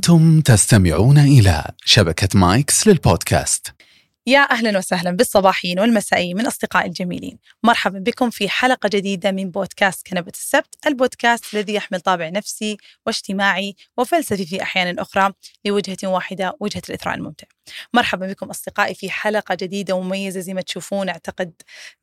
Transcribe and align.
أنتم 0.00 0.40
تستمعون 0.40 1.18
إلى 1.18 1.64
شبكة 1.84 2.28
مايكس 2.34 2.88
للبودكاست. 2.88 3.74
يا 4.26 4.50
أهلا 4.50 4.78
وسهلا 4.78 5.10
بالصباحيين 5.10 5.80
والمسائيين 5.80 6.36
من 6.36 6.46
أصدقائي 6.46 6.88
الجميلين. 6.88 7.38
مرحبا 7.62 7.98
بكم 7.98 8.30
في 8.30 8.48
حلقة 8.48 8.88
جديدة 8.92 9.32
من 9.32 9.50
بودكاست 9.50 10.06
كنبة 10.06 10.32
السبت 10.34 10.74
البودكاست 10.86 11.54
الذي 11.54 11.74
يحمل 11.74 12.00
طابع 12.00 12.28
نفسي 12.28 12.76
واجتماعي 13.06 13.74
وفلسفي 13.96 14.46
في 14.46 14.62
أحيان 14.62 14.98
أخرى 14.98 15.32
لوجهة 15.64 15.96
واحدة 16.04 16.56
وجهة 16.60 16.82
الإثراء 16.88 17.14
الممتع. 17.14 17.46
مرحبا 17.94 18.26
بكم 18.26 18.50
أصدقائي 18.50 18.94
في 18.94 19.10
حلقة 19.10 19.54
جديدة 19.54 19.94
ومميزة 19.94 20.40
زي 20.40 20.54
ما 20.54 20.60
تشوفون 20.60 21.08
أعتقد 21.08 21.52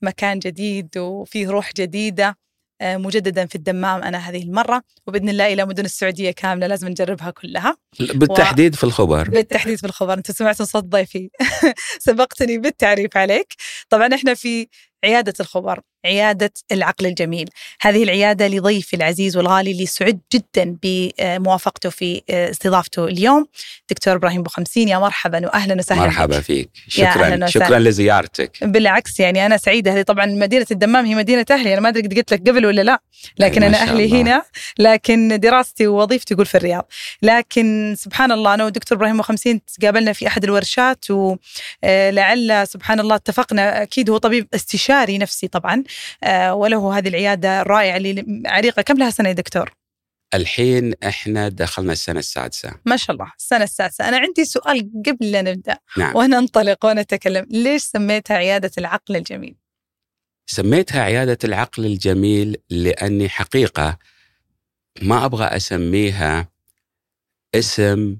مكان 0.01 0.39
جديد 0.39 0.97
وفيه 0.97 1.49
روح 1.49 1.71
جديدة. 1.73 2.37
مجددا 2.81 3.45
في 3.45 3.55
الدمام 3.55 4.03
أنا 4.03 4.17
هذه 4.17 4.43
المرة 4.43 4.81
وبإذن 5.07 5.29
الله 5.29 5.53
إلى 5.53 5.65
مدن 5.65 5.85
السعودية 5.85 6.31
كاملة 6.31 6.67
لازم 6.67 6.87
نجربها 6.87 7.31
كلها. 7.31 7.77
بالتحديد 7.99 8.73
و... 8.73 8.77
في 8.77 8.83
الخبر. 8.83 9.29
بالتحديد 9.29 9.77
في 9.77 9.85
الخبر. 9.85 10.13
أنت 10.13 10.31
سمعتوا 10.31 10.65
صوت 10.65 10.83
ضيفي. 10.83 11.29
سبقتني 11.99 12.57
بالتعريف 12.57 13.17
عليك. 13.17 13.53
طبعا 13.89 14.15
إحنا 14.15 14.33
في 14.33 14.67
عيادة 15.03 15.33
الخبر. 15.39 15.81
عيادة 16.05 16.51
العقل 16.71 17.05
الجميل. 17.05 17.49
هذه 17.81 18.03
العيادة 18.03 18.47
لضيفي 18.47 18.95
العزيز 18.95 19.37
والغالي 19.37 19.71
اللي 19.71 19.85
سعد 19.85 20.19
جدا 20.33 20.77
بموافقته 20.83 21.89
في 21.89 22.21
استضافته 22.29 23.05
اليوم. 23.05 23.45
دكتور 23.89 24.15
إبراهيم 24.15 24.43
بوخمسين 24.43 24.87
يا 24.87 24.97
مرحبا 24.97 25.45
وأهلا 25.45 25.75
وسهلا 25.75 26.01
مرحبا 26.01 26.39
فيك. 26.39 26.69
شكرا 26.87 27.47
شكرا 27.47 27.79
لزيارتك. 27.79 28.63
بالعكس 28.63 29.19
يعني 29.19 29.45
أنا 29.45 29.57
سعيدة. 29.57 29.93
هذه 29.93 30.01
طبعا 30.01 30.25
مدينة 30.25 30.65
الدمام 30.71 31.05
هي 31.05 31.15
مدينة 31.15 31.45
أهلي. 31.51 31.73
أنا 31.73 31.81
ما 31.81 31.89
أدري 31.89 32.07
قلت 32.07 32.33
لك 32.33 32.49
قبل 32.49 32.65
ولا 32.65 32.81
لا 32.81 33.01
لكن 33.39 33.63
أنا 33.63 33.77
أهلي 33.77 34.05
الله. 34.05 34.21
هنا. 34.21 34.43
لكن 34.79 35.39
دراستي 35.39 35.87
ووظيفتي 35.87 36.33
يقول 36.33 36.45
في 36.45 36.55
الرياض. 36.55 36.87
لكن 37.21 37.95
سبحان 37.97 38.31
الله 38.31 38.53
أنا 38.53 38.63
والدكتور 38.63 38.97
إبراهيم 38.97 39.17
بوخمسين 39.17 39.61
تقابلنا 39.65 40.13
في 40.13 40.27
أحد 40.27 40.43
الورشات 40.43 41.05
ولعل 41.11 42.67
سبحان 42.67 42.99
الله 42.99 43.15
اتفقنا. 43.15 43.81
أكيد 43.81 44.09
هو 44.09 44.17
طبيب 44.17 44.47
استشاري 44.55 45.17
نفسي 45.17 45.47
طبعا. 45.47 45.73
آه، 45.75 45.83
وله 46.51 46.97
هذه 46.97 47.07
العيادة 47.07 47.61
الرائعة 47.61 47.97
اللي 47.97 48.43
عريقة 48.45 48.81
كم 48.81 48.97
لها 48.97 49.09
سنة 49.09 49.29
يا 49.29 49.33
دكتور؟ 49.33 49.71
الحين 50.33 50.93
إحنا 51.03 51.49
دخلنا 51.49 51.93
السنة 51.93 52.19
السادسة 52.19 52.73
ما 52.85 52.97
شاء 52.97 53.15
الله 53.15 53.31
السنة 53.37 53.63
السادسة 53.63 54.09
أنا 54.09 54.17
عندي 54.17 54.45
سؤال 54.45 54.91
قبل 55.05 55.31
لا 55.31 55.41
نبدأ 55.41 55.77
نعم. 55.97 56.15
وننطلق 56.15 56.85
ونتكلم 56.85 57.45
ليش 57.49 57.81
سميتها 57.81 58.37
عيادة 58.37 58.71
العقل 58.77 59.15
الجميل؟ 59.15 59.55
سميتها 60.45 61.01
عيادة 61.01 61.37
العقل 61.43 61.85
الجميل 61.85 62.57
لأني 62.69 63.29
حقيقة 63.29 63.97
ما 65.01 65.25
أبغى 65.25 65.45
أسميها 65.45 66.49
اسم 67.55 68.17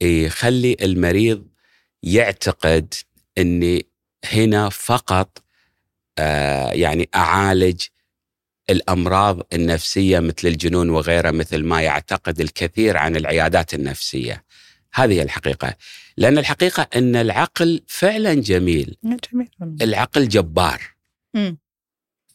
يخلي 0.00 0.76
المريض 0.82 1.48
يعتقد 2.02 2.94
أني 3.38 3.86
هنا 4.24 4.68
فقط 4.68 5.38
آه، 5.38 5.45
يعني 6.72 7.08
أعالج 7.14 7.82
الأمراض 8.70 9.42
النفسية 9.52 10.20
مثل 10.20 10.48
الجنون 10.48 10.90
وغيرها 10.90 11.30
مثل 11.30 11.64
ما 11.64 11.82
يعتقد 11.82 12.40
الكثير 12.40 12.96
عن 12.96 13.16
العيادات 13.16 13.74
النفسية. 13.74 14.44
هذه 14.94 15.22
الحقيقة، 15.22 15.74
لأن 16.16 16.38
الحقيقة 16.38 16.88
أن 16.96 17.16
العقل 17.16 17.82
فعلا 17.86 18.34
جميل. 18.34 18.96
جميل 19.04 19.48
العقل 19.82 20.28
جبار. 20.28 20.82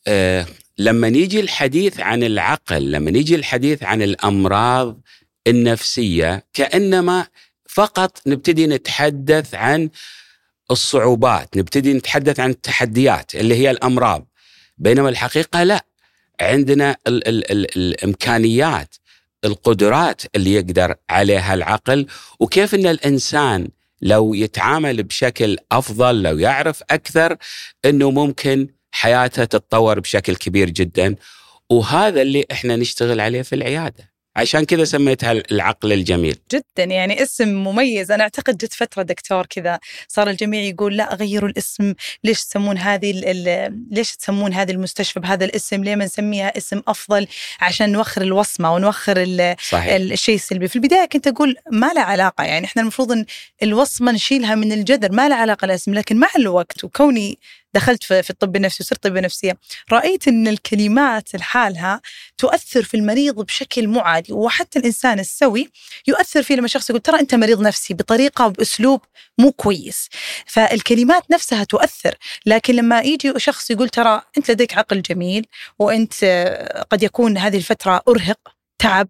آه 0.08 0.46
لما 0.78 1.10
نيجي 1.10 1.40
الحديث 1.40 2.00
عن 2.00 2.24
العقل، 2.24 2.92
لما 2.92 3.12
نيجي 3.12 3.36
الحديث 3.36 3.84
عن 3.84 4.02
الأمراض 4.02 5.02
النفسية 5.48 6.46
كأنما 6.54 7.28
فقط 7.70 8.22
نبتدي 8.28 8.68
نتحدث 8.68 9.56
عن 9.56 9.90
الصعوبات 10.72 11.58
نبتدي 11.58 11.94
نتحدث 11.94 12.40
عن 12.40 12.50
التحديات 12.50 13.36
اللي 13.36 13.56
هي 13.56 13.72
الأمراض. 13.72 14.28
بينما 14.78 15.10
الحقيقة 15.10 15.64
لا. 15.64 15.86
عندنا 16.42 16.98
ال 17.08 17.28
ال 17.28 17.52
ال 17.52 17.78
الإمكانيات 17.78 18.96
القدرات 19.46 20.22
اللي 20.36 20.54
يقدر 20.54 20.96
عليها 21.10 21.54
العقل. 21.54 22.08
وكيف 22.40 22.76
إن 22.76 22.88
الإنسان 22.88 23.68
لو 24.02 24.34
يتعامل 24.34 25.04
بشكل 25.04 25.58
أفضل 25.72 26.22
لو 26.22 26.38
يعرف 26.38 26.84
أكثر 26.92 27.38
إنه 27.86 28.12
ممكن 28.12 28.68
حياته 28.92 29.44
تتطور 29.46 30.00
بشكل 30.00 30.36
كبير 30.36 30.70
جدا. 30.70 31.16
وهذا 31.70 32.22
اللي 32.22 32.46
إحنا 32.52 32.76
نشتغل 32.76 33.20
عليه 33.20 33.42
في 33.42 33.56
العيادة. 33.56 34.11
عشان 34.36 34.66
كذا 34.66 34.84
سميتها 34.84 35.32
العقل 35.32 35.94
الجميل. 35.94 36.36
جدا 36.52 36.84
يعني 36.84 37.24
اسم 37.24 37.48
مميز. 37.48 38.12
أنا 38.12 38.24
أعتقد 38.24 38.58
جت 38.58 38.74
فترة 38.74 39.04
دكتور 39.04 39.46
كذا 39.46 39.80
صار 40.08 40.30
الجميع 40.30 40.62
يقول 40.62 40.98
لا 40.98 41.16
غيروا 41.16 41.50
الاسم. 41.50 41.94
ليش 42.24 42.46
تسمون 42.46 42.78
هذه 42.78 43.12
ليش 43.92 44.16
تسمون 44.16 44.54
هذه 44.54 44.72
المستشفى 44.72 45.20
بهذا 45.20 45.46
الاسم؟ 45.46 45.84
ليه 45.84 45.96
ما 45.96 46.06
نسميها 46.06 46.58
اسم 46.58 46.82
أفضل؟ 46.88 47.28
عشان 47.62 47.92
نوخر 47.92 48.22
الوصمة 48.22 48.74
ونوخر. 48.74 49.14
الشيء 49.74 50.36
السلبي. 50.36 50.68
في 50.68 50.76
البداية 50.76 51.06
كنت 51.06 51.28
أقول 51.28 51.56
ما 51.72 51.94
له 51.94 52.02
علاقة 52.02 52.44
يعني 52.44 52.66
إحنا 52.66 52.82
المفروض 52.82 53.12
إن 53.12 53.26
الوصمة 53.64 54.12
نشيلها 54.12 54.56
من 54.56 54.72
الجذر 54.72 55.12
ما 55.12 55.30
له 55.30 55.36
علاقة 55.36 55.66
الاسم 55.66 55.94
لكن 55.94 56.18
مع 56.18 56.30
الوقت 56.38 56.84
وكوني 56.84 57.40
دخلت 57.74 58.04
في 58.04 58.30
الطب 58.30 58.56
النفسي 58.56 58.84
وصرت 58.84 59.04
طب 59.04 59.18
نفسية 59.18 59.58
رأيت 59.92 60.28
أن 60.28 60.48
الكلمات 60.48 61.36
لحالها 61.36 62.02
تؤثر 62.38 62.84
في 62.84 62.98
المريض 62.98 63.36
بشكل 63.36 63.88
مو 63.88 64.00
عادي 64.00 64.34
وحتى 64.34 64.80
الإنسان 64.80 65.20
السوي 65.20 65.70
يؤثر 66.08 66.44
فيه 66.44 66.56
لما 66.56 66.68
شخص 66.68 66.90
يقول 66.90 67.02
ترى 67.02 67.20
أنت 67.20 67.36
مريض 67.36 67.62
نفسي 67.62 67.94
بطريقة 67.94 68.46
وبأسلوب 68.46 69.02
مو 69.38 69.52
كويس. 69.52 70.10
فالكلمات 70.46 71.32
نفسها 71.32 71.64
تؤثر 71.64 72.16
لكن 72.46 72.76
لما 72.76 73.02
يجي 73.02 73.34
شخص 73.38 73.72
يقول 73.72 73.90
ترى 73.90 74.22
أنت 74.38 74.52
لديك 74.52 74.78
عقل 74.78 75.02
جميل 75.02 75.46
وأنت 75.80 76.26
قد 76.92 77.04
يكون 77.04 77.38
هذه 77.38 77.58
الفترة 77.58 78.02
أرهق 78.08 78.61
تعب 78.82 79.08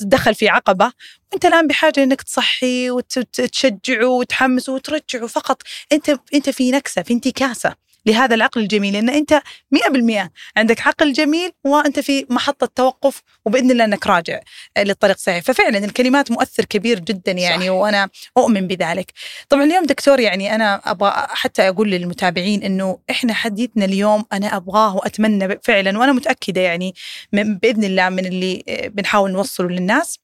دخل 0.00 0.34
في 0.34 0.48
عقبة. 0.48 0.92
وأنت 1.32 1.46
الآن 1.46 1.66
بحاجة 1.66 2.02
إنك 2.02 2.22
تصحي 2.22 2.90
وتشجعه 2.90 4.06
وتحمسه 4.08 4.72
وترجعه. 4.74 5.26
فقط 5.26 5.62
أنت 5.92 6.10
أنت 6.34 6.50
في 6.50 6.70
نكسة 6.70 7.02
في 7.02 7.12
انتكاسة. 7.14 7.87
لهذا 8.08 8.34
العقل 8.34 8.60
الجميل. 8.60 8.92
لأن 8.94 9.08
أنت 9.08 9.42
100% 9.70 10.30
عندك 10.56 10.86
عقل 10.86 11.12
جميل 11.12 11.50
وأنت 11.64 12.00
في 12.00 12.26
محطة 12.30 12.66
توقف 12.74 13.22
وبإذن 13.44 13.70
الله 13.70 13.84
أنك 13.84 14.06
راجع 14.06 14.40
للطريق 14.78 15.16
الصحيح 15.16 15.44
ففعلا 15.44 15.78
الكلمات 15.78 16.30
مؤثر 16.30 16.64
كبير 16.64 16.98
جدا 16.98 17.32
يعني 17.32 17.66
صح. 17.66 17.72
وأنا 17.72 18.08
أؤمن 18.36 18.66
بذلك. 18.66 19.12
طبعا 19.48 19.64
اليوم 19.64 19.86
دكتور 19.86 20.20
يعني 20.20 20.54
أنا 20.54 20.90
أبغى 20.90 21.12
حتى 21.28 21.68
أقول 21.68 21.90
للمتابعين 21.90 22.62
إنه 22.62 22.98
إحنا 23.10 23.32
حديثنا 23.32 23.84
اليوم 23.84 24.24
أنا 24.32 24.56
أبغاه 24.56 24.96
وأتمنى 24.96 25.58
فعلا 25.62 25.98
وأنا 25.98 26.12
متأكدة 26.12 26.60
يعني 26.60 26.94
بإذن 27.32 27.84
الله 27.84 28.08
من 28.08 28.26
اللي 28.26 28.62
بنحاول 28.94 29.30
نوصله 29.30 29.68
للناس 29.68 30.18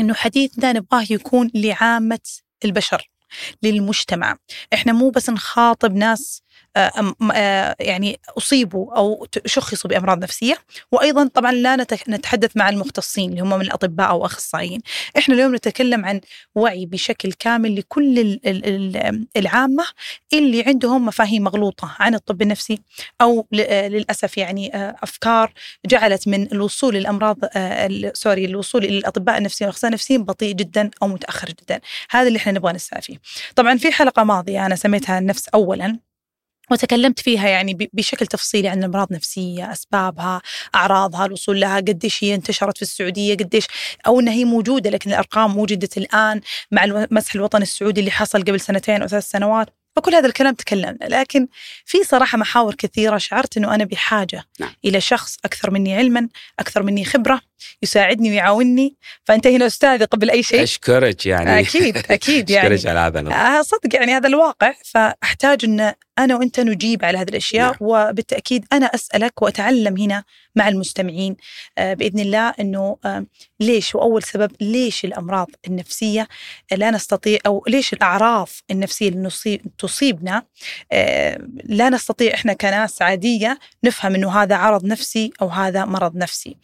إنه 0.00 0.14
حديثنا 0.14 0.72
نبغاه 0.72 1.06
يكون 1.10 1.50
لعامة 1.54 2.20
البشر 2.64 3.10
للمجتمع. 3.62 4.36
إحنا 4.74 4.92
مو 4.92 5.10
بس 5.10 5.30
نخاطب 5.30 5.94
ناس 5.96 6.42
يعني 7.80 8.20
أصيبوا 8.38 8.96
أو 8.96 9.26
شخصوا 9.46 9.90
بأمراض 9.90 10.22
نفسية. 10.22 10.58
وأيضا 10.92 11.28
طبعا 11.34 11.52
لا 11.52 11.76
نتحدث 12.08 12.56
مع 12.56 12.68
المختصين 12.68 13.30
اللي 13.30 13.40
هم 13.40 13.50
من 13.50 13.60
الأطباء 13.60 14.08
أو 14.08 14.26
أخصائيين. 14.26 14.80
إحنا 15.18 15.34
اليوم 15.34 15.54
نتكلم 15.54 16.04
عن 16.04 16.20
وعي 16.54 16.86
بشكل 16.86 17.32
كامل 17.32 17.76
لكل 17.76 18.40
العامة 19.36 19.84
اللي 20.32 20.62
عندهم 20.66 21.06
مفاهيم 21.06 21.44
مغلوطة 21.44 21.96
عن 21.98 22.14
الطب 22.14 22.42
النفسي 22.42 22.78
أو 23.20 23.46
آه، 23.60 23.88
للأسف 23.88 24.38
يعني 24.38 24.70
أفكار 25.02 25.52
جعلت 25.86 26.28
من 26.28 26.52
الوصول 26.52 26.94
للأمراض 26.94 27.38
سوري 28.12 28.44
الوصول 28.44 28.84
إلى 28.84 28.98
الأطباء 28.98 29.38
النفسيين 29.38 29.68
والأخصائيين 29.68 29.92
النفسيين 29.92 30.24
بطيء 30.24 30.54
جدا 30.54 30.90
أو 31.02 31.08
متأخر 31.08 31.48
جدا. 31.48 31.80
هذا 32.10 32.28
اللي 32.28 32.36
إحنا 32.36 32.52
نبغى 32.52 32.72
نسعى 32.72 33.02
فيه 33.02 33.16
طبعا 33.56 33.76
في 33.76 33.92
حلقة 33.92 34.24
ماضية 34.24 34.66
أنا 34.66 34.76
سميتها 34.76 35.18
النفس 35.18 35.48
أولا. 35.48 36.07
وتكلمت 36.70 37.20
فيها 37.20 37.48
يعني 37.48 37.90
بشكل 37.92 38.26
تفصيلي 38.26 38.68
عن 38.68 38.78
الامراض 38.78 39.06
النفسيه، 39.10 39.72
أسبابها، 39.72 40.42
أعراضها، 40.74 41.26
الوصول 41.26 41.60
لها، 41.60 41.76
قديش 41.76 42.24
هي 42.24 42.34
انتشرت 42.34 42.76
في 42.76 42.82
السعودية، 42.82 43.34
قديش 43.34 43.66
أو 44.06 44.20
إنها 44.20 44.32
هي 44.32 44.44
موجودة 44.44 44.90
لكن 44.90 45.10
الأرقام 45.10 45.58
وجدت 45.58 45.98
الآن 45.98 46.40
مع 46.70 46.84
المسح 46.84 47.34
الوطني 47.34 47.62
السعودي 47.62 48.00
اللي 48.00 48.10
حصل 48.10 48.42
قبل 48.42 48.60
سنتين 48.60 49.02
أو 49.02 49.08
ثلاث 49.08 49.30
سنوات، 49.30 49.68
فكل 49.96 50.14
هذا 50.14 50.26
الكلام 50.26 50.54
تكلمنا، 50.54 50.98
لكن 51.02 51.48
في 51.84 52.04
صراحة 52.04 52.38
محاور 52.38 52.74
كثيرة 52.74 53.18
شعرت 53.18 53.56
إنه 53.56 53.74
أنا 53.74 53.84
بحاجة 53.84 54.44
نعم. 54.60 54.74
إلى 54.84 55.00
شخص 55.00 55.36
أكثر 55.44 55.70
مني 55.70 55.96
علما، 55.96 56.28
أكثر 56.58 56.82
مني 56.82 57.04
خبرة، 57.04 57.40
يساعدني 57.82 58.30
ويعاونني. 58.30 58.96
فانت 59.24 59.46
هنا 59.46 59.66
أستاذي 59.66 60.04
قبل 60.04 60.30
أي 60.30 60.42
شيء. 60.42 60.62
أشكرك 60.62 61.26
يعني. 61.26 61.60
أكيد 61.60 61.96
أكيد 62.10 62.50
يعني. 62.50 62.74
أشكرك 62.74 62.90
على 62.90 62.98
هذا. 62.98 63.34
آه، 63.34 63.62
صدق 63.62 63.94
يعني 63.94 64.12
هذا 64.12 64.28
الواقع. 64.28 64.74
فأحتاج 64.84 65.64
إن 65.64 65.92
أنا 66.18 66.36
وأنت 66.36 66.60
نجيب 66.60 67.04
على 67.04 67.18
هذه 67.18 67.28
الأشياء 67.28 67.66
نعم. 67.70 67.76
وبالتأكيد 67.80 68.64
أنا 68.72 68.86
أسألك 68.86 69.42
وأتعلم 69.42 69.96
هنا 69.96 70.24
مع 70.56 70.68
المستمعين. 70.68 71.36
آه، 71.78 71.94
بإذن 71.94 72.20
الله 72.20 72.54
إنه 72.60 72.96
آه، 73.04 73.26
ليش 73.60 73.94
وأول 73.94 74.22
سبب 74.22 74.50
ليش 74.60 75.04
الأمراض 75.04 75.50
النفسية 75.68 76.28
لا 76.72 76.90
نستطيع 76.90 77.38
أو 77.46 77.64
ليش 77.68 77.92
الاعراض 77.92 78.48
النفسية 78.70 79.08
اللي 79.08 79.30
تصيبنا 79.78 80.42
آه، 80.92 81.38
لا 81.64 81.90
نستطيع 81.90 82.34
إحنا 82.34 82.52
كناس 82.52 83.02
عادية 83.02 83.58
نفهم 83.84 84.14
إنه 84.14 84.42
هذا 84.42 84.56
عرض 84.56 84.84
نفسي 84.84 85.32
أو 85.42 85.48
هذا 85.48 85.84
مرض 85.84 86.16
نفسي. 86.16 86.56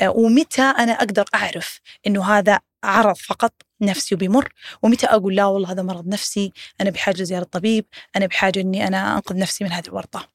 آه، 0.00 0.10
ومتى 0.36 0.62
أنا 0.62 0.92
أقدر 0.92 1.24
أعرف 1.34 1.80
إنه 2.06 2.24
هذا 2.24 2.60
عرض 2.84 3.16
فقط 3.16 3.52
نفسي 3.80 4.14
وبيمر 4.14 4.52
ومتى 4.82 5.06
أقول 5.06 5.34
لا 5.34 5.44
والله 5.44 5.72
هذا 5.72 5.82
مرض 5.82 6.08
نفسي 6.08 6.52
أنا 6.80 6.90
بحاجة 6.90 7.22
لزيارة 7.22 7.44
طبيب 7.44 7.86
أنا 8.16 8.26
بحاجة 8.26 8.60
إني 8.60 8.86
أنا 8.86 9.14
أنقذ 9.14 9.36
نفسي 9.38 9.64
من 9.64 9.72
هذه 9.72 9.86
الورطة؟ 9.86 10.32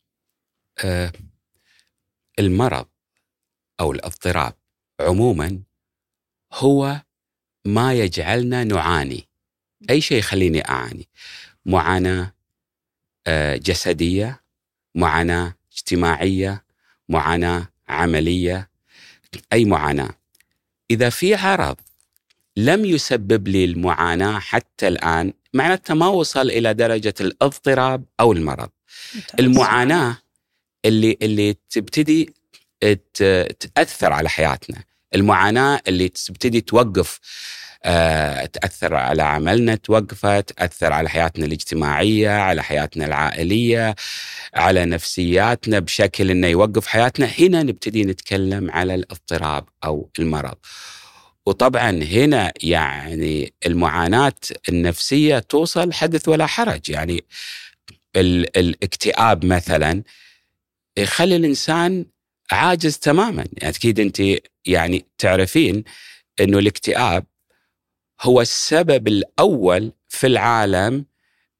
آه، 0.84 1.12
المرض 2.40 2.88
أو 3.80 3.92
الاضطراب 3.92 4.54
عموما 5.00 5.62
هو 6.54 7.02
ما 7.66 7.94
يجعلنا 7.94 8.64
نعاني. 8.64 9.28
أي 9.90 10.02
شيء 10.02 10.18
يخليني 10.18 10.70
أعاني؟ 10.70 11.08
معاناة 11.66 12.34
آه، 13.28 13.56
جسدية 13.56 14.44
معاناة 14.96 15.56
اجتماعية 15.72 16.66
معاناة 17.10 17.68
عملية 17.90 18.71
أي 19.54 19.66
معاناة. 19.66 20.10
إذا 20.92 21.10
في 21.10 21.36
عرض 21.36 21.76
لم 22.58 22.86
يسبب 22.86 23.48
لي 23.48 23.66
المعاناة 23.66 24.40
حتى 24.40 24.88
الآن 24.88 25.34
معناته 25.54 25.94
ما 25.94 26.08
وصل 26.08 26.50
إلى 26.50 26.74
درجة 26.74 27.14
الاضطراب 27.22 28.04
أو 28.20 28.32
المرض. 28.34 28.70
المعاناة 29.40 30.18
اللي 30.86 31.18
اللي 31.22 31.56
تبتدي 31.70 32.34
تأثر 33.76 34.14
على 34.14 34.30
حياتنا. 34.30 34.84
المعاناة 35.16 35.82
اللي 35.88 36.10
تبتدي 36.10 36.62
توقف 36.62 37.20
آه، 37.84 38.46
تأثر 38.46 38.96
على 38.96 39.24
عملنا 39.24 39.76
توقفه 39.76 40.40
تأثر 40.40 40.94
على 40.94 41.10
حياتنا 41.10 41.46
الاجتماعية 41.46 42.30
على 42.30 42.64
حياتنا 42.64 43.06
العائلية 43.06 43.96
على 44.54 44.86
نفسياتنا 44.86 45.80
بشكل 45.80 46.32
إنه 46.32 46.48
يوقف 46.48 46.88
حياتنا. 46.88 47.26
هنا 47.26 47.64
نبتدي 47.64 48.04
نتكلم 48.04 48.72
على 48.72 48.96
الاضطراب 48.96 49.70
أو 49.84 50.10
المرض. 50.20 50.56
وطبعا 51.46 51.90
هنا 52.04 52.54
يعني 52.64 53.54
المعاناة 53.66 54.34
النفسية 54.70 55.40
توصل 55.40 55.94
حدث 55.94 56.28
ولا 56.28 56.46
حرج. 56.46 56.90
يعني 56.90 57.24
ال- 58.16 58.58
الاكتئاب 58.58 59.46
مثلا 59.46 60.04
يخلي 60.98 61.36
الإنسان 61.36 62.06
عاجز 62.52 62.98
تماما. 62.98 63.46
يعني 63.58 63.76
أكيد 63.76 64.00
أنت 64.00 64.22
يعني 64.66 65.06
تعرفين 65.18 65.84
إنه 66.40 66.60
الاكتئاب 66.60 67.26
هو 68.24 68.42
السبب 68.42 69.08
الأول 69.08 69.92
في 70.10 70.28
العالم 70.28 71.06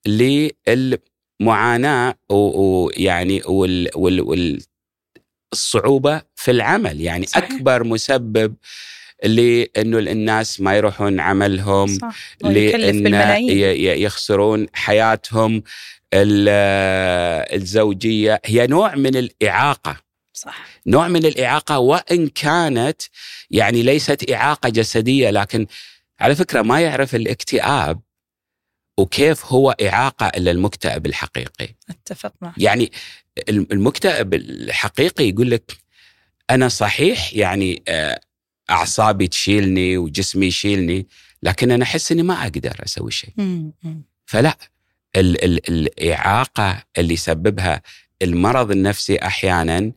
للمعاناة 0.08 2.16
ويعني 2.30 3.42
وال 3.46 3.90
وال 3.96 4.22
وال 4.22 4.62
الصعوبة 5.54 6.22
في 6.36 6.52
العمل. 6.52 7.02
يعني 7.02 7.26
صحيح. 7.26 7.44
أكبر 7.52 7.84
مسبب 7.84 8.56
لأنه 9.24 10.00
الناس 10.00 10.62
ما 10.62 10.76
يروحون 10.76 11.20
عملهم 11.20 11.88
صح. 11.88 12.36
لأن 12.42 13.16
يخسرون 14.02 14.68
حياتهم. 14.74 15.64
ال- 16.14 16.50
الزوجية 17.62 18.42
هي 18.46 18.68
نوع 18.68 18.96
من 18.96 19.16
الإعاقة. 19.16 19.98
صح. 20.34 20.66
نوع 20.88 21.08
من 21.08 21.26
الإعاقة 21.26 21.80
وإن 21.80 22.28
كانت 22.28 23.02
يعني 23.52 23.84
ليست 23.84 24.32
إعاقة 24.32 24.70
جسدية 24.70 25.30
لكن 25.30 25.68
على 26.22 26.36
فكرة 26.36 26.62
ما 26.62 26.82
يعرف 26.82 27.16
الاكتئاب 27.16 28.02
وكيف 28.98 29.46
هو 29.46 29.72
إعاقة 29.72 30.28
إلا 30.28 30.52
المكتئب 30.52 31.06
الحقيقي. 31.06 31.68
أتفق 31.90 32.34
معك. 32.42 32.54
يعني 32.58 32.92
الم- 33.50 33.68
المكتئب 33.72 34.34
الحقيقي 34.34 35.30
يقول 35.30 35.52
لك 35.52 35.72
أنا 36.50 36.68
صحيح 36.68 37.34
يعني 37.34 37.84
آه، 37.88 38.20
أعصابي 38.70 39.28
تشيلني 39.28 39.98
وجسمي 39.98 40.46
يشيلني 40.46 41.08
لكن 41.44 41.72
أنا 41.72 41.84
أحس 41.84 42.12
إني 42.12 42.24
ما 42.24 42.42
أقدر 42.44 42.76
أسوي 42.86 43.12
شيء. 43.12 43.34
فلا 44.26 44.58
ال 45.16 45.44
ال 45.46 45.70
الإعاقة 45.70 46.84
اللي 46.98 47.14
يسببها 47.14 47.82
المرض 48.22 48.72
النفسي 48.72 49.16
أحيانا 49.18 49.92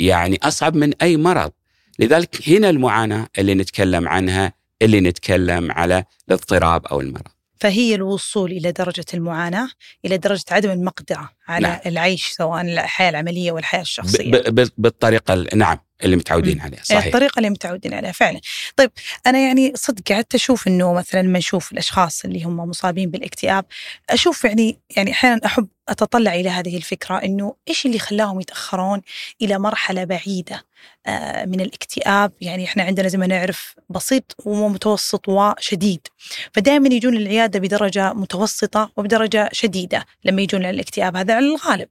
يعني 0.00 0.38
أصعب 0.42 0.76
من 0.76 0.92
أي 1.02 1.16
مرض. 1.16 1.52
لذلك 1.98 2.48
هنا 2.48 2.70
المعاناة 2.70 3.28
اللي 3.38 3.54
نتكلم 3.54 4.08
عنها 4.08 4.52
اللي 4.82 5.00
نتكلم 5.00 5.72
على 5.72 6.04
الاضطراب 6.28 6.86
أو 6.86 7.00
المرض 7.00 7.28
فهي 7.60 7.94
الوصول 7.94 8.52
إلى 8.52 8.72
درجة 8.72 9.04
المعاناة 9.14 9.68
إلى 10.04 10.16
درجة 10.16 10.44
عدم 10.50 10.70
المقدرة 10.70 11.30
على 11.48 11.68
نعم. 11.68 11.80
العيش 11.86 12.26
سواء 12.28 12.60
الحياة 12.60 13.10
العملية 13.10 13.52
والحياة 13.52 13.80
الشخصية 13.80 14.30
ب 14.30 14.60
ب 14.60 14.68
بالطريقة 14.78 15.34
ال- 15.34 15.58
نعم 15.58 15.78
اللي 16.04 16.16
متعودين. 16.16 16.60
عليها 16.60 16.82
صحيح 16.82 17.04
الطريقة 17.04 17.38
اللي 17.38 17.50
متعودين 17.50 17.94
عليها 17.94 18.12
فعلا 18.12 18.40
طيب 18.76 18.90
أنا 19.26 19.38
يعني 19.38 19.72
صدق 19.76 20.12
قعدت 20.12 20.34
أشوف 20.34 20.66
أنه 20.68 20.92
مثلا 20.92 21.22
لما 21.22 21.38
نشوف 21.38 21.72
الأشخاص 21.72 22.24
اللي 22.24 22.42
هم 22.44 22.56
مصابين 22.56 23.10
بالاكتئاب 23.10 23.64
أشوف 24.10 24.44
يعني 24.44 24.78
يعني 24.96 25.10
أحيانا 25.12 25.40
أحب 25.46 25.68
أتطلع 25.88 26.34
إلى 26.34 26.48
هذه 26.48 26.76
الفكرة 26.76 27.16
أنه 27.16 27.54
إيش 27.68 27.86
اللي 27.86 27.98
خلاهم 27.98 28.40
يتأخرون 28.40 29.02
إلى 29.42 29.58
مرحلة 29.58 30.04
بعيدة؟ 30.04 30.64
آه، 31.06 31.44
من 31.44 31.60
الاكتئاب 31.60 32.32
يعني 32.40 32.64
إحنا 32.64 32.82
عندنا 32.82 33.08
زي 33.08 33.18
ما 33.18 33.26
نعرف 33.26 33.74
بسيط 33.88 34.36
ومتوسط 34.44 35.28
وشديد. 35.28 36.06
فدائما 36.54 36.94
يجون 36.94 37.16
العيادة 37.16 37.58
بدرجة 37.58 38.12
متوسطة 38.12 38.90
وبدرجة 38.96 39.48
شديدة 39.52 40.06
لما 40.24 40.42
يجون 40.42 40.62
للاكتئاب 40.62 41.16
هذا 41.16 41.34
على 41.34 41.46
الغالب. 41.46 41.88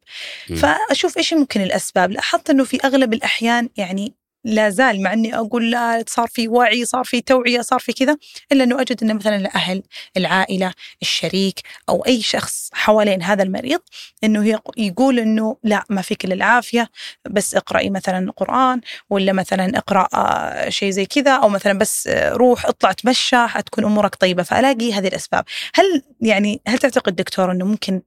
مم. 0.49 0.55
فأشوف 0.55 1.17
إيش 1.17 1.33
ممكن 1.33 1.61
الأسباب؟ 1.61 2.11
لاحظت 2.11 2.49
إنه 2.49 2.63
في 2.63 2.77
أغلب 2.83 3.13
الأحيان 3.13 3.69
يعني 3.77 4.13
لا 4.43 4.69
زال 4.69 5.03
مع 5.03 5.13
إني 5.13 5.35
أقول 5.35 5.71
لا 5.71 6.03
صار 6.07 6.27
في 6.27 6.47
وعي 6.47 6.85
صار 6.85 7.03
في 7.03 7.21
توعية 7.21 7.61
صار 7.61 7.79
في 7.79 7.93
كذا 7.93 8.17
إلا 8.51 8.63
إنه 8.63 8.81
أجد 8.81 9.03
انه 9.03 9.13
مثلا 9.13 9.35
الأهل 9.35 9.83
العائلة 10.17 10.73
الشريك 11.01 11.61
أو 11.89 12.05
أي 12.05 12.21
شخص 12.21 12.69
حوالين 12.73 13.23
هذا 13.23 13.43
المريض 13.43 13.79
إنه 14.23 14.47
يق- 14.47 14.71
يقول 14.77 15.19
إنه 15.19 15.57
لا 15.63 15.83
ما 15.89 16.01
فيك 16.01 16.25
إلا 16.25 16.33
العافية 16.33 16.89
بس 17.29 17.55
اقرأي 17.55 17.89
مثلا 17.89 18.31
قرآن 18.31 18.81
ولا 19.09 19.33
مثلا 19.33 19.77
اقرأ 19.77 20.07
آه، 20.13 20.69
شيء 20.69 20.89
زي 20.91 21.05
كذا 21.05 21.31
أو 21.31 21.49
مثلا 21.49 21.73
بس 21.73 22.07
آه، 22.07 22.33
روح 22.33 22.65
اطلع 22.65 22.91
تمشى 22.91 23.47
حتكون 23.47 23.85
أمورك 23.85 24.15
طيبة 24.15 24.43
فألاقي 24.43 24.93
هذه 24.93 25.07
الأسباب. 25.07 25.45
هل 25.75 26.01
يعني 26.21 26.61
هل 26.67 26.77
تعتقد 26.77 27.15
دكتور 27.15 27.51
إنه 27.51 27.65
ممكن 27.65 28.01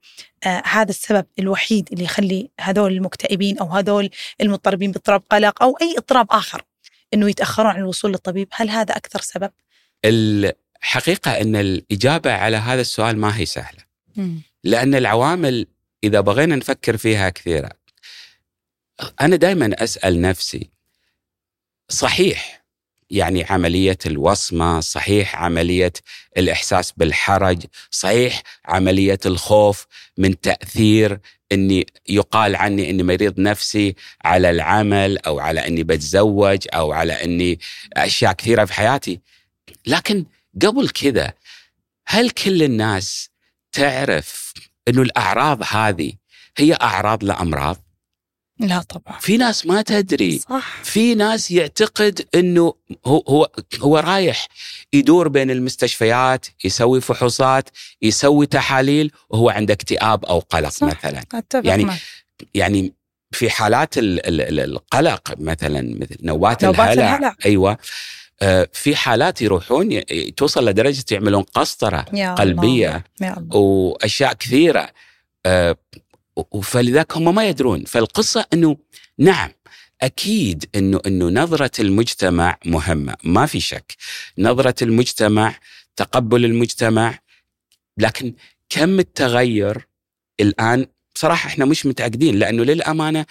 آه 0.44 0.62
هذا 0.66 0.90
السبب 0.90 1.26
الوحيد 1.38 1.88
اللي 1.92 2.04
يخلي 2.04 2.50
هذول 2.60 2.92
المكتئبين 2.92 3.58
أو 3.58 3.66
هذول 3.66 4.10
المضطربين 4.40 4.92
باضطراب 4.92 5.22
قلق 5.30 5.62
أو 5.62 5.78
أي 5.82 5.94
اضطراب 5.98 6.26
آخر 6.30 6.62
إنه 7.14 7.30
يتأخرون 7.30 7.70
عن 7.70 7.80
الوصول 7.80 8.10
للطبيب، 8.10 8.48
هل 8.52 8.70
هذا 8.70 8.96
أكثر 8.96 9.20
سبب؟ 9.20 9.50
الحقيقة 10.04 11.30
أن 11.30 11.56
الإجابة 11.56 12.32
على 12.32 12.56
هذا 12.56 12.80
السؤال 12.80 13.18
ما 13.18 13.36
هي 13.38 13.46
سهلة. 13.46 13.84
لأن 14.64 14.94
العوامل 14.94 15.66
إذا 16.04 16.20
بغينا 16.20 16.56
نفكر 16.56 16.96
فيها 16.96 17.30
كثيرة 17.30 17.70
أنا 19.20 19.36
دائما 19.36 19.70
أسأل 19.78 20.20
نفسي 20.20 20.70
صحيح 21.88 22.61
يعني 23.12 23.44
عملية 23.44 23.98
الوصمة 24.06 24.80
صحيح 24.80 25.36
عملية 25.36 25.92
الإحساس 26.36 26.92
بالحرج 26.96 27.64
صحيح 27.90 28.42
عملية 28.64 29.18
الخوف 29.26 29.86
من 30.18 30.40
تأثير 30.40 31.20
إني 31.52 31.86
يقال 32.08 32.56
عني 32.56 32.90
إني 32.90 33.02
مريض 33.02 33.40
نفسي 33.40 33.94
على 34.24 34.50
العمل 34.50 35.18
أو 35.18 35.40
على 35.40 35.66
إني 35.66 35.82
بتزوج 35.82 36.58
أو 36.74 36.92
على 36.92 37.24
إني 37.24 37.60
أشياء 37.96 38.32
كثيرة 38.32 38.64
في 38.64 38.72
حياتي 38.72 39.20
لكن 39.86 40.24
قبل 40.62 40.88
كذا 40.88 41.32
هل 42.06 42.30
كل 42.30 42.62
الناس 42.62 43.30
تعرف 43.72 44.52
إنه 44.88 45.02
الأعراض 45.02 45.62
هذه 45.62 46.12
هي 46.56 46.74
أعراض 46.74 47.24
لأمراض؟ 47.24 47.81
لا 48.62 48.82
طبعا 48.82 49.18
في 49.20 49.36
ناس 49.36 49.66
ما 49.66 49.82
تدري 49.82 50.38
صح 50.38 50.82
في 50.82 51.14
ناس 51.14 51.50
يعتقد 51.50 52.26
إنه 52.34 52.74
هو 53.06 53.24
هو 53.28 53.48
هو 53.80 53.98
رايح 53.98 54.48
يدور 54.92 55.28
بين 55.28 55.50
المستشفيات 55.50 56.46
يسوي 56.64 57.00
فحوصات 57.00 57.68
يسوي 58.02 58.46
تحاليل 58.46 59.12
وهو 59.30 59.50
عنده 59.50 59.74
اكتئاب 59.74 60.24
أو 60.24 60.38
قلق 60.38 60.68
صح. 60.68 60.86
مثلا 60.86 61.22
أتفق 61.34 61.66
يعني 61.66 61.84
معك. 61.84 61.98
يعني 62.54 62.92
في 63.30 63.50
حالات 63.50 63.98
ال- 63.98 64.26
ال- 64.26 64.40
ال- 64.40 64.60
القلق 64.60 65.34
مثلا 65.38 65.98
مثل 66.00 66.16
نوبات, 66.22 66.64
نوبات 66.64 66.80
الهلع, 66.98 67.14
الهلع. 67.16 67.36
أيوه 67.46 67.78
آه، 68.42 68.68
في 68.72 68.96
حالات 68.96 69.42
يروحون 69.42 70.00
توصل 70.36 70.68
لدرجة 70.68 71.04
يعملون 71.10 71.42
قسطرة 71.42 72.06
يا 72.12 72.34
قلبية 72.34 72.88
الله. 72.88 73.02
يا 73.20 73.36
الله 73.38 73.56
وأشياء 73.56 74.32
كثيرة 74.32 74.90
آه، 75.46 75.76
فلذلك 76.62 77.16
هم 77.16 77.34
ما 77.34 77.48
يدرون. 77.48 77.84
فالقصة 77.84 78.46
إنه 78.52 78.76
نعم 79.18 79.50
أكيد 80.02 80.64
إنه 80.74 81.00
إنه 81.06 81.42
نظرة 81.42 81.80
المجتمع 81.80 82.58
مهمة 82.64 83.14
ما 83.24 83.46
في 83.46 83.60
شك. 83.60 83.96
نظرة 84.38 84.74
المجتمع 84.82 85.54
تقبل 85.96 86.44
المجتمع 86.44 87.18
لكن 87.98 88.34
كم 88.68 88.98
التغير 88.98 89.86
الآن؟ 90.40 90.86
بصراحة 91.14 91.46
إحنا 91.46 91.64
مش 91.64 91.86
متاكدين 91.86 92.38
لأنه 92.38 92.62
للأمانة 92.64 93.26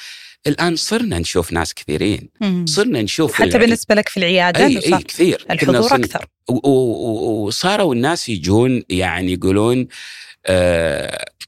الآن 0.48 0.76
صرنا 0.76 1.20
نشوف 1.20 1.54
ناس 1.54 1.74
كثيرين. 1.74 2.30
صرنا 2.66 3.02
نشوف 3.02 3.34
حتى 3.34 3.58
بالنسبة 3.58 3.96
لك 3.96 4.10
في 4.10 4.18
العيادة 4.18 4.66
إي 4.66 4.82
صار 4.82 5.04
كثير. 5.04 5.46
الحضور 5.52 5.96
أكثر. 5.96 6.26
وصاروا 6.48 7.94
الناس 7.96 8.30
يجون 8.30 8.84
يعني 8.90 9.34
يقولون 9.34 9.88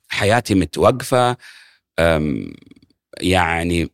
حياتي 0.09 0.55
متوقفة 0.55 1.37
يعني 3.21 3.89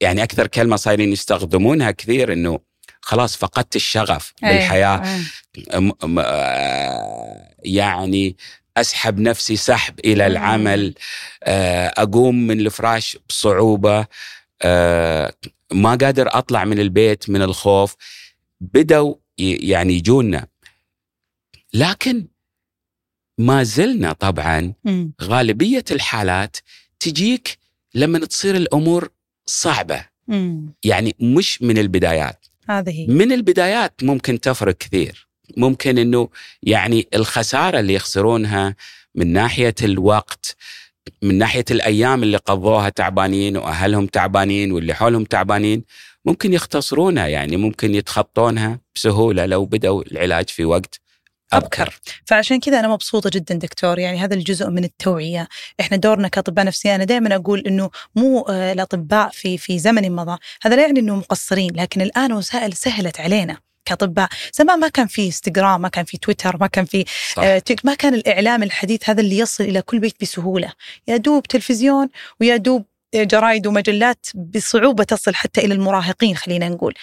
يعني 0.00 0.22
أكثر 0.22 0.46
كلمة 0.46 0.76
صايرين 0.76 1.12
يستخدمونها 1.12 1.90
كثير 1.90 2.32
إنه 2.32 2.60
خلاص 3.00 3.36
فقدت 3.36 3.76
الشغف 3.76 4.32
إيه، 4.44 4.48
بالحياة 4.50 5.02
إيه. 5.66 5.80
م- 5.80 6.18
آه، 6.18 7.54
يعني 7.64 8.36
أسحب 8.76 9.18
نفسي 9.20 9.56
سحب 9.56 10.00
إلى 10.00 10.24
مم. 10.24 10.30
العمل 10.30 10.94
آه، 11.44 11.86
أقوم 11.96 12.46
من 12.46 12.60
الفراش 12.60 13.18
بصعوبة 13.28 14.06
آه، 14.62 15.32
ما 15.72 15.90
قادر 15.94 16.28
أطلع 16.38 16.64
من 16.64 16.78
البيت 16.78 17.30
من 17.30 17.42
الخوف 17.42 17.96
بدوا 18.60 19.14
يعني 19.38 19.92
يجونا 19.92 20.46
لكن 21.74 22.26
ما 23.42 23.62
زلنا 23.62 24.12
طبعا 24.12 24.72
مم. 24.84 25.12
غالبية 25.22 25.84
الحالات 25.90 26.56
تجيك 27.00 27.58
لما 27.94 28.18
تصير 28.18 28.56
الأمور 28.56 29.08
صعبة. 29.46 30.04
مم. 30.28 30.72
يعني 30.84 31.16
مش 31.20 31.62
من 31.62 31.78
البدايات. 31.78 32.46
هذه 32.68 33.06
من 33.08 33.32
البدايات 33.32 33.92
ممكن 34.02 34.40
تفرق 34.40 34.76
كثير. 34.76 35.28
ممكن 35.56 35.98
إنه 35.98 36.28
يعني 36.62 37.08
الخسارة 37.14 37.80
اللي 37.80 37.94
يخسرونها 37.94 38.76
من 39.14 39.32
ناحية 39.32 39.74
الوقت 39.82 40.56
من 41.22 41.38
ناحية 41.38 41.64
الأيام 41.70 42.22
اللي 42.22 42.36
قضوها 42.36 42.88
تعبانين 42.88 43.56
وأهلهم 43.56 44.06
تعبانين 44.06 44.72
واللي 44.72 44.94
حولهم 44.94 45.24
تعبانين 45.24 45.84
ممكن 46.24 46.52
يختصرونها. 46.52 47.26
يعني 47.26 47.56
ممكن 47.56 47.94
يتخطونها 47.94 48.80
بسهولة 48.94 49.46
لو 49.46 49.64
بدأوا 49.64 50.02
العلاج 50.12 50.48
في 50.48 50.64
وقت 50.64 51.00
أبكر. 51.52 51.82
أبكر. 51.82 52.00
فعشان 52.26 52.60
كذا 52.60 52.80
أنا 52.80 52.88
مبسوطة 52.88 53.30
جدا 53.32 53.54
دكتور 53.54 53.98
يعني 53.98 54.18
هذا 54.18 54.34
الجزء 54.34 54.70
من 54.70 54.84
التوعية. 54.84 55.48
إحنا 55.80 55.96
دورنا 55.96 56.28
كأطباء 56.28 56.64
نفسيين 56.64 56.94
أنا 56.94 57.04
دائما 57.04 57.34
أقول 57.34 57.60
إنه 57.66 57.90
مو 58.16 58.40
آه، 58.40 58.72
الأطباء 58.72 59.30
في 59.32 59.58
في 59.58 59.78
زمن 59.78 60.12
مضى. 60.12 60.38
هذا 60.62 60.76
لا 60.76 60.82
يعني 60.82 61.00
إنه 61.00 61.16
مقصرين 61.16 61.70
لكن 61.76 62.00
الآن 62.00 62.32
وسائل 62.32 62.72
سهلت 62.72 63.20
علينا 63.20 63.56
كأطباء. 63.84 64.28
زمان 64.54 64.80
ما 64.80 64.88
كان 64.88 65.06
في 65.06 65.26
انستغرام 65.26 65.80
ما 65.80 65.88
كان 65.88 66.04
في 66.04 66.18
تويتر 66.18 66.56
ما 66.56 66.66
كان 66.66 66.84
في 66.84 67.04
آه، 67.38 67.62
ما 67.84 67.94
كان 67.94 68.14
الإعلام 68.14 68.62
الحديث 68.62 69.10
هذا 69.10 69.20
اللي 69.20 69.38
يصل 69.38 69.64
إلى 69.64 69.82
كل 69.82 69.98
بيت 69.98 70.14
بسهولة. 70.20 70.72
يا 71.08 71.16
دوب 71.16 71.42
تلفزيون 71.42 72.08
ويا 72.40 72.56
دوب 72.56 72.84
جرايد 73.14 73.66
ومجلات 73.66 74.26
بصعوبة 74.34 75.04
تصل 75.04 75.34
حتى 75.34 75.60
إلى 75.60 75.74
المراهقين 75.74 76.36
خلينا 76.36 76.68
نقول. 76.68 76.94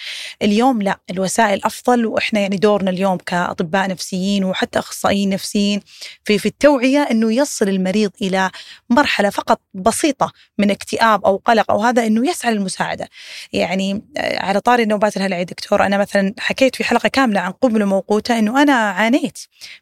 اليوم 0.42 0.82
لا 0.82 0.98
الوسائل 1.10 1.60
أفضل 1.64 2.06
وإحنا 2.06 2.40
يعني 2.40 2.56
دورنا 2.56 2.90
اليوم 2.90 3.16
كأطباء 3.16 3.88
نفسيين 3.88 4.44
وحتى 4.44 4.78
أخصائيين 4.78 5.28
نفسيين 5.28 5.80
في, 6.24 6.38
في 6.38 6.46
التوعية 6.46 6.98
أنه 7.10 7.32
يصل 7.32 7.68
المريض 7.68 8.10
إلى 8.22 8.50
مرحلة 8.90 9.30
فقط 9.30 9.60
بسيطة 9.74 10.32
من 10.58 10.70
اكتئاب 10.70 11.24
أو 11.24 11.36
قلق 11.36 11.70
أو 11.70 11.82
هذا 11.82 12.06
أنه 12.06 12.30
يسعى 12.30 12.54
للمساعدة. 12.54 13.08
يعني 13.52 14.02
آه، 14.16 14.42
على 14.42 14.60
طاري 14.60 14.82
النوبات 14.82 15.16
الهلع 15.16 15.38
يا 15.38 15.42
دكتور 15.42 15.86
أنا 15.86 15.98
مثلا 15.98 16.34
حكيت 16.38 16.76
في 16.76 16.84
حلقة 16.84 17.08
كاملة 17.08 17.40
عن 17.40 17.52
قبل 17.52 17.86
موقوتة 17.86 18.38
أنه 18.38 18.62
أنا 18.62 18.72
عانيت 18.72 19.38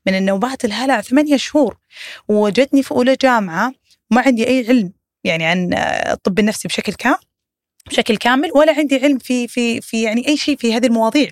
من 0.06 0.14
النوبات 0.14 0.64
الهلع 0.64 1.00
ثمانية 1.00 1.36
شهور 1.36 1.76
وجدني 2.28 2.82
في 2.82 2.92
أولى 2.92 3.16
جامعة 3.22 3.72
ما 4.10 4.22
عندي 4.26 4.46
أي 4.46 4.66
علم. 4.68 4.97
يعني 5.24 5.44
عن 5.44 5.74
الطب 6.12 6.38
النفسي 6.38 6.68
بشكل 6.68 6.92
كامل 6.92 7.18
بشكل 7.86 8.16
كامل 8.16 8.50
ولا 8.54 8.72
عندي 8.78 8.96
علم 8.96 9.18
في 9.18 9.48
في 9.48 9.80
في 9.80 10.02
يعني 10.02 10.28
أي 10.28 10.36
شيء 10.36 10.56
في 10.56 10.74
هذه 10.74 10.86
المواضيع. 10.86 11.30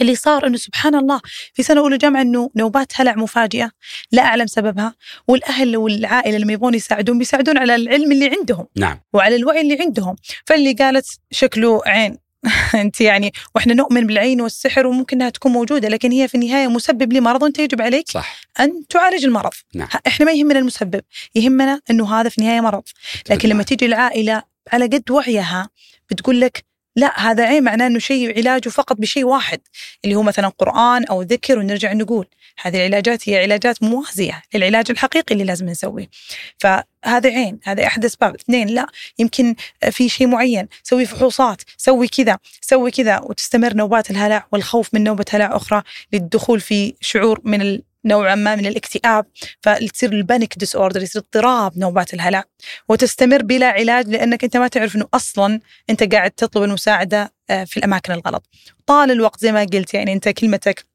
اللي 0.00 0.14
صار 0.14 0.46
إنه 0.46 0.56
سبحان 0.56 0.94
الله 0.94 1.20
في 1.54 1.62
سنة 1.62 1.80
أولى 1.80 1.98
جامعة 1.98 2.22
إنه 2.22 2.50
نوبات 2.56 2.92
هلع 2.94 3.14
مفاجئة 3.14 3.70
لا 4.12 4.22
أعلم 4.22 4.46
سببها 4.46 4.94
والأهل 5.28 5.76
والعائلة 5.76 6.38
لما 6.38 6.52
يبغون 6.52 6.74
يساعدون 6.74 7.18
بيساعدون 7.18 7.58
على 7.58 7.74
العلم 7.74 8.12
اللي 8.12 8.36
عندهم. 8.38 8.66
نعم. 8.76 9.00
وعلى 9.12 9.36
الوعي 9.36 9.60
اللي 9.60 9.78
عندهم. 9.80 10.16
فاللي 10.46 10.72
قالت 10.72 11.06
شكله 11.30 11.80
عين 11.86 12.18
انت 12.74 13.00
يعني 13.00 13.32
وإحنا 13.54 13.74
نؤمن 13.74 14.06
بالعين 14.06 14.40
والسحر 14.40 14.86
وممكن 14.86 15.16
إنها 15.16 15.30
تكون 15.30 15.52
موجودة 15.52 15.88
لكن 15.88 16.12
هي 16.12 16.28
في 16.28 16.34
النهاية 16.34 16.68
مسبب 16.68 17.12
لمرض 17.12 17.42
وانت 17.42 17.58
يجب 17.58 17.82
عليك 17.82 18.10
صح. 18.10 18.40
أن 18.60 18.86
تعالج 18.88 19.24
المرض. 19.24 19.52
نعم. 19.74 19.88
إحنا 20.06 20.26
ما 20.26 20.32
يهمنا 20.32 20.58
المسبب 20.58 21.00
يهمنا 21.34 21.80
إنه 21.90 22.20
هذا 22.20 22.28
في 22.28 22.38
النهاية 22.38 22.60
مرض. 22.60 22.82
لكن 23.30 23.48
لما 23.48 23.62
تيجي 23.62 23.86
العائلة 23.86 24.42
على 24.72 24.84
قد 24.84 25.10
وعيها 25.10 25.68
بتقول 26.10 26.40
لك 26.40 26.64
لا 26.96 27.20
هذا 27.20 27.44
عين 27.44 27.64
معناه 27.64 27.86
إنه 27.86 27.98
شيء 27.98 28.36
علاجه 28.36 28.68
فقط 28.68 28.96
بشيء 28.96 29.24
واحد 29.24 29.60
اللي 30.04 30.14
هو 30.14 30.22
مثلا 30.22 30.48
قرآن 30.48 31.04
أو 31.04 31.22
ذكر 31.22 31.58
ونرجع 31.58 31.92
نقول 31.92 32.26
هذه 32.62 32.76
العلاجات 32.76 33.28
هي 33.28 33.42
علاجات 33.42 33.82
موازيه 33.82 34.42
للعلاج 34.54 34.90
الحقيقي 34.90 35.32
اللي 35.32 35.44
لازم 35.44 35.66
نسويه. 35.66 36.10
فهذا 36.58 37.30
عين 37.30 37.60
هذا 37.64 37.86
احد 37.86 38.04
اسباب 38.04 38.34
اثنين 38.34 38.68
لا 38.68 38.86
يمكن 39.18 39.54
في 39.90 40.08
شيء 40.08 40.26
معين. 40.26 40.68
سوي 40.82 41.06
فحوصات 41.06 41.62
سوي 41.76 42.08
كذا 42.08 42.38
سوي 42.60 42.90
كذا. 42.90 43.18
وتستمر 43.18 43.74
نوبات 43.74 44.10
الهلع 44.10 44.46
والخوف 44.52 44.94
من 44.94 45.04
نوبة 45.04 45.24
هلع 45.30 45.56
أخرى 45.56 45.82
للدخول 46.12 46.60
في 46.60 46.94
شعور 47.00 47.40
من 47.44 47.80
نوعا 48.04 48.34
ما 48.34 48.56
من 48.56 48.66
الاكتئاب. 48.66 49.26
فتصير 49.60 50.12
ال 50.12 50.58
panic 50.58 50.76
disorder 50.76 51.02
يصير 51.02 51.22
اضطراب 51.22 51.78
نوبات 51.78 52.14
الهلع 52.14 52.44
وتستمر 52.88 53.42
بلا 53.42 53.66
علاج 53.66 54.08
لأنك 54.08 54.44
أنت 54.44 54.56
ما 54.56 54.68
تعرف 54.68 54.96
إنه 54.96 55.06
أصلا 55.14 55.60
أنت 55.90 56.14
قاعد 56.14 56.30
تطلب 56.30 56.62
المساعدة 56.62 57.32
آه، 57.50 57.64
في 57.64 57.76
الأماكن 57.76 58.12
الغلط. 58.12 58.46
طال 58.86 59.10
الوقت 59.10 59.40
زي 59.40 59.52
ما 59.52 59.60
قلت 59.60 59.94
يعني 59.94 60.12
أنت 60.12 60.28
كلمتك 60.28 60.89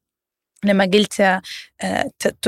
لما 0.64 0.84
قلت 0.94 1.20
آه، 1.20 1.42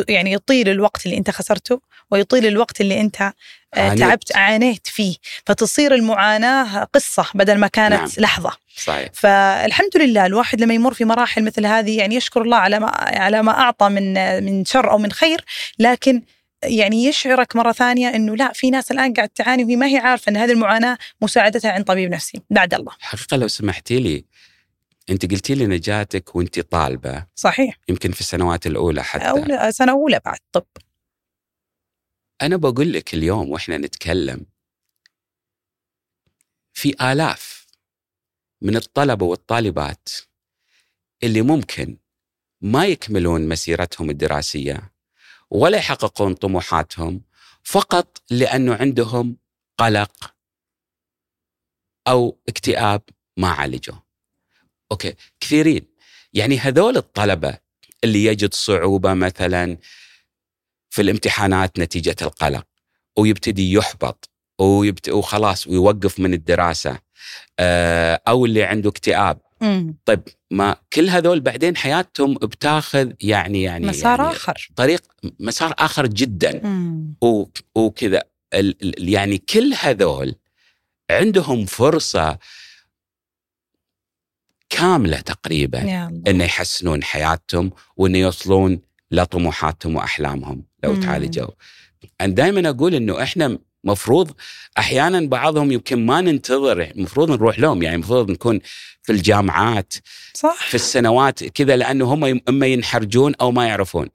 يعني 0.09 0.33
يطيل 0.33 0.69
الوقت 0.69 1.07
اللي 1.07 1.17
انت 1.17 1.31
خسرته 1.31 1.81
ويطيل 2.11 2.47
الوقت 2.47 2.81
اللي 2.81 3.01
انت 3.01 3.21
آه، 3.21 3.33
عانيت. 3.75 3.99
تعبت 3.99 4.37
عانيت 4.37 4.87
فيه. 4.87 5.17
فتصير 5.47 5.95
المعاناة 5.95 6.85
قصة 6.85 7.27
بدل 7.35 7.59
ما 7.59 7.67
كانت 7.67 7.93
نعم. 7.93 8.09
لحظة. 8.19 8.53
صحيح. 8.77 9.09
فالحمد 9.13 9.97
لله 9.97 10.27
الواحد 10.27 10.61
لما 10.61 10.75
يمر 10.75 10.95
في 10.95 11.05
مراحل 11.05 11.45
مثل 11.45 11.67
هذه 11.67 11.99
يعني 11.99 12.15
يشكر 12.15 12.43
الله 12.43 12.57
على 12.57 12.79
ما 12.79 12.87
على 12.97 13.43
ما 13.43 13.53
أعطى 13.53 13.89
من 13.89 14.15
من 14.45 14.65
شر 14.65 14.91
أو 14.91 14.99
من 14.99 15.13
خير 15.13 15.45
لكن 15.79 16.23
يعني 16.63 17.05
يشعرك 17.05 17.57
مرة 17.57 17.73
ثانية 17.73 18.09
إنه 18.09 18.37
لا 18.37 18.53
في 18.53 18.71
ناس 18.71 18.91
الآن 18.91 19.13
قاعد 19.13 19.29
تعاني 19.29 19.65
وهي 19.65 19.77
ما 19.77 19.87
هي 19.87 19.97
عارفة 19.97 20.31
إن 20.31 20.37
هذه 20.37 20.53
المعاناة 20.53 20.99
مساعدتها 21.21 21.71
عند 21.73 21.85
طبيب 21.85 22.11
نفسي. 22.11 22.43
بعد 22.51 22.75
الله. 22.75 22.93
حقيقة 23.01 23.37
لو 23.37 23.49
سمحتي 23.49 24.01
لي 24.01 24.25
انت 25.11 25.31
قلتي 25.31 25.55
لي 25.55 25.67
نجاتك 25.67 26.37
وانت 26.37 26.61
طالبة. 26.61 27.27
صحيح. 27.35 27.79
يمكن 27.89 28.13
في 28.13 28.21
السنوات 28.21 28.67
الأولى 28.67 29.03
حتى. 29.05 29.31
أولى 29.31 29.73
سنة 29.73 29.93
أولى 29.93 30.21
بعد 30.25 30.39
طب. 30.53 30.67
أنا 32.43 32.57
بقول 32.57 32.93
لك 32.93 33.15
اليوم 33.15 33.51
وإحنا 33.51 33.79
نتكلم 33.79 34.47
في 36.73 37.13
آلاف 37.13 37.67
من 38.63 38.77
الطلبة 38.77 39.27
والطالبات 39.27 40.09
اللي 41.23 41.43
ممكن 41.43 41.97
ما 42.61 42.87
يكملون 42.87 43.49
مسيرتهم 43.49 44.11
الدراسية 44.11 44.93
ولا 45.51 45.79
يحققون 45.79 46.35
طموحاتهم 46.35 47.23
فقط 47.63 48.23
لأنه 48.31 48.75
عندهم 48.75 49.37
قلق 49.79 50.35
أو 52.09 52.39
اكتئاب 52.49 53.03
ما 53.37 53.49
عالجوه 53.49 54.08
أوكي 54.93 55.15
كثيرين 55.41 55.87
يعني 56.35 56.59
هذول 56.59 56.97
الطلبة 56.97 57.59
اللي 58.05 58.25
يجد 58.25 58.55
صعوبة 58.55 59.15
مثلا 59.15 59.77
في 60.91 61.03
الامتحانات 61.03 61.79
نتيجة 61.79 62.17
القلق 62.23 62.67
ويبتدي 63.19 63.73
يحبط 63.73 64.31
ويبت... 64.59 65.09
وخلاص 65.09 65.67
ويوقف 65.67 66.21
من 66.21 66.35
الدراسة 66.35 66.99
آه، 67.59 68.21
أو 68.29 68.45
اللي 68.47 68.63
عنده 68.65 68.91
اكتئاب 68.91 69.41
مم. 69.61 69.97
طيب 70.05 70.21
ما 70.51 70.77
كل 70.93 71.09
هذول 71.09 71.41
بعدين 71.41 71.77
حياتهم 71.77 72.35
بتاخذ 72.35 73.13
يعني 73.21 73.63
يعني 73.63 73.87
مسار 73.87 74.21
يعني 74.21 74.33
آخر 74.33 74.69
طريق 74.77 75.03
مسار 75.41 75.75
آخر 75.79 76.07
جدا 76.07 76.61
مم. 76.65 77.15
و- 77.23 77.45
وكذا 77.75 78.23
يعني 78.99 79.39
كل 79.39 79.75
هذول 79.81 80.35
عندهم 81.11 81.67
فرصة 81.67 82.39
كاملة 84.71 85.21
تقريبا 85.21 85.83
الله. 85.83 86.23
إنه 86.31 86.45
يحسنون 86.45 87.03
حياتهم 87.03 87.71
وان 87.97 88.15
يوصلون 88.15 88.81
لطموحاتهم 89.11 89.97
وأحلامهم 89.97 90.63
لو 90.85 90.93
مم. 90.93 91.01
تعالجوا. 91.01 91.51
أنا 92.21 92.35
دائما 92.35 92.69
أقول 92.69 92.95
إنه 92.95 93.23
إحنا 93.23 93.59
مفروض 93.85 94.33
أحيانا 94.79 95.21
بعضهم 95.21 95.73
يمكن 95.73 96.07
ما 96.07 96.21
ننتظر 96.21 96.81
المفروض 96.83 97.31
نروح 97.31 97.59
لهم 97.59 97.83
يعني 97.83 97.95
المفروض 97.95 98.31
نكون 98.31 98.61
في 99.03 99.13
الجامعات 99.13 99.95
صح 100.35 100.69
في 100.69 100.75
السنوات 100.75 101.45
كذا 101.45 101.77
لأنه 101.77 102.15
هم 102.15 102.41
إما 102.49 102.67
ينحرجون 102.67 103.35
أو 103.41 103.51
ما 103.51 103.67
يعرفون 103.67 104.09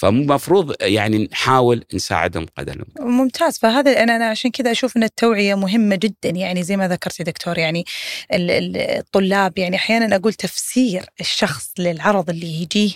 فمفروض 0.00 0.74
يعني 0.80 1.28
نحاول 1.32 1.84
نساعدهم 1.94 2.46
قدر. 2.58 2.84
ممتاز. 3.00 3.58
فهذا 3.58 4.02
أنا 4.02 4.16
أنا 4.16 4.26
عشان 4.26 4.50
كذا 4.50 4.70
أشوف 4.70 4.96
إن 4.96 5.02
التوعية 5.02 5.54
مهمة 5.54 5.96
جدا. 5.96 6.30
يعني 6.30 6.62
زي 6.62 6.76
ما 6.76 6.88
ذكرت 6.88 7.20
يا 7.20 7.24
دكتور 7.24 7.58
يعني 7.58 7.84
ال- 8.32 8.50
ال- 8.50 8.76
الطلاب 8.76 9.58
يعني 9.58 9.76
أحيانا 9.76 10.16
أقول 10.16 10.32
تفسير 10.34 11.04
الشخص 11.20 11.70
للعرض 11.78 12.30
اللي 12.30 12.62
يجيه 12.62 12.90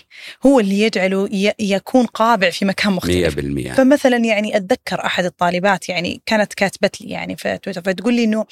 هو 0.45 0.59
اللي 0.59 0.81
يجعله 0.81 1.29
يكون 1.59 2.05
قابع 2.05 2.49
في 2.49 2.65
مكان 2.65 2.93
مختلف. 2.93 3.35
100% 3.39 3.73
فمثلا 3.73 4.17
يعني 4.17 4.57
أتذكر 4.57 5.05
أحد 5.05 5.25
الطالبات 5.25 5.89
يعني 5.89 6.21
كانت 6.25 6.53
كاتبت 6.53 7.01
لي 7.01 7.09
يعني 7.09 7.35
في 7.37 7.57
تويتر 7.57 7.81
فتقول 7.81 8.13
لي 8.13 8.23
إنه 8.23 8.45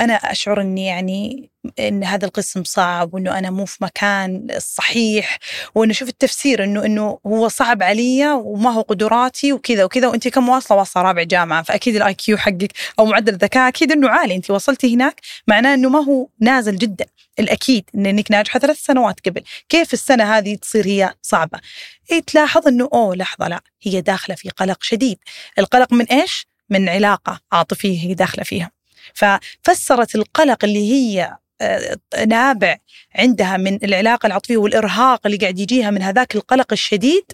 أنا 0.00 0.14
أشعر 0.14 0.60
إني 0.60 0.86
يعني 0.86 1.48
إن 1.78 2.04
هذا 2.04 2.26
القسم 2.26 2.64
صعب 2.64 3.14
وإنه 3.14 3.38
أنا 3.38 3.50
مو 3.50 3.64
في 3.64 3.84
مكان 3.84 4.46
الصحيح 4.50 5.38
وإنه 5.74 5.92
شوف 5.92 6.08
التفسير 6.08 6.64
إنه 6.64 6.84
إنه 6.84 7.18
هو 7.26 7.48
صعب 7.48 7.82
علي 7.82 8.32
وما 8.32 8.70
هو 8.70 8.80
قدراتي 8.80 9.52
وكذا 9.52 9.84
وكذا 9.84 10.06
وأنت 10.08 10.28
كم 10.28 10.48
واصلة؟ 10.48 10.78
واصلة 10.78 11.02
رابع 11.02 11.22
جامعة 11.22 11.62
فأكيد 11.62 11.96
ال 11.96 12.14
IQ 12.14 12.36
حقك 12.36 12.72
أو 12.98 13.06
معدل 13.06 13.32
الذكاء 13.32 13.68
أكيد 13.68 13.92
إنه 13.92 14.08
عالي 14.08 14.34
أنت 14.34 14.50
وصلتي 14.50 14.94
هناك 14.94 15.20
معناه 15.46 15.74
إنه 15.74 15.88
ما 15.88 16.04
هو 16.04 16.28
نازل 16.40 16.76
جدا. 16.76 17.06
الأكيد 17.38 17.90
إن 17.94 18.06
إنك 18.06 18.30
ناجحة 18.30 18.60
ثلاث 18.60 18.84
سنوات 18.84 19.28
قبل. 19.28 19.42
كيف 19.68 19.92
السنة 19.92 20.38
هذه 20.38 20.54
تصير 20.54 20.86
هي 20.86 21.14
صعبة؟ 21.22 21.60
إيه 22.10 22.20
تلاحظ 22.20 22.68
إنه 22.68 22.88
أوه 22.92 23.16
لحظة 23.16 23.48
لا 23.48 23.60
هي 23.82 24.00
داخلة 24.00 24.36
في 24.36 24.48
قلق 24.50 24.82
شديد. 24.82 25.18
القلق 25.58 25.92
من 25.92 26.04
إيش؟ 26.04 26.46
من 26.70 26.88
علاقة 26.88 27.40
عاطفية 27.52 28.00
هي 28.08 28.14
داخلة 28.14 28.44
فيها. 28.44 28.70
ففسرت 29.14 30.14
القلق 30.14 30.64
اللي 30.64 30.92
هي 30.92 31.36
نابع 32.26 32.76
عندها 33.14 33.56
من 33.56 33.78
العلاقة 33.84 34.26
العاطفية 34.26 34.56
والإرهاق 34.56 35.20
اللي 35.26 35.36
قاعد 35.36 35.58
يجيها 35.58 35.90
من 35.90 36.02
هذاك 36.02 36.36
القلق 36.36 36.72
الشديد 36.72 37.24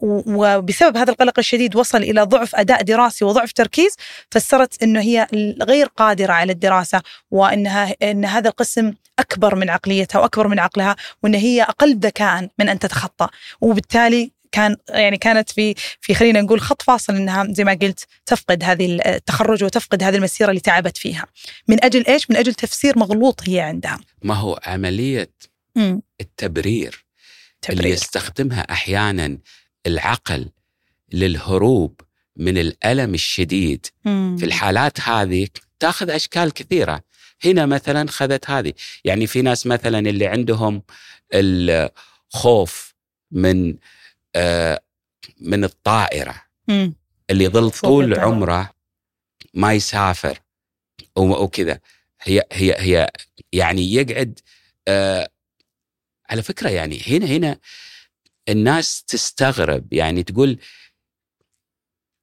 وبسبب 0.00 0.96
هذا 0.96 1.10
القلق 1.10 1.38
الشديد 1.38 1.76
وصل 1.76 1.98
إلى 1.98 2.22
ضعف 2.22 2.54
أداء 2.54 2.82
دراسي 2.82 3.24
وضعف 3.24 3.52
تركيز 3.52 3.96
فسرت 4.30 4.82
إنه 4.82 5.00
هي 5.00 5.26
غير 5.62 5.86
قادرة 5.86 6.32
على 6.32 6.52
الدراسة 6.52 7.02
وإنها 7.30 7.94
إن 8.02 8.24
هذا 8.24 8.48
القسم 8.48 8.92
أكبر 9.18 9.54
من 9.54 9.70
عقليتها 9.70 10.18
وأكبر 10.18 10.48
من 10.48 10.58
عقلها 10.58 10.96
وإن 11.22 11.34
هي 11.34 11.62
أقل 11.62 11.96
ذكاء 11.98 12.48
من 12.58 12.68
أن 12.68 12.78
تتخطى 12.78 13.28
وبالتالي 13.60 14.32
كان 14.52 14.76
يعني 14.88 15.16
كانت 15.16 15.50
في 15.50 15.74
في 16.00 16.14
خلينا 16.14 16.40
نقول 16.40 16.60
خط 16.60 16.82
فاصل 16.82 17.16
إنها 17.16 17.46
زي 17.50 17.64
ما 17.64 17.78
قلت 17.82 18.06
تفقد 18.26 18.64
هذه 18.64 19.00
التخرج 19.06 19.64
وتفقد 19.64 20.02
هذه 20.02 20.16
المسيرة 20.16 20.50
اللي 20.50 20.60
تعبت 20.60 20.96
فيها 20.96 21.26
من 21.68 21.84
أجل 21.84 22.06
إيش؟ 22.06 22.30
من 22.30 22.36
أجل 22.36 22.54
تفسير 22.54 22.98
مغلوط 22.98 23.48
هي 23.48 23.60
عندها. 23.60 24.00
ما 24.22 24.34
هو 24.34 24.60
عملية 24.66 25.30
امم 25.76 26.02
التبرير 26.20 27.04
اللي 27.68 27.76
تبرير 27.76 27.94
يستخدمها 27.94 28.60
أحيانا 28.60 29.38
العقل 29.86 30.48
للهروب 31.12 32.00
من 32.36 32.58
الألم 32.58 33.14
الشديد 33.14 33.86
مم. 34.04 34.36
في 34.38 34.46
الحالات 34.46 35.00
هذه 35.00 35.48
تأخذ 35.78 36.10
أشكال 36.10 36.52
كثيرة 36.52 37.02
هنا 37.44 37.66
مثلا 37.66 38.10
خذت 38.10 38.50
هذه 38.50 38.72
يعني 39.04 39.26
في 39.26 39.42
ناس 39.42 39.66
مثلا 39.66 39.98
اللي 39.98 40.26
عندهم 40.26 40.82
الخوف 41.34 42.94
من 43.30 43.74
من 45.40 45.64
الطائرة 45.64 46.42
مم. 46.68 46.94
اللي 47.30 47.44
فوق 47.70 47.90
طول. 47.90 48.18
عمره 48.18 48.74
ما 49.54 49.72
يسافر 49.74 50.38
وكذا 51.16 51.80
هي 52.22 52.44
هي 52.52 52.76
هي 52.78 53.10
يعني 53.52 53.92
يقعد 53.94 54.40
آه 54.88 55.30
على 56.30 56.42
فكرة 56.42 56.68
يعني 56.70 57.02
هنا 57.06 57.26
هنا 57.26 57.58
الناس 58.48 59.02
تستغرب 59.02 59.92
يعني 59.92 60.22
تقول 60.22 60.58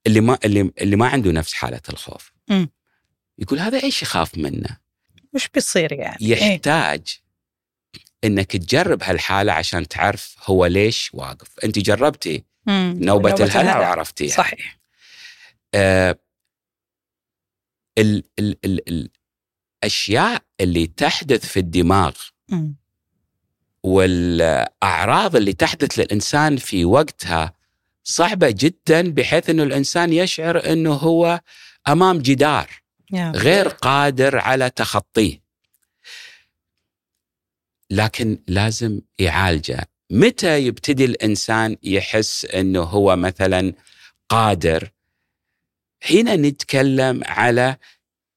اللي 0.07 0.21
ما 0.21 0.37
اللي 0.45 0.71
اللي 0.81 0.95
ما 0.95 1.07
عنده 1.07 1.31
نفس 1.31 1.53
حالة 1.53 1.81
الخوف. 1.89 2.31
يقول 3.39 3.59
هذا 3.59 3.83
إيش 3.83 4.01
يخاف 4.01 4.37
منه؟ 4.37 4.77
وش 5.33 5.47
بيصير 5.47 5.93
يعني؟ 5.93 6.17
إيه. 7.01 7.17
إنك 8.27 8.51
تجرب 8.51 9.03
هالحالة 9.03 9.53
عشان 9.53 9.87
تعرف 9.87 10.35
هو 10.45 10.65
ليش 10.65 11.09
واقف، 11.13 11.47
أنت 11.63 11.79
جربتي 11.79 12.43
مم. 12.65 12.97
نوبة 13.01 13.33
الهلع 13.33 13.79
وعرفتيها 13.79 14.35
صحيح 14.35 14.79
آه، 15.75 16.19
ال 17.97 18.23
ال 18.39 18.57
ال 18.65 19.09
الأشياء 19.83 20.41
اللي 20.59 20.87
تحدث 20.87 21.45
في 21.45 21.59
الدماغ 21.59 22.15
مم. 22.49 22.75
والأعراض 23.83 25.35
اللي 25.35 25.53
تحدث 25.53 25.99
للإنسان 25.99 26.57
في 26.57 26.85
وقتها 26.85 27.53
صعبة 28.03 28.49
جدا 28.49 29.11
بحيث 29.11 29.49
إنه 29.49 29.63
الإنسان 29.63 30.13
يشعر 30.13 30.71
إنه 30.71 30.93
هو 30.93 31.41
أمام 31.87 32.17
جدار 32.17 32.69
يا. 33.13 33.31
غير 33.35 33.67
قادر 33.67 34.37
على 34.39 34.69
تخطيه. 34.69 35.46
لكن 37.89 38.39
لازم 38.47 39.01
يعالجه. 39.19 39.89
متى 40.11 40.65
يبتدي 40.65 41.05
الإنسان 41.05 41.77
يحس 41.83 42.45
إنه 42.45 42.81
هو 42.81 43.15
مثلا 43.15 43.73
قادر؟ 44.29 44.91
هنا 46.09 46.35
نتكلم 46.35 47.21
على 47.25 47.77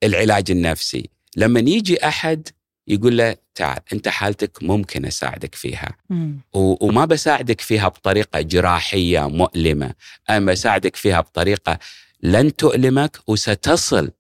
العلاج 0.03 0.51
النفسي. 0.51 1.11
لما 1.37 1.61
يجي 1.61 2.07
أحد 2.09 2.49
يقول 2.89 3.19
له 3.19 3.37
تعال 3.55 3.81
أنت 3.93 4.09
حالتك 4.09 4.63
ممكن 4.63 5.07
أساعدك 5.07 5.55
فيها. 5.55 5.97
مم. 6.11 6.41
وما 6.53 7.05
بساعدك 7.05 7.61
فيها 7.61 7.89
بطريقة 7.89 8.41
جراحية 8.41 9.29
مؤلمة، 9.29 9.95
أنا 10.31 10.53
بساعدك 10.53 10.97
فيها 10.97 11.21
بطريقة 11.21 11.79
لن 12.23 12.57
تؤلمك 12.57 13.19
وستصل 13.27 14.11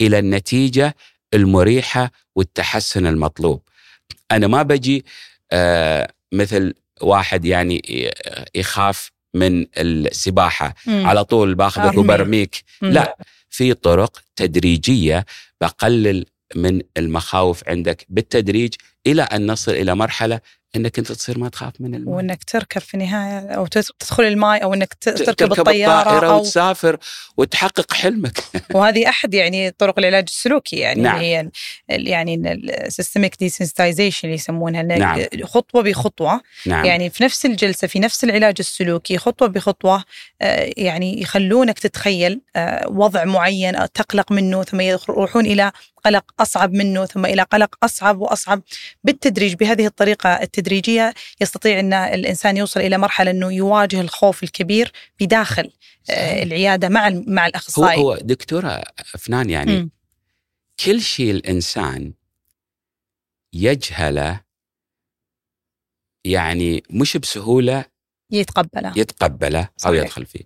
إلى 0.00 0.18
النتيجة 0.18 0.96
المريحة 1.34 2.12
والتحسن 2.36 3.06
المطلوب. 3.06 3.62
أنا 4.36 4.46
ما 4.46 4.62
بجي 4.62 5.04
آه 5.52 6.08
مثل 6.32 6.74
واحد 7.00 7.44
يعني 7.44 7.76
ي- 7.76 8.10
يخاف 8.54 9.10
من 9.34 9.66
السباحة 9.76 10.74
مم. 10.86 11.06
على 11.06 11.24
طول 11.24 11.54
باخذك. 11.54 11.98
وبرميك 11.98 12.62
مم. 12.82 12.90
لا 12.90 13.16
في 13.50 13.74
طرق 13.74 14.22
تدريجية 14.36 15.26
بقلل 15.60 16.26
من 16.54 16.80
المخاوف 16.96 17.68
عندك 17.68 18.06
بالتدريج 18.08 18.74
إلى 19.06 19.22
أن 19.22 19.46
نصل 19.46 19.72
إلى 19.72 19.94
مرحلة 19.94 20.40
إنك 20.76 20.98
أنت 20.98 21.12
تصير 21.12 21.38
ما 21.38 21.48
تخاف 21.48 21.72
من 21.80 21.94
الماء 21.94 22.14
وإنك 22.14 22.44
تركب 22.44 22.80
في 22.80 22.94
النهايه 22.94 23.48
أو 23.48 23.66
تد- 23.66 23.84
تدخل 23.98 24.24
الماء 24.24 24.62
أو 24.62 24.74
إنك 24.74 24.94
تركب, 24.94 25.24
تركب 25.24 25.52
الطيارة 25.52 26.26
أو 26.26 26.38
وتسافر 26.40 26.96
وتحقق 27.36 27.92
حلمك 27.92 28.44
وهذه 28.74 29.08
أحد 29.08 29.34
يعني 29.34 29.70
طرق 29.70 29.98
العلاج 29.98 30.24
السلوكي 30.28 30.76
يعني 30.76 31.02
نعم. 31.02 31.18
هي 31.18 31.50
يعني 31.88 32.42
ال 32.86 32.90
systematic 32.90 33.36
desensitization 33.38 34.28
اللي 34.28 34.34
يسمونها 34.34 34.82
نعم. 34.82 35.20
خطوة 35.44 35.82
بخطوة 35.82 36.40
نعم 36.66 36.84
يعني 36.84 37.10
في 37.10 37.24
نفس 37.24 37.46
الجلسة 37.46 37.86
في 37.88 37.98
نفس 37.98 38.24
العلاج 38.24 38.54
السلوكي 38.58 39.18
خطوة 39.18 39.48
بخطوة 39.48 40.04
آه، 40.42 40.72
يعني 40.76 41.22
يخلونك 41.22 41.78
تتخيل 41.78 42.40
آه، 42.56 42.88
وضع 42.88 43.24
معين 43.24 43.74
أو 43.74 43.86
تقلق 43.86 44.32
منه 44.32 44.62
ثم 44.62 44.80
يروحون 44.80 45.46
إلى 45.46 45.72
قلق 46.04 46.24
أصعب 46.40 46.72
منه 46.72 47.06
ثم 47.06 47.26
إلى 47.26 47.42
قلق 47.42 47.74
أصعب 47.82 48.20
وأصعب 48.20 48.62
بالتدريج 49.04 49.54
بهذه 49.54 49.86
الطريقة 49.86 50.42
التدريجية 50.42 51.14
يستطيع 51.40 51.80
إن 51.80 51.92
الإنسان 51.92 52.56
يوصل 52.56 52.80
إلى 52.80 52.98
مرحلة 52.98 53.30
إنه 53.30 53.52
يواجه 53.52 54.00
الخوف 54.00 54.42
الكبير 54.42 54.92
بداخل 55.20 55.72
آه، 56.10 56.42
العيادة 56.42 56.88
مع 56.88 57.10
مع 57.26 57.42
هو 57.42 57.48
الاخصائي 57.48 58.00
هو 58.00 58.16
دكتورة 58.16 58.82
أفنان 59.14 59.50
يعني 59.50 59.76
مم. 59.76 59.90
كل 60.84 61.00
شيء 61.00 61.30
الإنسان 61.30 62.12
يجهله 63.52 64.40
يعني 66.24 66.82
مش 66.90 67.16
بسهولة 67.16 67.84
يتقبله 68.30 68.92
يتقبله 68.96 69.60
أو 69.62 69.68
صحيح. 69.76 70.02
يدخل 70.02 70.26
فيه. 70.26 70.44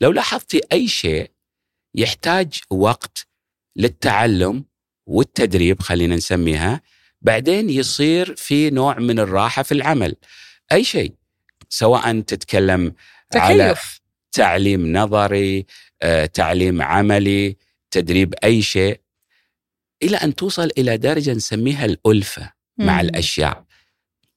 لو 0.00 0.12
لاحظتي 0.12 0.60
أي 0.72 0.88
شيء 0.88 1.30
يحتاج 1.94 2.60
وقت 2.70 3.26
للتعلم 3.76 4.64
والتدريب 5.06 5.80
خلينا 5.82 6.16
نسميها 6.16 6.80
بعدين 7.22 7.70
يصير 7.70 8.34
في 8.36 8.70
نوع 8.70 8.98
من 8.98 9.18
الراحة 9.18 9.62
في 9.62 9.72
العمل. 9.72 10.16
أي 10.72 10.84
شيء 10.84 11.12
سواء 11.68 12.20
تتكلم 12.20 12.94
على 13.34 13.64
تكيف 13.74 14.00
تعليم 14.32 14.92
نظري، 14.96 15.66
آه، 16.02 16.26
تعليم 16.26 16.82
عملي، 16.82 17.56
تدريب 17.90 18.34
أي 18.44 18.62
شيء 18.62 19.00
إلى 20.02 20.16
أن 20.16 20.34
توصل 20.34 20.70
إلى 20.78 20.96
درجة 20.96 21.32
نسميها 21.32 21.84
الألفة 21.84 22.52
مع 22.78 22.94
مم. 22.94 23.00
الأشياء 23.00 23.64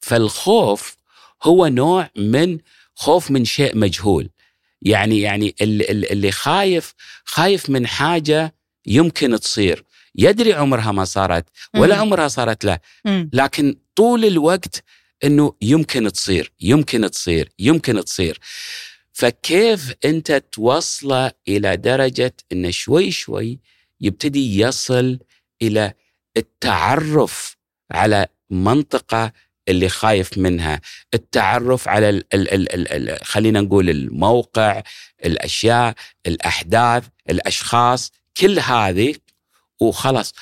فالخوف 0.02 0.98
هو 1.44 1.68
نوع 1.68 2.10
من 2.16 2.58
خوف 2.96 3.32
من 3.32 3.46
شيء 3.46 3.78
مجهول 3.78 4.30
يعني 4.82 5.22
يعني 5.22 5.56
ال- 5.62 5.90
ال- 5.92 6.12
اللي 6.12 6.32
خايف 6.32 6.94
خايف 7.26 7.70
من 7.70 7.88
حاجة 7.88 8.56
يمكن 8.86 9.40
تصير 9.40 9.84
يدري 10.18 10.54
عمرها 10.54 10.92
ما 10.92 11.06
صارت 11.06 11.46
ولا 11.76 11.96
مم. 11.96 12.02
عمرها 12.02 12.28
صارت 12.28 12.66
له. 12.66 12.80
لكن 13.34 13.76
طول 13.96 14.26
الوقت 14.26 14.84
إنه 15.24 15.54
يمكن 15.62 16.12
تصير 16.12 16.52
يمكن 16.62 17.12
تصير 17.12 17.50
يمكن 17.60 18.06
تصير 18.06 18.40
فكيف 19.14 19.94
أنت 20.06 20.44
توصله 20.52 21.32
إلى 21.48 21.78
درجة 21.78 22.34
انه 22.52 22.70
شوي 22.70 23.12
شوي 23.12 23.60
يبتدي 24.02 24.60
يصل 24.60 25.20
إلى 25.62 25.94
التعرف 26.38 27.58
على 27.92 28.28
منطقة 28.50 29.32
اللي 29.68 29.90
خايف 29.90 30.38
منها 30.38 30.82
التعرف 31.14 31.88
على 31.88 32.10
ال 32.10 32.24
ال 32.34 32.54
ال 32.54 32.74
ال 32.74 33.10
ال 33.10 33.26
خلينا 33.26 33.62
نقول 33.62 33.90
الموقع 33.90 34.84
الأشياء 35.26 35.94
الأحداث 36.28 37.04
الأشخاص 37.30 38.12
كل 38.38 38.60
هذه 38.60 39.16
وخلاص. 39.82 40.34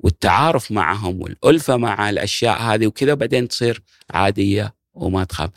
والتعارف 0.00 0.72
معهم 0.72 1.22
والألفة 1.22 1.76
مع 1.76 2.10
الأشياء 2.10 2.62
هذه 2.62 2.86
وكذا 2.86 3.14
بعدين 3.14 3.48
تصير 3.48 3.82
عادية 4.10 4.74
وما 4.94 5.24
تخاف. 5.24 5.50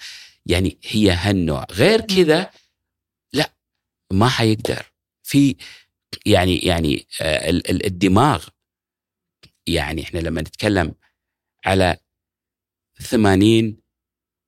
يعني 0.46 0.78
هي 0.84 1.12
هالنوع. 1.12 1.66
غير 1.72 2.02
كذا 2.02 2.50
لا 3.34 3.52
ما 4.12 4.30
حيقدر. 4.30 4.86
في 5.24 5.56
يعني 6.26 6.58
يعني 6.58 7.08
آه، 7.22 7.50
ال- 7.50 7.70
ال- 7.72 7.86
الدماغ. 7.86 8.46
يعني 9.68 10.04
إحنا 10.04 10.20
لما 10.20 10.42
نتكلم 10.42 10.94
على 11.66 11.98
80 13.02 13.78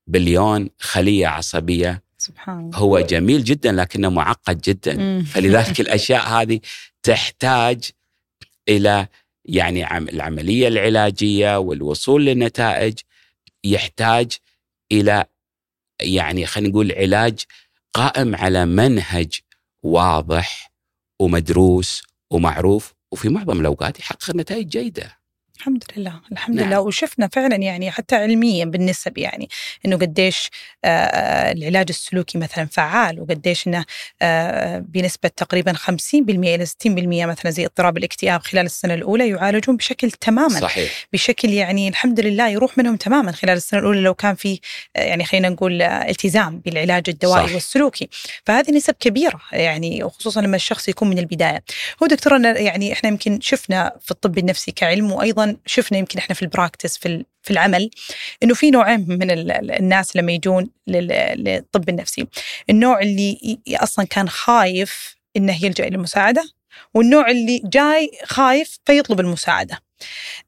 بليون 0.08 0.70
خلية 0.80 1.28
عصبية 1.28 2.04
سبحان 2.18 2.60
الله. 2.60 2.78
هو 2.78 3.00
جميل 3.00 3.44
جدا 3.44 3.72
لكنه 3.72 4.10
معقد 4.10 4.62
جدا. 4.62 5.24
فلذلك 5.24 5.80
الأشياء 5.82 6.28
هذه 6.30 6.60
تحتاج 7.04 7.90
إلى 8.70 9.08
يعني 9.46 9.84
عم- 9.84 10.08
العملية 10.08 10.68
العلاجية 10.68 11.58
والوصول 11.60 12.26
لنتائج 12.26 13.00
يحتاج 13.64 14.32
إلى 14.92 15.26
يعني 16.02 16.46
خلينا 16.46 16.70
نقول 16.70 16.92
علاج 16.92 17.40
قائم 17.94 18.36
على 18.36 18.66
منهج 18.66 19.40
واضح 19.84 20.72
ومدروس 21.20 22.04
ومعروف 22.32 22.94
وفي 23.12 23.30
معظم 23.30 23.60
الأوقات 23.62 24.00
يحقق 24.00 24.36
نتائج 24.36 24.68
جيدة. 24.68 25.18
الحمد 25.64 25.84
لله 25.98 26.22
الحمد 26.32 26.56
نعم. 26.56 26.68
لله. 26.68 26.80
وشفنا 26.80 27.28
فعلا 27.28 27.56
يعني 27.56 27.92
حتى 27.92 28.16
علميا 28.16 28.66
بالنسب 28.66 29.18
يعني 29.18 29.50
إنه 29.86 29.98
قديش 29.98 30.50
آه، 30.86 30.88
آه، 30.88 31.52
العلاج 31.52 31.86
السلوكي 31.90 32.38
مثلا 32.38 32.66
فعال 32.66 33.20
وقديش 33.20 33.68
إنه 33.68 33.86
آه، 34.22 34.80
بنسبة 34.80 35.30
تقريبا 35.30 35.74
50% 35.74 36.56
إلى 36.56 36.66
60% 36.66 37.26
مثلا 37.26 37.52
زي 37.52 37.66
اضطراب 37.66 37.98
الاكتئاب 37.98 38.42
خلال 38.42 38.66
السنة 38.66 38.94
الأولى 38.94 39.30
يعالجون 39.30 39.78
بشكل 39.78 40.12
تماما. 40.12 40.60
صحيح. 40.60 41.08
بشكل 41.14 41.50
يعني 41.50 41.88
الحمد 41.88 42.20
لله 42.20 42.50
يروح 42.50 42.78
منهم 42.78 42.96
تماما 42.96 43.32
خلال 43.32 43.58
السنة 43.58 43.80
الأولى 43.80 44.02
لو 44.02 44.14
كان 44.14 44.36
في 44.36 44.60
يعني 44.96 45.26
خلينا 45.26 45.50
نقول 45.50 45.82
التزام 45.82 46.60
بالعلاج 46.60 47.04
الدوائي 47.08 47.48
صح. 47.48 47.54
والسلوكي. 47.54 48.10
فهذه 48.46 48.72
نسب 48.72 48.96
كبيرة 49.00 49.42
يعني 49.52 50.04
وخصوصا 50.04 50.42
لما 50.42 50.56
الشخص 50.56 50.90
يكون 50.90 51.10
من 51.10 51.20
البداية. 51.20 51.64
هو 52.04 52.08
دكتور 52.08 52.36
أنا 52.36 52.60
يعني 52.60 52.94
إحنا 52.94 53.10
يمكن 53.10 53.40
شفنا 53.42 53.94
في 54.02 54.12
الطب 54.12 54.38
النفسي 54.38 54.72
كعلم 54.72 55.12
وأيضا 55.12 55.53
شفنا 55.66 55.98
يمكن 55.98 56.20
إحنا 56.20 56.36
في 56.36 56.42
البراكتس 56.42 56.98
في 56.98 57.26
في 57.42 57.52
العمل 57.52 57.90
إنه 58.44 58.54
في 58.54 58.72
نوعين 58.72 59.06
من 59.08 59.32
ال- 59.32 59.52
ال- 59.52 59.72
الناس 59.72 60.16
لما 60.16 60.32
يجون 60.32 60.70
لل- 60.88 61.34
للطب 61.44 61.90
النفسي. 61.90 62.28
النوع 62.70 63.00
اللي 63.02 63.60
أصلا 63.70 64.06
كان 64.06 64.30
خايف 64.30 65.16
إنه 65.38 65.66
يلجأ 65.66 65.88
إلى 65.88 65.96
المساعدة 65.96 66.44
والنوع 66.94 67.30
اللي 67.32 67.62
جاي 67.66 68.12
خايف 68.26 68.80
فيطلب 68.86 69.20
المساعدة. 69.20 69.80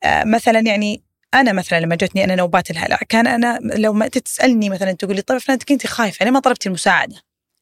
آه، 0.03 0.23
مثلا 0.23 0.59
يعني 0.59 1.03
أنا 1.33 1.51
مثلا 1.53 1.79
لما 1.79 1.95
جتني 1.95 2.23
أنا 2.23 2.35
نوبات 2.35 2.71
الهلع 2.71 2.99
كان 3.09 3.27
أنا 3.27 3.59
لو 3.61 3.93
ما 3.93 4.05
أنت 4.05 4.17
تسألني 4.17 4.69
مثلا 4.69 4.91
تقول 4.91 5.15
لي 5.15 5.21
طيب 5.21 5.37
فلان 5.37 5.57
كنتي 5.57 5.87
خايفة 5.87 6.25
ليه 6.25 6.31
ما 6.31 6.39
طلبتي 6.39 6.69
المساعدة؟ 6.69 7.15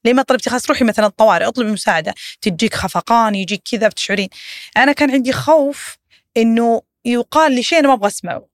ليه 0.06 0.14
ما 0.14 0.22
طلبتي 0.22 0.50
خلاص 0.50 0.70
روحي 0.70 0.86
مثلا 0.86 1.06
الطوارئ 1.06 1.48
اطلبي 1.48 1.72
مساعدة 1.72 2.14
تجيك 2.42 2.74
خفقان 2.76 3.36
يجيك 3.36 3.62
كذا 3.72 3.88
بتشعرين. 3.88 4.30
أنا 4.78 4.92
كان 4.92 5.12
عندي 5.12 5.34
خوف 5.34 5.98
إنه 6.38 6.82
يقال 7.06 7.52
لي 7.52 7.64
شيء 7.64 7.80
أنا 7.80 7.88
ما 7.88 7.94
أبغى 7.94 8.08
أسمعه. 8.08 8.48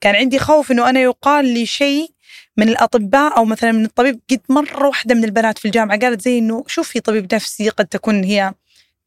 كان 0.00 0.14
عندي 0.14 0.38
خوف 0.38 0.70
إنه 0.72 0.90
أنا 0.90 1.00
يقال 1.00 1.44
لي 1.44 1.66
شيء 1.66 2.10
من 2.56 2.68
الأطباء 2.68 3.36
أو 3.36 3.44
مثلا 3.44 3.72
من 3.72 3.84
الطبيب. 3.84 4.20
قد 4.30 4.40
مرة 4.48 4.86
واحدة 4.86 5.14
من 5.14 5.24
البنات 5.24 5.58
في 5.58 5.64
الجامعة 5.64 5.98
قالت 5.98 6.20
زي 6.22 6.38
إنه 6.38 6.64
شوفي 6.66 7.00
طبيب 7.00 7.34
نفسي 7.34 7.68
قد 7.68 7.86
تكون 7.86 8.24
هي 8.24 8.54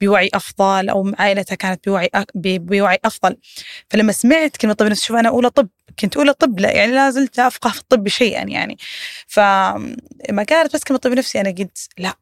بوعي 0.01 0.29
أفضل 0.33 0.89
أو 0.89 1.11
عائلتها 1.19 1.55
كانت 1.55 1.89
بوعي 1.89 2.09
بوعي 2.35 2.99
أفضل. 3.05 3.37
فلما 3.89 4.11
سمعت 4.11 4.57
كلمة 4.57 4.73
طب 4.73 4.85
نفسي 4.85 5.05
شوف 5.05 5.17
أنا 5.17 5.29
اولى 5.29 5.49
طب 5.49 5.67
كنت 5.99 6.17
اولى 6.17 6.33
طب 6.33 6.59
لا 6.59 6.71
يعني 6.71 6.91
لا 6.91 7.09
زلت 7.09 7.39
أفقه 7.39 7.69
في 7.69 7.79
الطب 7.79 8.07
شيئا 8.07 8.43
يعني. 8.43 8.77
فما 9.27 10.45
قالت 10.49 10.73
بس 10.73 10.83
كلمة 10.83 10.99
طب 10.99 11.11
نفسي 11.11 11.41
أنا 11.41 11.49
قلت 11.49 11.89
لا. 11.97 12.13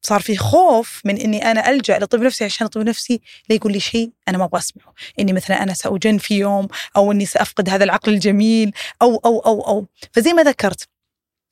صار 0.00 0.20
في 0.20 0.36
خوف 0.36 1.00
من 1.04 1.16
إني 1.20 1.50
أنا 1.50 1.70
ألجأ 1.70 1.98
لطب 1.98 2.20
نفسي 2.20 2.44
عشان 2.44 2.66
الطب 2.66 2.80
نفسي 2.80 3.20
لا 3.48 3.56
يقول 3.56 3.72
لي 3.72 3.80
شيء 3.80 4.10
أنا 4.28 4.38
ما 4.38 4.44
أبغى 4.44 4.58
أسمعه. 4.58 4.94
إني 5.20 5.32
مثلا 5.32 5.62
أنا 5.62 5.74
ساجن 5.74 6.18
في 6.18 6.38
يوم 6.38 6.68
أو 6.96 7.12
إني 7.12 7.26
سأفقد 7.26 7.68
هذا 7.68 7.84
العقل 7.84 8.12
الجميل 8.12 8.72
أو 9.02 9.16
أو 9.16 9.38
أو 9.38 9.60
أو. 9.60 9.86
فزي 10.12 10.32
ما 10.32 10.42
ذكرت 10.42 10.88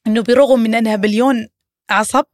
إنه 0.07 0.23
برغم 0.23 0.61
من 0.61 0.75
أنها 0.75 0.97
بليون 0.97 1.49
عصب 1.91 2.25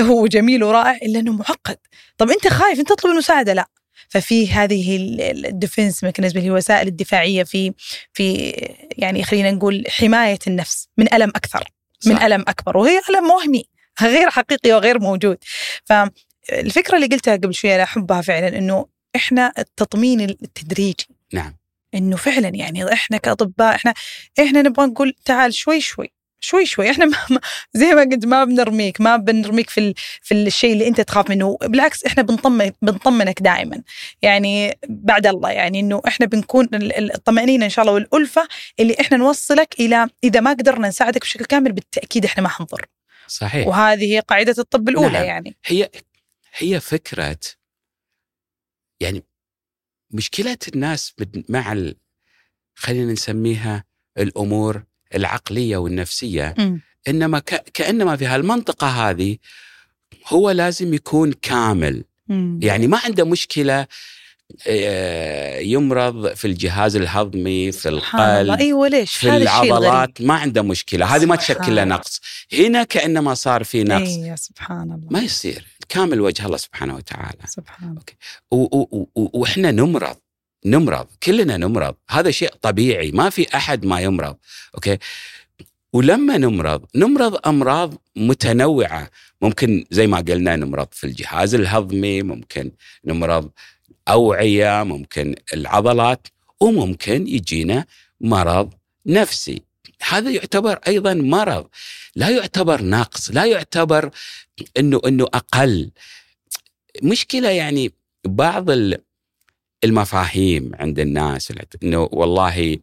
هو 0.00 0.26
جميل 0.26 0.64
ورائع 0.64 0.96
إلا 0.96 1.20
إنه 1.20 1.32
معقد. 1.32 1.76
طب 2.18 2.30
أنت 2.30 2.48
خايف 2.48 2.80
أنت 2.80 2.88
تطلب 2.88 3.12
المساعدة؟ 3.12 3.52
لا. 3.52 3.68
ففي 4.08 4.52
هذه 4.52 4.96
ال 5.46 5.53
defense 5.53 6.04
mechanism 6.04 6.38
اللي 6.38 6.48
هي 6.48 6.50
وسائل 6.50 6.88
الدفاعية 6.88 7.42
في 7.42 7.72
في 8.12 8.50
يعني 8.98 9.22
خلينا 9.22 9.50
نقول 9.50 9.84
حماية 9.88 10.38
النفس 10.46 10.88
من 10.96 11.14
ألم 11.14 11.28
أكثر 11.28 11.64
من 12.06 12.16
صح. 12.16 12.22
ألم 12.22 12.44
أكبر 12.48 12.76
وهي 12.76 13.00
ألم 13.10 13.30
وهمي. 13.30 13.64
غير 14.14 14.30
حقيقي 14.30 14.72
وغير 14.72 14.98
موجود. 15.00 15.38
فالفكرة 15.84 16.96
اللي 16.96 17.06
قلتها 17.06 17.34
قبل 17.36 17.54
شوية 17.54 17.74
أنا 17.74 17.82
أحبها 17.82 18.20
فعلا 18.20 18.58
إنه 18.58 18.86
إحنا 19.16 19.52
التطمين 19.58 20.20
التدريجي. 20.20 21.06
نعم. 21.32 21.56
إنه 21.94 22.16
فعلا 22.16 22.48
يعني 22.48 22.92
إحنا 22.92 23.16
كأطباء 23.16 23.74
إحنا 23.74 23.94
إحنا 24.40 24.62
نبغى 24.62 24.86
نقول 24.86 25.14
تعال 25.24 25.54
شوي 25.54 25.80
شوي 25.80 26.12
شوي 26.40 26.66
شوي. 26.66 26.90
إحنا 26.90 27.04
ما 27.04 27.40
زي 27.74 27.86
ما 27.94 28.00
قلت 28.00 28.26
ما 28.26 28.44
بنرميك 28.44 29.00
ما 29.00 29.16
بنرميك 29.16 29.70
في 29.70 29.80
ال- 29.80 29.94
في 30.22 30.34
الشيء 30.34 30.72
اللي 30.72 30.88
أنت 30.88 31.00
تخاف 31.00 31.30
منه. 31.30 31.58
بالعكس 31.62 32.04
إحنا 32.04 32.22
بنطمن 32.22 32.70
بنطمنك 32.82 33.42
دائما. 33.42 33.82
يعني 34.22 34.78
بعد 34.88 35.26
الله 35.26 35.50
يعني 35.50 35.80
إنه 35.80 36.02
إحنا 36.08 36.26
بنكون 36.26 36.68
ال- 36.74 36.96
ال- 36.98 37.14
الطمأنينة 37.14 37.64
إن 37.64 37.70
شاء 37.70 37.82
الله 37.82 37.94
والألفة 37.94 38.48
اللي 38.80 38.96
إحنا 39.00 39.16
نوصلك 39.16 39.74
إلى 39.80 40.08
إذا 40.24 40.40
ما 40.40 40.50
قدرنا 40.50 40.88
نساعدك 40.88 41.20
بشكل 41.20 41.44
كامل 41.44 41.72
بالتأكيد 41.72 42.24
إحنا 42.24 42.42
ما 42.42 42.48
حنضر. 42.48 42.86
صحيح 43.30 43.66
وهذه 43.66 44.14
هي 44.14 44.20
قاعدة 44.20 44.54
الطب 44.58 44.88
الأولى 44.88 45.12
نعم. 45.12 45.24
يعني 45.24 45.56
هي 45.64 45.90
هي 46.52 46.80
فكرة 46.80 47.38
يعني 49.00 49.24
مشكله 50.10 50.58
الناس 50.74 51.14
مع 51.48 51.72
ال... 51.72 51.96
خلينا 52.74 53.12
نسميها 53.12 53.84
الأمور 54.18 54.82
العقلية 55.14 55.76
والنفسية 55.76 56.54
مم. 56.58 56.80
إنما 57.08 57.38
ك... 57.38 57.54
كأنما 57.54 58.16
في 58.16 58.26
هالمنطقة 58.26 58.86
هذه 58.86 59.36
هو 60.26 60.50
لازم 60.50 60.94
يكون 60.94 61.32
كامل 61.32 62.04
مم. 62.28 62.60
يعني 62.62 62.86
ما 62.86 63.00
عنده 63.04 63.24
مشكلة 63.24 63.80
آه، 63.80 63.88
يمرض 65.60 66.34
في 66.34 66.44
الجهاز 66.44 66.96
الهضمي 66.96 67.72
في 67.72 67.88
القلب 67.88 68.58
أيوه 68.60 68.88
ليش 68.88 69.16
في 69.16 69.36
العضلات 69.36 70.22
ما 70.22 70.34
عنده 70.34 70.62
مشكلة. 70.62 71.16
هذه 71.16 71.26
ما 71.26 71.36
تشكل 71.36 71.76
له. 71.76 71.84
نقص. 71.84 72.20
هنا 72.52 72.84
كأنما 72.84 73.34
صار 73.34 73.64
في 73.64 73.84
نقص. 73.84 74.08
اي 74.08 74.36
سبحان 74.36 74.92
الله. 74.92 75.06
ما 75.10 75.20
يصير. 75.20 75.66
كامل 75.88 76.20
وجه 76.20 76.46
الله 76.46 76.56
سبحانه 76.56 76.96
وتعالى. 76.96 77.38
سبحان 77.46 77.98
الله 78.52 79.06
وإحنا 79.14 79.70
نمرض. 79.70 80.16
نمرض. 80.66 81.06
كلنا 81.22 81.56
نمرض. 81.56 81.94
هذا 82.10 82.30
شيء 82.30 82.52
طبيعي. 82.62 83.10
ما 83.10 83.30
في 83.30 83.56
أحد 83.56 83.84
ما 83.86 84.00
يمرض. 84.00 84.36
أوكي. 84.74 84.98
ولما 85.92 86.36
نمرض 86.36 86.84
نمرض 86.94 87.46
أمراض 87.46 87.94
متنوعة. 88.16 89.10
ممكن 89.42 89.84
زي 89.90 90.06
ما 90.06 90.18
قلنا 90.18 90.56
نمرض 90.56 90.88
في 90.92 91.04
الجهاز 91.04 91.54
الهضمي 91.54 92.22
ممكن 92.22 92.72
نمرض 93.04 93.50
اوعيه 94.08 94.82
ممكن 94.82 95.34
العضلات 95.54 96.28
وممكن 96.60 97.26
يجينا 97.26 97.86
مرض 98.20 98.74
نفسي. 99.06 99.62
هذا 100.08 100.30
يعتبر 100.30 100.80
أيضا 100.86 101.14
مرض. 101.14 101.68
لا 102.16 102.28
يعتبر 102.28 102.82
نقص 102.82 103.30
لا 103.30 103.44
يعتبر 103.44 104.10
إنه 104.78 105.00
إنه 105.06 105.24
أقل. 105.24 105.90
مشكلة 107.02 107.50
يعني 107.50 107.92
بعض 108.24 108.70
ال 108.70 108.98
المفاهيم 109.84 110.70
عند 110.74 110.98
الناس 110.98 111.52
إنه 111.82 112.08
والله 112.12 112.78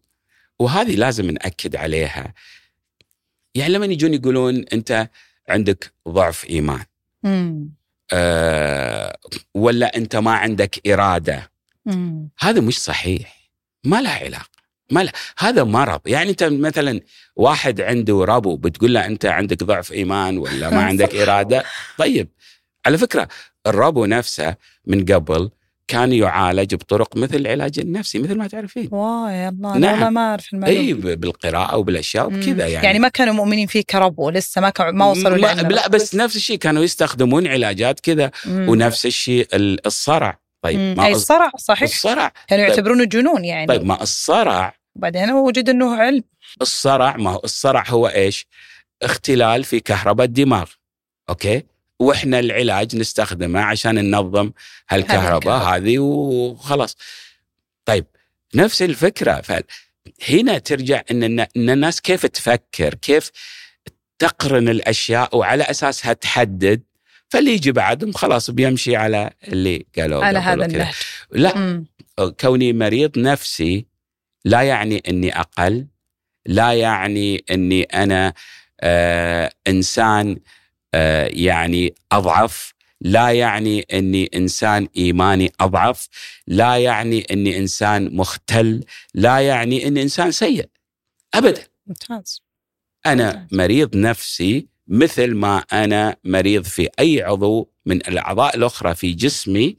وهذه 0.60 0.96
لازم 0.96 1.32
نأكد 1.32 1.76
عليها. 1.76 2.34
يعني 3.56 3.74
لما 3.74 3.86
يجون 3.86 4.14
يقولون 4.14 4.66
أنت 4.74 5.10
عندك 5.50 5.94
ضعف 6.08 6.50
إيمان. 6.50 6.86
مم. 7.24 7.70
أه 8.14 9.18
ولا 9.54 9.98
أنت 9.98 10.16
ما 10.16 10.32
عندك 10.32 10.88
إرادة. 10.88 11.52
مم. 11.86 12.30
هذا 12.40 12.62
مش 12.62 12.80
صحيح. 12.82 13.52
ما 13.84 14.02
له 14.02 14.10
علاقة. 14.10 14.50
ما 14.92 15.04
له. 15.04 15.12
هذا 15.38 15.64
مرض. 15.64 16.02
يعني 16.06 16.30
أنت 16.30 16.44
مثلا 16.44 17.02
واحد 17.36 17.82
عنده 17.82 18.24
ربو 18.26 18.56
بتقول 18.58 18.94
له 18.94 19.06
أنت 19.06 19.26
عندك 19.26 19.64
ضعف 19.64 19.92
إيمان 19.92 20.38
ولا 20.38 20.70
ما 20.70 20.84
عندك 20.84 21.16
إرادة؟ 21.22 21.64
طيب. 21.98 22.30
على 22.86 22.98
فكرة 22.98 23.28
الربو 23.68 24.06
نفسه 24.06 24.56
من 24.86 25.06
قبل 25.06 25.50
كان 25.88 26.14
يعالج 26.14 26.76
بطرق 26.76 27.18
مثل 27.18 27.36
العلاج 27.36 27.80
النفسي 27.80 28.20
مثل 28.20 28.38
ما 28.38 28.48
تعرفين 28.48 28.90
واو 28.92 29.28
يا 29.28 29.50
الله 29.50 29.78
نعم. 29.78 29.92
والله 29.94 30.10
ما 30.10 30.22
أعرف 30.30 30.54
المعلومة 30.54 30.80
إي 30.80 30.94
بالقراءة 30.94 31.78
وبالأشياء 31.78 32.30
مم. 32.30 32.36
وبكذا 32.38 32.68
يعني 32.68 32.86
يعني 32.86 33.00
ما 33.00 33.08
كانوا 33.08 33.34
مؤمنين 33.34 33.68
فيه 33.68 33.82
كربو 33.90 34.30
لسه 34.30 34.62
ما 34.62 34.70
كانوا 34.70 34.92
ما 34.92 35.06
وصلوا 35.06 35.38
ما 35.38 35.62
لا. 35.62 35.88
بس 35.88 36.16
نفس 36.16 36.36
الشيء 36.36 36.58
كانوا 36.58 36.84
يستخدمون 36.84 37.48
علاجات 37.48 38.00
كذا. 38.00 38.32
ونفس 38.48 39.06
الشيء 39.06 39.48
ال- 39.54 39.86
الصرع 39.88 40.40
طيب. 40.62 40.98
ما 40.98 41.06
أي 41.06 41.12
الص- 41.14 41.16
الصرع 41.16 41.52
صحيح 41.58 41.82
الصرع 41.90 42.32
كانوا 42.48 42.66
طيب. 42.66 42.70
يعتبرونه 42.76 43.04
جنون 43.04 43.46
يعني 43.46 43.68
طيب 43.68 43.86
ما 43.86 44.02
الصرع 44.02 44.74
بعدين 44.96 45.32
وجد 45.32 45.70
إنه 45.70 45.96
علم 45.96 46.24
الصرع 46.62 47.18
ما 47.18 47.30
هو 47.32 47.42
الصرع 47.44 47.84
هو 47.88 48.08
إيش؟ 48.08 48.48
اختلال 49.04 49.64
في 49.64 49.80
كهرباء 49.80 50.26
الدماغ 50.28 50.70
أوكي؟ 51.30 51.64
وإحنا 52.00 52.40
العلاج 52.40 52.96
نستخدمه 52.96 53.60
عشان 53.62 53.96
ننظم 53.96 54.52
هالكهرباء 54.90 55.38
الكهرباء. 55.38 55.76
هذه 55.78 56.00
وخلاص. 56.00 56.98
طيب 57.86 58.06
نفس 58.56 58.82
الفكرة 58.82 59.42
فهنا 59.42 60.58
ترجع 60.58 61.02
إن 61.12 61.24
النا- 61.24 61.48
إن 61.58 61.70
الناس 61.70 62.02
كيف 62.02 62.26
تفكر؟ 62.26 62.94
كيف 62.94 63.32
تقرن 64.20 64.70
الأشياء 64.70 65.38
وعلى 65.38 65.64
أساسها 65.64 66.14
تحدد 66.14 66.82
فاللي 67.30 67.52
يجي 67.54 67.72
بعدهم 67.72 68.12
خلاص 68.12 68.50
بيمشي 68.50 68.96
على 68.96 69.30
اللي 69.48 69.86
قالوا 69.98 70.26
على 70.26 70.40
هذا. 70.40 70.66
النهج 70.66 70.94
لا 71.32 71.58
مم. 71.58 71.86
كوني 72.40 72.74
مريض 72.74 73.20
نفسي 73.20 73.86
لا 74.46 74.62
يعني 74.62 75.04
إني 75.10 75.40
أقل 75.40 75.88
لا 76.46 76.74
يعني 76.74 77.44
إني 77.52 77.84
أنا 77.84 78.34
آه 78.82 79.52
إنسان 79.68 80.30
آه 80.32 80.38
يعني 81.28 81.96
أضعف. 82.12 82.74
لا 83.02 83.32
يعني 83.32 83.86
إني 83.94 84.30
إنسان 84.36 84.88
إيماني 84.98 85.52
أضعف. 85.60 86.08
لا 86.48 86.78
يعني 86.78 87.26
إني 87.32 87.58
إنسان 87.58 88.16
مختل. 88.16 88.84
لا 89.14 89.40
يعني 89.40 89.88
إني 89.88 90.02
إنسان 90.02 90.32
سيء. 90.32 90.70
ابدا. 91.34 91.64
ممتاز. 91.88 92.42
أنا 93.06 93.48
مريض 93.52 93.96
نفسي 93.96 94.68
مثل 94.88 95.36
ما 95.36 95.58
أنا 95.58 96.18
مريض 96.24 96.64
في 96.64 96.90
أي 97.00 97.24
عضو 97.24 97.72
من 97.86 97.96
الأعضاء 97.96 98.56
الأخرى 98.56 98.96
في 98.96 99.14
جسمي. 99.14 99.78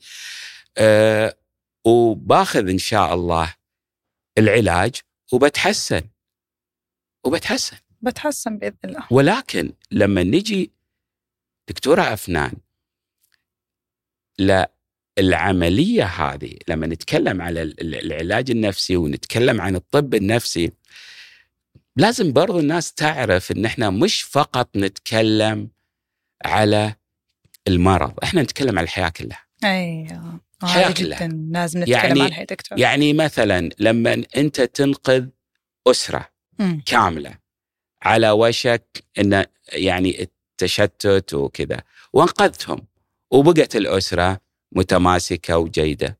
أه 0.79 1.37
وباخذ 1.85 2.69
إن 2.69 2.79
شاء 2.79 3.15
الله 3.15 3.55
العلاج 4.39 4.97
وبتحسن. 5.33 6.03
وبتحسن. 7.25 7.77
بتحسن 8.03 8.59
بإذن 8.59 8.77
الله. 8.85 9.07
ولكن 9.11 9.73
لما 9.91 10.23
نجي 10.23 10.73
دكتورة 11.69 12.03
افنان 12.03 12.53
للعمليه 15.19 16.05
هذه 16.05 16.53
لما 16.69 16.87
نتكلم 16.87 17.43
على 17.43 17.63
ال- 17.63 17.81
ال- 17.81 17.95
العلاج 18.13 18.51
النفسي 18.51 18.97
ونتكلم 18.97 19.61
عن 19.61 19.77
الطب 19.77 20.15
النفسي 20.15 20.73
لازم 21.97 22.33
برضو 22.33 22.59
الناس 22.59 22.93
تعرف 22.93 23.51
إن 23.53 23.65
إحنا 23.65 23.91
مش 23.91 24.23
فقط 24.23 24.77
نتكلم 24.77 25.69
على 26.45 26.95
المرض 27.69 28.15
إحنا 28.23 28.43
نتكلم 28.43 28.79
على 28.79 28.85
الحياة 28.85 29.09
كلها 29.09 29.43
أيوه 29.65 30.41
هذه 30.63 30.93
كلها. 30.93 31.27
لازم 31.29 31.81
نتكلم 31.81 31.95
يعني- 31.95 32.21
عنها 32.23 32.45
دكتور 32.45 32.79
يعني 32.79 33.13
مثلا 33.13 33.71
لما 33.79 34.25
أنت 34.37 34.61
تنقذ 34.61 35.27
أسرة 35.87 36.29
مم. 36.59 36.83
كاملة 36.87 37.39
على 38.03 38.31
وشك 38.31 39.05
إن 39.19 39.45
يعني 39.73 40.29
التشتت 40.63 41.35
وكذا. 41.35 41.83
وأنقذتهم. 42.13 42.87
وبقت 43.31 43.77
الأسرة 43.77 44.41
متماسكة 44.73 45.59
وجيدة. 45.59 46.19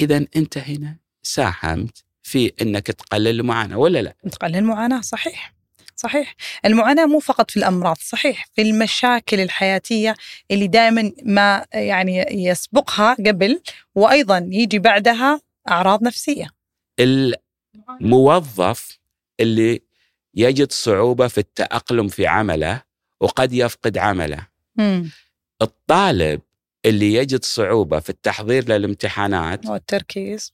اذا 0.00 0.26
أنت 0.36 0.58
هنا 0.58 0.96
ساهمت 1.22 2.04
في 2.22 2.52
إنك 2.62 2.86
تقلل 2.86 3.40
المعاناة 3.40 3.78
ولا 3.78 4.02
لا؟ 4.02 4.14
تقلل 4.32 4.56
المعاناة 4.56 5.00
صحيح. 5.00 5.54
صحيح. 5.96 6.34
المعاناة 6.64 7.06
مو 7.06 7.18
فقط 7.18 7.50
في 7.50 7.56
الأمراض 7.56 7.96
صحيح. 8.00 8.46
في 8.54 8.62
المشاكل 8.62 9.40
الحياتية 9.40 10.14
اللي 10.50 10.66
دائما 10.66 11.12
ما 11.22 11.66
يعني 11.74 12.26
يسبقها 12.30 13.14
قبل 13.14 13.60
وأيضا 13.94 14.48
يجي 14.52 14.78
بعدها 14.78 15.40
أعراض 15.68 16.02
نفسية. 16.02 16.50
الموظف 18.00 18.98
اللي 19.40 19.82
يجد 20.34 20.72
صعوبة 20.72 21.28
في 21.28 21.38
التأقلم 21.38 22.08
في 22.08 22.26
عمله 22.26 22.87
وقد 23.20 23.52
يفقد 23.52 23.98
عمله. 23.98 24.46
مم. 24.76 25.10
الطالب 25.62 26.40
اللي 26.84 27.14
يجد 27.14 27.44
صعوبة 27.44 28.00
في 28.00 28.10
التحضير 28.10 28.68
للامتحانات 28.68 29.66
والتركيز. 29.66 30.52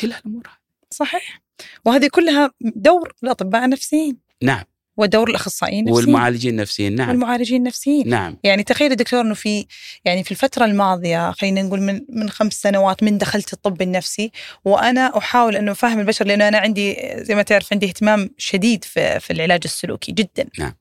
كل 0.00 0.12
هالأمور 0.12 0.46
هذه. 0.46 0.56
صحيح. 0.90 1.42
وهذه 1.84 2.08
كلها 2.12 2.50
دور 2.60 3.14
الأطباء 3.22 3.64
النفسيين. 3.64 4.16
نعم. 4.42 4.64
ودور 4.96 5.30
الأخصائيين 5.30 5.88
النفسيين. 5.88 6.06
والمعالجين 6.06 6.50
النفسيين 6.50 6.94
نعم. 6.94 7.08
والمعالجين 7.08 7.56
النفسيين. 7.56 8.08
نعم. 8.08 8.36
يعني 8.44 8.62
تخيل 8.62 8.96
دكتور 8.96 9.20
إنه 9.20 9.34
في 9.34 9.66
يعني 10.04 10.24
في 10.24 10.30
الفترة 10.30 10.64
الماضية 10.64 11.30
خلينا 11.30 11.62
نقول 11.62 11.80
من 11.80 12.04
من 12.08 12.30
خمس 12.30 12.52
سنوات 12.52 13.02
من 13.02 13.18
دخلت 13.18 13.52
الطب 13.52 13.82
النفسي 13.82 14.32
وأنا 14.64 15.18
أحاول 15.18 15.56
إنه 15.56 15.72
افهم 15.72 16.00
البشر 16.00 16.26
لأنه 16.26 16.48
أنا 16.48 16.58
عندي 16.58 16.96
زي 17.16 17.34
ما 17.34 17.42
تعرف 17.42 17.72
عندي 17.72 17.86
اهتمام 17.86 18.30
شديد 18.38 18.84
في 18.84 19.20
في 19.20 19.32
العلاج 19.32 19.60
السلوكي 19.64 20.12
جدا. 20.12 20.48
نعم. 20.58 20.74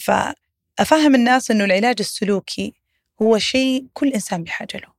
فافهم 0.00 1.14
الناس 1.14 1.50
إنه 1.50 1.64
العلاج 1.64 1.96
السلوكي 2.00 2.74
هو 3.22 3.38
شيء 3.38 3.86
كل 3.94 4.08
إنسان 4.08 4.44
بحاجة 4.44 4.76
له. 4.76 4.92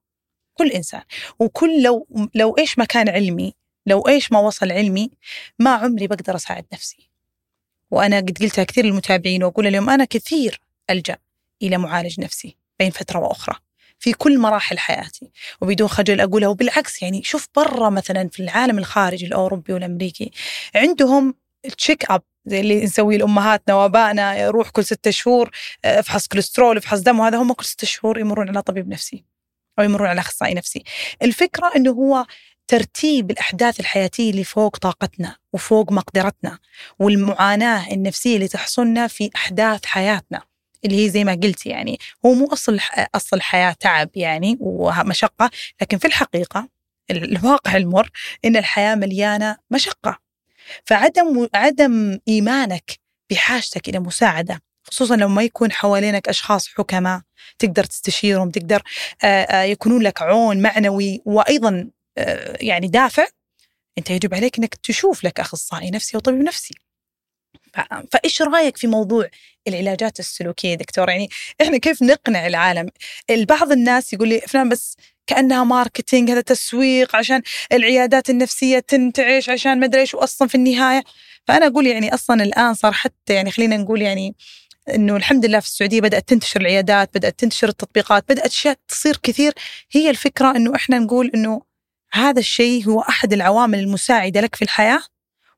كل 0.53 0.71
إنسان. 0.71 1.01
وكل 1.39 1.83
لو 1.83 2.07
لو 2.35 2.57
إيش 2.57 2.77
ما 2.77 2.85
كان 2.85 3.09
علمي 3.09 3.53
لو 3.85 4.07
إيش 4.07 4.31
ما 4.31 4.39
وصل 4.39 4.71
علمي 4.71 5.11
ما 5.59 5.69
عمري 5.75 6.07
بقدر 6.07 6.35
أساعد 6.35 6.65
نفسي. 6.73 7.09
وأنا 7.91 8.17
قد 8.17 8.37
قلتها 8.41 8.63
كثير 8.63 8.85
للمتابعين 8.85 9.43
وأقول 9.43 9.67
اليوم 9.67 9.89
أنا 9.89 10.05
كثير 10.05 10.61
ألجأ 10.89 11.17
إلى 11.61 11.77
معالج 11.77 12.19
نفسي 12.19 12.57
بين 12.79 12.91
فترة 12.91 13.19
وأخرى 13.19 13.55
في 13.99 14.13
كل 14.13 14.39
مراحل 14.39 14.79
حياتي. 14.79 15.31
وبدون 15.61 15.87
خجل 15.87 16.21
أقولها 16.21 16.47
وبالعكس 16.49 17.01
يعني 17.01 17.23
شوف 17.23 17.47
برا 17.55 17.89
مثلا 17.89 18.29
في 18.29 18.39
العالم 18.39 18.77
الخارجي 18.79 19.25
الأوروبي 19.25 19.73
والأمريكي 19.73 20.31
عندهم 20.75 21.35
التشيك 21.65 22.11
اب 22.11 22.21
زي 22.45 22.59
اللي 22.59 22.83
نسويه 22.83 23.17
لأمهاتنا 23.17 23.75
وآبائنا 23.75 24.37
يروح 24.37 24.69
كل 24.69 24.85
ستة 24.85 25.11
شهور 25.11 25.51
آه، 25.85 25.99
أفحص 25.99 26.27
كوليسترول 26.27 26.77
أفحص 26.77 26.99
دم 26.99 27.19
وهذا 27.19 27.37
هم 27.37 27.53
كل 27.53 27.65
ستة 27.65 27.87
شهور 27.87 28.19
يمرون 28.19 28.49
على 28.49 28.61
طبيب 28.61 28.89
نفسي 28.89 29.25
أو 29.79 29.83
يمرون 29.83 30.07
على 30.07 30.19
أخصائي 30.21 30.53
نفسي. 30.53 30.83
الفكرة 31.21 31.71
إنه 31.75 31.91
هو 31.91 32.25
ترتيب 32.67 33.31
الأحداث 33.31 33.79
الحياتية 33.79 34.31
اللي 34.31 34.43
فوق 34.43 34.77
طاقتنا 34.77 35.35
وفوق 35.53 35.91
مقدرتنا 35.91 36.59
والمعاناة 36.99 37.91
النفسية 37.93 38.35
اللي 38.35 38.47
تحصلنا 38.47 39.07
في 39.07 39.29
أحداث 39.35 39.85
حياتنا 39.85 40.41
اللي 40.85 41.05
هي 41.05 41.09
زي 41.09 41.23
ما 41.23 41.33
قلت 41.43 41.65
يعني 41.65 41.99
هو 42.25 42.33
مو 42.33 42.47
أصل 42.53 42.79
أصل 43.15 43.37
الحياة 43.37 43.71
تعب 43.79 44.09
يعني 44.15 44.57
ومشقة 44.59 45.51
لكن 45.81 45.97
في 45.97 46.07
الحقيقة 46.07 46.69
الواقع 47.11 47.77
المر 47.77 48.09
إن 48.45 48.55
الحياة 48.57 48.95
مليانة 48.95 49.57
مشقة. 49.71 50.22
فعدم 50.85 51.47
عدم 51.53 52.19
إيمانك 52.27 52.99
بحاجتك 53.29 53.89
إلى 53.89 53.99
مساعدة 53.99 54.61
خصوصا 54.83 55.15
لو 55.15 55.27
ما 55.27 55.43
يكون 55.43 55.71
حوالينك 55.71 56.29
أشخاص 56.29 56.67
حكماء 56.67 57.21
تقدر 57.59 57.83
تستشيرهم 57.83 58.51
تقدر 58.51 58.81
آه، 59.23 59.25
آه، 59.25 59.63
يكونون 59.63 60.01
لك 60.01 60.21
عون 60.21 60.61
معنوي 60.61 61.21
وأيضا 61.25 61.89
آه، 62.17 62.57
يعني 62.61 62.87
دافع 62.87 63.27
أنت 63.97 64.09
يجب 64.09 64.33
عليك 64.33 64.57
إنك 64.57 64.75
تشوف 64.75 65.23
لك 65.23 65.39
أخصائي 65.39 65.91
نفسي 65.91 66.15
أو 66.15 66.19
طبيب 66.21 66.41
نفسي 66.41 66.75
فإيش 68.11 68.41
رأيك 68.41 68.77
في 68.77 68.87
موضوع 68.87 69.29
العلاجات 69.67 70.19
السلوكية 70.19 70.75
دكتور؟ 70.75 71.09
يعني 71.09 71.29
إحنا 71.61 71.77
كيف 71.77 72.03
نقنع 72.03 72.47
العالم؟ 72.47 72.89
البعض 73.29 73.71
الناس 73.71 74.13
يقول 74.13 74.29
لي 74.29 74.41
فلان 74.41 74.69
بس 74.69 74.97
كأنها 75.27 75.63
ماركتينج 75.63 76.31
هذا 76.31 76.41
تسويق 76.41 77.15
عشان 77.15 77.41
العيادات 77.73 78.29
النفسية 78.29 78.79
تنتعش 78.79 79.49
عشان 79.49 79.79
ما 79.79 79.85
أدري 79.85 80.01
إيش 80.01 80.13
واصلا 80.13 80.47
في 80.47 80.55
النهاية. 80.55 81.03
فأنا 81.47 81.67
أقول 81.67 81.87
يعني 81.87 82.13
أصلا 82.13 82.43
الآن 82.43 82.73
صار 82.73 82.91
حتى 82.91 83.33
يعني 83.33 83.51
خلينا 83.51 83.77
نقول 83.77 84.01
يعني 84.01 84.35
إنه 84.89 85.15
الحمد 85.15 85.45
لله 85.45 85.59
في 85.59 85.67
السعودية 85.67 86.01
بدأت 86.01 86.29
تنتشر 86.29 86.61
العيادات 86.61 87.17
بدأت 87.17 87.39
تنتشر 87.39 87.69
التطبيقات 87.69 88.23
بدأت 88.29 88.45
أشياء 88.45 88.77
تصير 88.87 89.17
كثير. 89.23 89.53
هي 89.91 90.09
الفكرة 90.09 90.55
إنه 90.55 90.75
إحنا 90.75 90.99
نقول 90.99 91.31
إنه 91.35 91.61
هذا 92.13 92.39
الشيء 92.39 92.85
هو 92.85 93.01
أحد 93.01 93.33
العوامل 93.33 93.79
المساعدة 93.79 94.41
لك 94.41 94.55
في 94.55 94.61
الحياة 94.61 95.01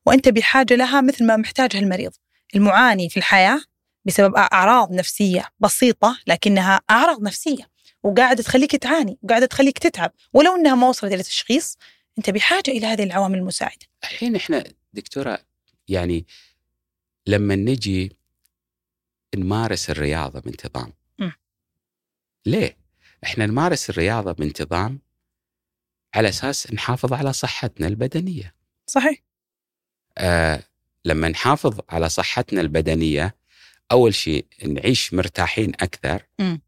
وأنت 0.06 0.28
بحاجة 0.28 0.74
لها 0.74 1.00
مثل 1.00 1.26
ما 1.26 1.36
محتاجها 1.36 1.80
المريض. 1.80 2.12
المعاني 2.54 3.08
في 3.08 3.16
الحياة 3.16 3.60
بسبب 4.04 4.34
أعراض 4.34 4.92
نفسية 4.92 5.48
بسيطة 5.60 6.18
لكنها 6.26 6.80
أعراض 6.90 7.22
نفسية. 7.22 7.75
وقاعدة 8.06 8.42
تخليك 8.42 8.76
تعاني 8.76 9.18
وقاعدة 9.22 9.46
تخليك 9.46 9.78
تتعب 9.78 10.12
ولو 10.32 10.56
إنها 10.56 10.74
ما 10.74 10.88
وصلت 10.88 11.12
إلى 11.12 11.22
تشخيص 11.22 11.78
أنت 12.18 12.30
بحاجة 12.30 12.70
إلى 12.70 12.86
هذه 12.86 13.02
العوامل 13.02 13.38
المساعدة 13.38 13.86
الحين 14.04 14.36
إحنا 14.36 14.64
دكتورة 14.92 15.38
يعني 15.88 16.26
لما 17.26 17.56
نجي 17.56 18.16
نمارس 19.36 19.90
الرياضة 19.90 20.40
بانتظام 20.40 20.92
م. 21.18 21.30
ليه؟ 22.46 22.76
إحنا 23.24 23.46
نمارس 23.46 23.90
الرياضة 23.90 24.32
بانتظام 24.32 24.98
على 26.14 26.28
أساس 26.28 26.72
نحافظ 26.72 27.12
على 27.12 27.32
صحتنا 27.32 27.86
البدنية 27.86 28.54
صحيح 28.86 29.22
آه 30.18 30.62
لما 31.04 31.28
نحافظ 31.28 31.80
على 31.88 32.08
صحتنا 32.08 32.60
البدنية 32.60 33.36
أول 33.92 34.14
شيء 34.14 34.46
نعيش 34.66 35.14
مرتاحين 35.14 35.70
أكثر 35.70 36.22
م. 36.38 36.58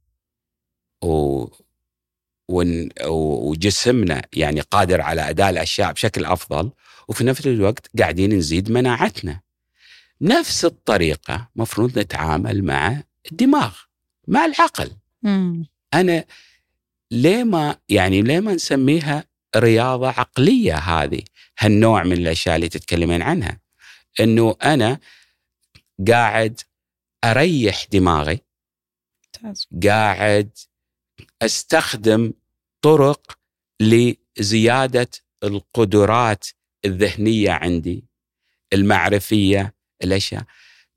و 1.03 1.47
ون... 2.49 2.89
وجسمنا 3.07 4.23
يعني 4.33 4.61
قادر 4.61 5.01
على 5.01 5.31
أداء 5.31 5.51
الأشياء 5.51 5.93
بشكل 5.93 6.25
أفضل 6.25 6.71
وفي 7.09 7.25
نفس 7.25 7.47
الوقت 7.47 7.91
قاعدين 7.99 8.35
نزيد 8.35 8.71
مناعتنا. 8.71 9.41
نفس 10.21 10.65
الطريقة 10.65 11.49
مفروض 11.57 11.99
نتعامل 11.99 12.65
مع 12.65 13.03
الدماغ 13.33 13.77
مع 14.29 14.45
العقل. 14.45 14.91
مم. 15.23 15.67
أنا 15.95 16.25
ليه 17.11 17.45
ما 17.45 17.77
يعني 17.89 18.23
ليه 18.23 18.41
ما 18.41 18.55
نسميها 18.55 19.25
رياضة 19.57 20.09
عقلية 20.09 20.75
هذه 20.75 21.23
هالنوع 21.59 22.05
من 22.05 22.13
الأشياء 22.13 22.57
اللي 22.57 22.69
تتكلمين 22.69 23.23
عنها 23.23 23.61
إنه 24.21 24.57
أنا 24.63 24.99
قاعد 26.09 26.61
أريح 27.25 27.87
دماغي 27.93 28.41
ممتاز 29.45 29.69
قاعد 29.85 30.51
أستخدم 31.43 32.33
طرق 32.83 33.39
لزيادة 33.81 35.11
القدرات 35.45 36.47
الذهنية 36.85 37.51
عندي 37.51 38.05
المعرفية 38.73 39.75
الأشياء 40.05 40.43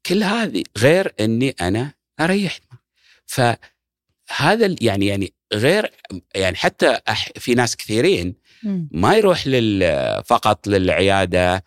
كل 0.06 0.24
هذه 0.24 0.64
غير 0.78 1.14
إني 1.20 1.56
أنا 1.62 1.94
أريح. 2.20 2.60
فهذا 3.26 4.76
يعني 4.82 5.06
يعني 5.08 5.34
غير 5.54 5.92
يعني 6.36 6.56
حتى 6.56 7.00
في 7.40 7.56
ناس 7.56 7.76
كثيرين. 7.76 8.36
ما 8.92 9.16
يروح 9.16 9.48
لل 9.48 10.24
فقط 10.26 10.68
للعيادة 10.68 11.64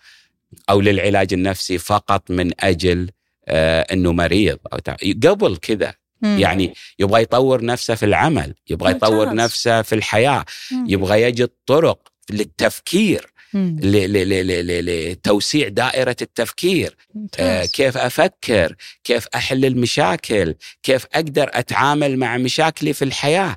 أو 0.71 0.81
للعلاج 0.81 1.33
النفسي 1.33 1.79
فقط 1.79 2.31
من 2.31 2.51
أجل 2.61 3.11
آه 3.49 3.81
إنه 3.93 4.12
مريض 4.12 4.59
أو 4.73 4.79
قبل 5.25 5.57
كذا 5.57 5.95
مم. 6.24 6.38
يعني 6.38 6.74
يبغى 6.98 7.22
يطور 7.22 7.64
نفسه 7.64 7.94
في 7.94 8.06
العمل 8.06 8.54
يبغى 8.70 8.90
يطور. 8.90 9.34
نفسه 9.34 9.82
في 9.82 9.94
الحياة 9.94 10.44
مم. 10.72 10.87
يبغى 10.88 11.22
يجد 11.22 11.50
طرق 11.66 12.08
للتفكير 12.30 13.34
لتوسيع 13.54 15.68
دائرة 15.68 16.16
التفكير 16.22 16.96
آه،. 17.38 17.64
كيف 17.64 17.96
أفكر 17.96 18.76
كيف 19.04 19.26
احل 19.34 19.64
المشاكل 19.64 20.54
كيف 20.82 21.06
أقدر 21.14 21.50
أتعامل 21.52 22.18
مع 22.18 22.37
مشاكلي 22.37 22.92
في 22.92 23.04
الحياة 23.04 23.56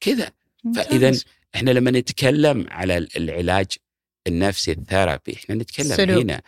كذا. 0.00 0.30
فإذا 0.76 1.12
إحنا 1.54 1.70
لما 1.70 1.90
نتكلم 1.90 2.66
على 2.70 3.08
العلاج 3.16 3.66
النفسي 4.26 4.72
الثيرابي 4.72 5.34
إحنا 5.34 5.54
نتكلم 5.54 5.86
السلوك. 5.86 6.22
هنا 6.22 6.42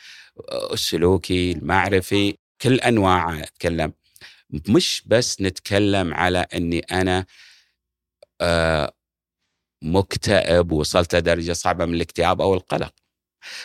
السلوكي 0.73 1.53
المعرفي 1.53 2.37
كل 2.61 2.81
أنواعه 2.81 3.35
نتكلم 3.35 3.93
مش 4.69 5.03
بس 5.07 5.41
نتكلم 5.41 6.15
على 6.15 6.39
إني 6.39 6.79
أنا 6.79 7.27
آه، 8.41 8.93
مكتئب 9.83 10.73
وصلت 10.73 11.15
لدرجه 11.15 11.53
صعبة 11.53 11.85
من 11.87 11.95
الاكتئاب 11.95 12.41
أو 12.41 12.55
القلق. 12.55 12.95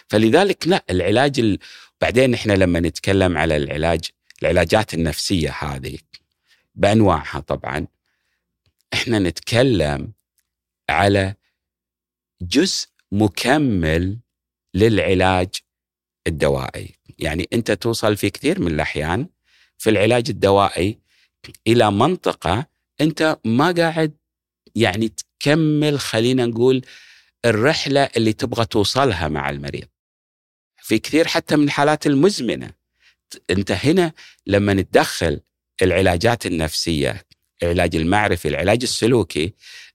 فلذلك 0.07 0.67
لا 0.67 0.85
العلاج 0.89 1.39
ال... 1.39 1.59
بعدين 2.01 2.33
إحنا 2.33 2.53
لما 2.53 2.79
نتكلم 2.79 3.37
على 3.37 3.57
العلاج 3.57 4.09
العلاجات 4.41 4.93
النفسية 4.93 5.51
هذه 5.51 5.97
بأنواعها 6.75 7.39
طبعا 7.39 7.87
إحنا 8.93 9.19
نتكلم 9.19 10.13
على 10.89 11.35
جزء 12.41 12.87
مكمل 13.11 14.19
للعلاج 14.73 15.49
الدوائي. 16.27 16.95
يعني 17.19 17.47
أنت 17.53 17.71
توصل 17.71 18.17
في 18.17 18.29
كثير 18.29 18.61
من 18.61 18.67
الأحيان 18.71 19.27
في 19.77 19.89
العلاج 19.89 20.29
الدوائي 20.29 20.99
إلى 21.67 21.91
منطقة 21.91 22.67
أنت 23.01 23.37
ما 23.45 23.71
قاعد 23.71 24.13
يعني 24.75 25.09
تكمل 25.09 25.99
خلينا 25.99 26.45
نقول 26.45 26.81
الرحلة 27.45 28.09
اللي 28.17 28.33
تبغى 28.33 28.65
توصلها 28.65 29.27
مع 29.27 29.49
المريض. 29.49 29.87
في 30.81 30.99
كثير 30.99 31.27
حتى 31.27 31.55
من 31.55 31.63
الحالات 31.63 32.07
المزمنة. 32.07 32.71
أنت 33.49 33.71
هنا 33.71 34.11
لما 34.47 34.73
نتدخل 34.73 35.39
العلاجات 35.81 36.45
النفسية 36.45 37.25
العلاج 37.63 37.95
المعرفي 37.95 38.47
العلاج 38.47 38.79
السلوكي 38.83 39.53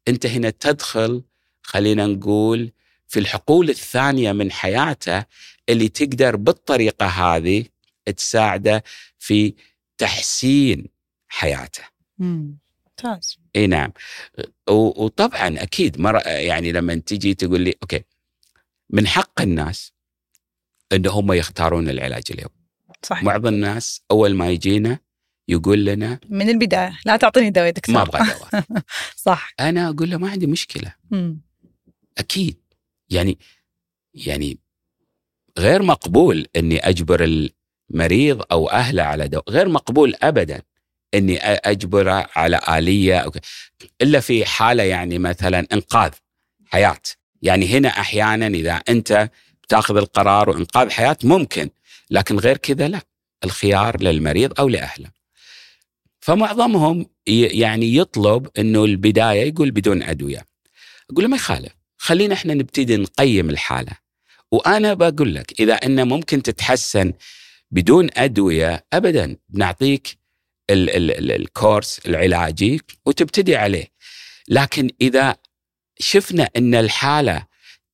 أنت 0.09 0.27
هنا 0.27 0.51
تدخل 0.51 1.23
خلينا 1.63 2.07
نقول 2.07 2.73
في 3.09 3.19
الحقول 3.21 3.71
الثانية 3.71 4.33
من 4.33 4.53
حياته 4.53 5.25
اللي 5.69 5.89
تقدر 5.89 6.37
بالطريقة 6.37 7.07
هذه 7.07 7.65
تساعده 8.17 8.85
في 9.19 9.55
تحسين 10.01 10.87
حياته. 11.29 11.83
مم. 12.19 12.59
ممتاز. 12.87 13.39
إي 13.57 13.67
نعم. 13.67 13.93
وطبعا 14.71 15.63
أكيد 15.63 16.01
مر 16.01 16.23
يعني 16.27 16.73
لما 16.73 16.95
تجي 16.95 17.35
تقول 17.35 17.61
لي 17.61 17.75
okay 17.83 18.05
من 18.91 19.07
حق 19.07 19.41
الناس 19.41 19.93
إن 20.93 21.07
هم 21.07 21.33
يختارون 21.33 21.89
العلاج 21.89 22.23
اليوم. 22.31 22.51
صح 23.03 23.25
بعض 23.25 23.47
الناس 23.47 24.03
أول 24.11 24.35
ما 24.35 24.51
يجينا 24.51 24.99
يقول 25.49 25.85
لنا 25.85 26.21
من 26.29 26.49
البداية 26.49 26.99
لا 27.07 27.17
تعطيني 27.17 27.51
دواء 27.51 27.67
يا 27.67 27.71
دكتور. 27.71 27.95
ما 27.95 28.03
أبغى 28.03 28.19
دواء 28.19 28.65
صح. 29.27 29.55
أنا 29.61 29.89
أقول 29.89 30.11
له 30.11 30.17
ما 30.17 30.31
عندي 30.31 30.47
مشكلة. 30.47 30.95
مم. 31.11 31.41
أكيد. 32.19 32.61
يعني 33.11 33.39
يعني 34.15 34.59
غير 35.59 35.83
مقبول 35.83 36.47
إني 36.57 36.79
أجبر 36.79 37.25
المريض 37.91 38.43
أو 38.53 38.71
أهله 38.71 39.03
على 39.03 39.29
دواء 39.29 39.45
غير 39.51 39.69
مقبول 39.69 40.15
ابدا 40.23 40.63
إني 41.15 41.39
أ- 41.39 41.43
أجبره 41.45 42.27
على 42.37 42.61
آلية 42.69 43.19
أو 43.19 43.33
إلا 44.03 44.21
في 44.21 44.45
حالة 44.45 44.83
يعني 44.83 45.19
مثلا 45.19 45.67
إنقاذ 45.73 46.11
حياة. 46.67 47.01
يعني 47.43 47.67
هنا 47.69 47.89
أحيانا 47.89 48.47
إذا 48.47 48.73
أنت 48.73 49.31
بتاخذ 49.63 49.97
القرار 49.97 50.51
وإنقاذ 50.51 50.91
حياة 50.91 51.17
ممكن 51.25 51.71
لكن 52.11 52.39
غير 52.39 52.57
كذا 52.57 52.89
لا 52.89 53.01
الخيار 53.45 54.03
للمريض 54.03 54.61
أو 54.61 54.69
لأهله. 54.69 55.11
فمعظمهم 56.21 57.07
يعني 57.27 57.97
يطلب 57.97 58.49
إنه 58.59 58.85
البداية 58.85 59.49
يقول 59.49 59.71
بدون 59.71 60.03
أدوية. 60.03 60.47
أقول 61.11 61.25
له 61.25 61.31
ما 61.31 61.37
يخالف 61.37 61.73
خلينا 61.99 62.35
إحنا 62.35 62.55
نبتدي 62.55 62.97
نقيم 62.97 63.51
الحالة. 63.51 63.93
وأنا 64.53 64.95
بقول 64.95 65.35
لك 65.35 65.61
إذا 65.61 65.75
إنه 65.75 66.05
ممكن 66.05 66.43
تتحسن 66.43 67.13
بدون 67.71 68.09
أدوية 68.17 68.87
ابدا. 68.93 69.37
بنعطيك 69.49 70.19
ال- 70.71 70.91
ال- 70.91 71.11
ال- 71.11 71.33
الكورس 71.33 71.99
العلاجي 72.07 72.81
وتبتدي 73.07 73.57
عليه. 73.57 73.87
لكن 74.49 74.91
إذا 75.01 75.37
شفنا 75.99 76.49
إن 76.57 76.75
الحالة 76.75 77.47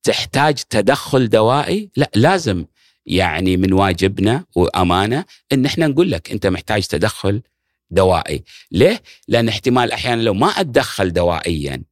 تحتاج 0.03 0.55
تدخل 0.55 1.29
دوائي 1.29 1.91
لا 1.95 2.11
لازم 2.15 2.65
يعني 3.05 3.57
من 3.57 3.73
واجبنا 3.73 4.45
وأمانة 4.55 5.25
إن 5.53 5.65
إحنا 5.65 5.87
نقول 5.87 6.11
لك 6.11 6.31
أنت 6.31 6.47
محتاج 6.47 6.87
تدخل 6.87 7.41
دوائي. 7.91 8.43
ليه؟ 8.71 9.01
لأن 9.27 9.47
احتمال 9.47 9.91
أحيانا 9.91 10.21
لو 10.21 10.33
ما 10.33 10.47
أتدخل 10.47 11.13
دوائيا 11.13 11.83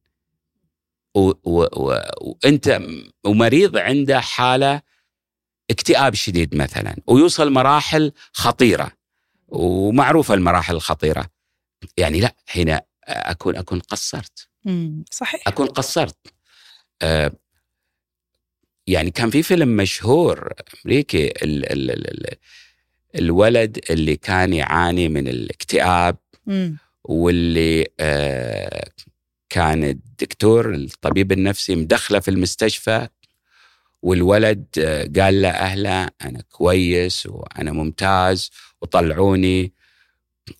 وأنت 1.14 2.80
ومريض 3.24 3.76
عنده 3.76 4.20
حالة 4.20 4.82
اكتئاب 5.70 6.14
شديد 6.14 6.54
مثلا 6.54 6.96
ويوصل 7.06 7.52
مراحل 7.52 8.12
خطيرة 8.32 8.92
ومعروفة 9.48 10.34
المراحل 10.34 10.74
الخطيرة 10.74 11.26
يعني 11.96 12.20
لا 12.20 12.34
هنا 12.54 12.82
أكون 13.04 13.56
أكون 13.56 13.80
قصرت. 13.80 14.48
صحيح 15.10 15.48
أكون 15.48 15.66
قصرت 15.66 16.16
آه 17.02 17.32
يعني 18.86 19.10
كان 19.10 19.30
في 19.30 19.42
فيلم 19.42 19.68
مشهور 19.76 20.52
أمريكي 20.84 21.26
ال 21.26 21.72
ال 21.72 21.90
ال 21.90 22.10
ال 22.10 22.36
الولد 23.14 23.78
اللي 23.90 24.16
كان 24.16 24.52
يعاني 24.52 25.08
من 25.08 25.28
الاكتئاب 25.28 26.16
مم. 26.46 26.76
واللي 27.04 27.86
آه 28.00 28.90
كان 29.48 29.84
الدكتور 29.84 30.74
الطبيب 30.74 31.32
النفسي 31.32 31.76
مدخله 31.76 32.20
في 32.20 32.30
المستشفى 32.30 33.08
والولد 34.02 34.66
آه، 34.78 35.10
قال 35.16 35.40
لاهله 35.42 36.08
أنا 36.22 36.42
كويس 36.50 37.26
وأنا 37.26 37.72
ممتاز 37.72 38.50
وطلعوني. 38.80 39.72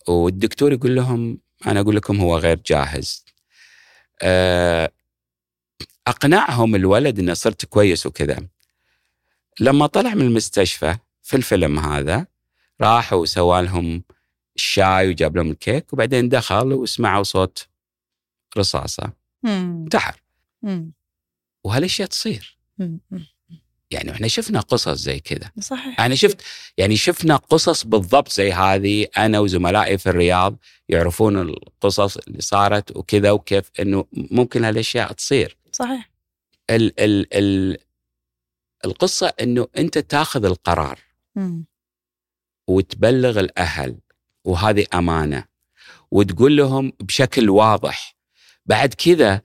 والدكتور 0.09 0.73
يقول 0.73 0.97
لهم 0.97 1.39
أنا 1.67 1.81
أقول 1.81 1.97
لكم 1.97 2.21
هو 2.21 2.39
غير 2.39 2.61
جاهز. 2.67 3.25
آه، 4.23 4.91
أقنعهم 6.07 6.75
الولد 6.75 7.19
إنه 7.19 7.35
صرت 7.35 7.65
كويس 7.65 8.07
وكذا. 8.07 8.47
لما 9.61 9.87
طلع 9.87 10.15
من 10.15 10.23
المستشفى 10.23 10.97
في 11.23 11.37
الفيلم 11.37 11.79
هذا 11.79 12.27
راح 12.81 13.13
وسوى 13.13 13.63
لهم 13.63 14.03
الشاي 14.57 15.09
وجاب 15.09 15.37
لهم 15.37 15.51
الكيك 15.51 15.93
وبعدين 15.93 16.29
دخل 16.29 16.73
وسمعوا 16.73 17.23
صوت 17.23 17.69
رصاصة. 18.59 19.13
انتحر. 19.45 20.23
وهالأشياء 21.65 22.09
تصير. 22.09 22.56
يعني 23.91 24.11
إحنا 24.11 24.29
شفنا 24.29 24.61
قصص 24.61 24.99
زي 24.99 25.21
كذا. 25.21 25.51
صحيح. 25.61 26.01
أنا 26.01 26.15
شفت 26.15 26.43
يعني 26.77 26.97
شفنا 26.97 27.37
قصص 27.37 27.85
بالضبط 27.85 28.33
زي 28.33 28.53
هذه 28.53 29.07
أنا 29.17 29.39
وزملائي 29.39 29.99
في 29.99 30.09
الرياض 30.09 30.57
يعرفون 30.89 31.39
القصص 31.39 32.17
اللي 32.17 32.41
صارت 32.41 32.97
وكذا 32.97 33.31
وكيف 33.31 33.71
إنه 33.81 34.05
ممكن 34.13 34.65
هالأشياء 34.65 35.13
تصير. 35.13 35.57
صحيح. 35.73 36.11
ال 36.71 37.01
ال 37.01 37.35
ال 37.35 37.79
القصة 38.85 39.33
إنه 39.41 39.69
أنت 39.79 39.99
تاخذ 39.99 40.45
القرار 40.45 40.99
مم. 41.37 41.65
وتبلغ 42.69 43.41
الأهل 43.41 43.99
وهذه 44.45 44.87
أمانة 44.95 45.45
وتقول 46.11 46.57
لهم 46.57 46.93
بشكل 47.01 47.51
واضح. 47.51 48.17
بعد 48.67 48.95
كذا 48.95 49.43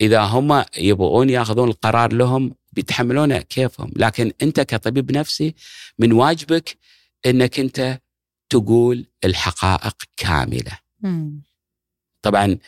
إذا 0.00 0.20
هم 0.20 0.64
يبغون 0.78 1.30
يأخذون 1.30 1.68
القرار 1.68 2.12
لهم 2.12 2.54
بيتحملونه 2.72 3.38
كيفهم 3.38 3.92
لكن 3.96 4.32
أنت 4.42 4.60
كطبيب 4.60 5.12
نفسي 5.12 5.54
من 5.98 6.12
واجبك 6.12 6.78
إنك 7.26 7.60
أنت 7.60 8.00
تقول 8.50 9.06
الحقائق 9.24 9.96
كاملة 10.16 10.78
مم. 11.00 11.42
طبعا 12.22 12.58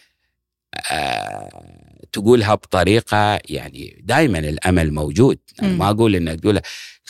آه 0.90 2.02
تقولها 2.12 2.54
بطريقة 2.54 3.40
يعني 3.44 4.02
دائما 4.04 4.38
الأمل 4.38 4.94
موجود 4.94 5.38
أنا 5.62 5.68
مم. 5.68 5.78
ما 5.78 5.90
أقول 5.90 6.16
إنك 6.16 6.40
تقولها 6.40 6.62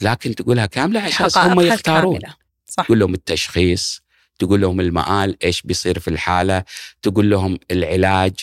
لكن 0.03 0.35
تقولها 0.35 0.67
كاملة 0.67 1.01
على 1.01 1.09
أساس 1.09 1.39
حقائقها 1.39 1.55
هم 1.55 1.61
يختارون 1.61 2.17
الكاملة. 2.17 2.37
صح 2.67 2.85
تقول 2.85 2.99
لهم 2.99 3.15
التشخيص 3.15 4.03
تقول 4.39 4.61
لهم 4.61 4.81
المآل 4.81 5.37
إيش 5.45 5.63
بيصير 5.63 5.99
في 5.99 6.09
الحالة 6.09 6.65
تقول 7.03 7.31
لهم 7.31 7.59
العلاج 7.71 8.35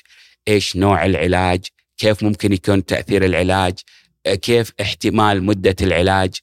إيش 0.50 0.76
نوع 0.76 1.06
العلاج 1.06 1.66
كيف 1.97 2.24
ممكن 2.24 2.54
يكون 2.54 2.86
تأثير 2.86 3.26
العلاج 3.26 3.80
آه، 4.26 4.36
كيف 4.36 4.72
احتمال 4.82 5.43
مدة 5.43 5.76
العلاج 5.82 6.36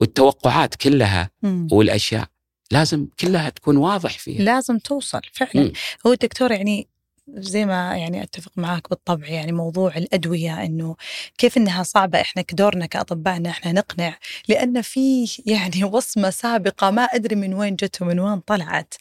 والتوقعات 0.00 0.74
كلها 0.74 1.30
مم. 1.42 1.68
والأشياء 1.72 2.26
لازم 2.70 3.06
كلها 3.20 3.48
تكون 3.48 3.76
واضح 3.76 4.18
فيها 4.18 4.42
لازم 4.42 4.78
توصل 4.78 5.20
فعلا 5.32 5.50
مم. 5.54 5.72
هو 6.06 6.12
الدكتور 6.12 6.52
يعني 6.52 6.88
زي 7.28 7.64
ما 7.66 7.96
يعني 7.96 8.22
أتفق 8.22 8.52
معك 8.56 8.90
بالطبع 8.90 9.26
يعني 9.28 9.52
موضوع 9.52 9.96
الأدوية 9.96 10.64
إنه 10.64 10.96
كيف 11.38 11.56
إنها 11.56 11.82
صعبة 11.82 12.20
إحنا 12.20 12.42
كدورنا 12.42 12.86
كاطباء 12.86 13.36
ان 13.36 13.46
إحنا 13.46 13.72
نقنع 13.72 14.18
لأن 14.48 14.82
في 14.82 15.28
يعني 15.46 15.84
وصمة 15.84 16.30
سابقة 16.30 16.90
ما 16.90 17.02
أدري 17.02 17.36
من 17.36 17.54
وين 17.54 17.76
جت 17.76 18.02
ومن 18.02 18.20
وين 18.20 18.40
طلعت. 18.40 18.94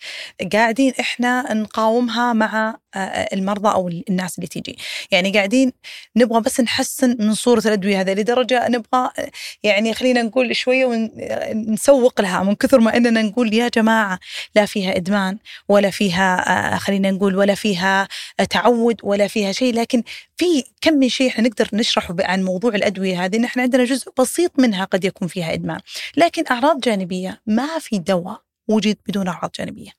قاعدين 0.53 0.93
إحنا 0.99 1.53
نقاومها 1.53 2.33
مع 2.33 2.77
آه، 2.95 3.29
المرضى 3.33 3.69
أو 3.69 3.87
الناس 4.09 4.35
اللي 4.37 4.47
تيجي. 4.47 4.77
يعني 5.11 5.31
قاعدين 5.31 5.73
نبغى 6.15 6.41
بس 6.41 6.59
نحسن 6.59 7.17
من 7.19 7.33
صورة 7.33 7.61
الأدوية 7.65 8.01
هذه 8.01 8.13
لدرجة 8.13 8.67
نبغى 8.67 9.11
آه، 9.19 9.31
يعني 9.63 9.93
خلينا 9.93 10.21
نقول 10.21 10.55
شوية 10.55 10.85
ونسوق 10.85 12.21
لها 12.21 12.43
من 12.43 12.55
كثر 12.55 12.79
ما 12.79 12.97
إننا 12.97 13.21
نقول 13.21 13.53
يا 13.53 13.67
جماعة 13.67 14.19
لا 14.55 14.65
فيها 14.65 14.95
إدمان 14.95 15.37
ولا 15.69 15.89
فيها 15.89 16.73
آه، 16.75 16.77
خلينا 16.77 17.11
نقول 17.11 17.35
ولا 17.35 17.55
فيها 17.55 18.01
آه، 18.03 18.07
تعود 18.49 18.95
ولا 19.03 19.27
فيها 19.27 19.51
شيء 19.51 19.73
لكن 19.73 20.03
في 20.37 20.63
كم 20.81 20.93
من 20.93 21.09
شيء 21.09 21.27
إحنا 21.29 21.47
نقدر 21.47 21.69
نشرحه 21.73 22.15
عن 22.19 22.43
موضوع 22.43 22.75
الأدوية 22.75 23.25
هذه 23.25 23.35
ان 23.35 23.43
إحنا 23.43 23.63
عندنا 23.63 23.83
جزء 23.85 24.11
بسيط 24.19 24.59
منها 24.59 24.85
قد 24.85 25.05
يكون 25.05 25.27
فيها 25.27 25.53
إدمان 25.53 25.79
لكن 26.17 26.43
أعراض 26.51 26.79
جانبية 26.79 27.41
ما 27.47 27.79
في 27.79 27.99
دواء 27.99 28.41
وجد 28.67 28.97
بدون 29.07 29.27
أعراض 29.27 29.51
جانبية 29.59 29.91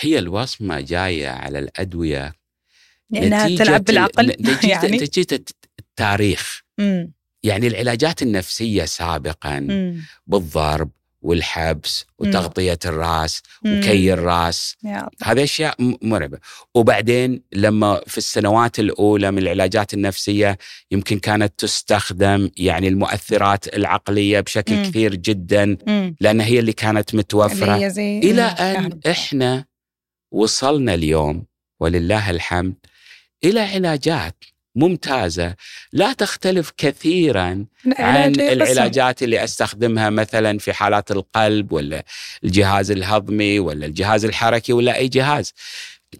هي 0.00 0.18
الوصمه 0.18 0.80
جاية 0.80 1.28
على 1.28 1.58
الأدوية 1.58 2.32
لأنها 3.10 3.44
نتيجة 3.44 3.64
تلعب 3.64 3.84
بالعقل 3.84 4.26
نتيجة, 4.26 4.66
يعني 4.66 4.96
نتيجة 4.96 5.44
التاريخ 5.78 6.62
مم. 6.78 7.12
يعني 7.42 7.66
العلاجات 7.66 8.22
النفسية 8.22 8.84
سابقا 8.84 9.60
مم. 9.60 10.02
بالضرب 10.26 10.90
والحبس 11.26 12.06
وتغطية 12.18 12.78
الرأس 12.84 13.42
مم. 13.64 13.78
وكي 13.78 14.14
الله. 14.14 15.08
هذه 15.22 15.42
أشياء 15.42 15.74
مرعبة 16.02 16.38
وبعدين 16.74 17.42
لما 17.52 18.00
في 18.06 18.18
السنوات 18.18 18.78
الأولى 18.78 19.30
من 19.30 19.38
العلاجات 19.38 19.94
النفسية 19.94 20.58
يمكن 20.90 21.18
كانت 21.18 21.52
تستخدم 21.58 22.50
يعني 22.56 22.88
المؤثرات 22.88 23.76
العقلية 23.76 24.40
بشكل 24.40 24.74
مم. 24.74 24.82
كثير 24.82 25.14
جدا 25.14 25.76
مم. 25.86 26.16
لأن 26.20 26.40
هي 26.40 26.58
اللي 26.58 26.72
كانت 26.72 27.14
متوفرة 27.14 27.74
اللي 27.74 27.90
زي 27.90 28.18
إلى 28.18 28.42
مم. 28.42 28.48
أن 28.48 28.74
كهرباء. 28.74 29.10
إحنا 29.10 29.64
وصلنا 30.32 30.94
اليوم 30.94 31.44
ولله 31.80 32.30
الحمد 32.30 32.74
إلى 33.44 33.60
علاجات 33.60 34.44
ممتازة 34.76 35.54
لا 35.92 36.12
تختلف 36.12 36.72
كثيرا 36.76 37.64
عن. 37.98 38.32
العلاجات 38.40 39.22
اللي 39.22 39.44
أستخدمها 39.44 40.10
مثلا 40.10 40.58
في 40.58 40.72
حالات 40.72 41.10
القلب 41.10 41.72
ولا 41.72 42.04
الجهاز 42.44 42.90
الهضمي 42.90 43.58
ولا 43.58 43.86
الجهاز 43.86 44.24
الحركي 44.24 44.72
ولا 44.72 44.96
أي 44.96 45.08
جهاز 45.08 45.52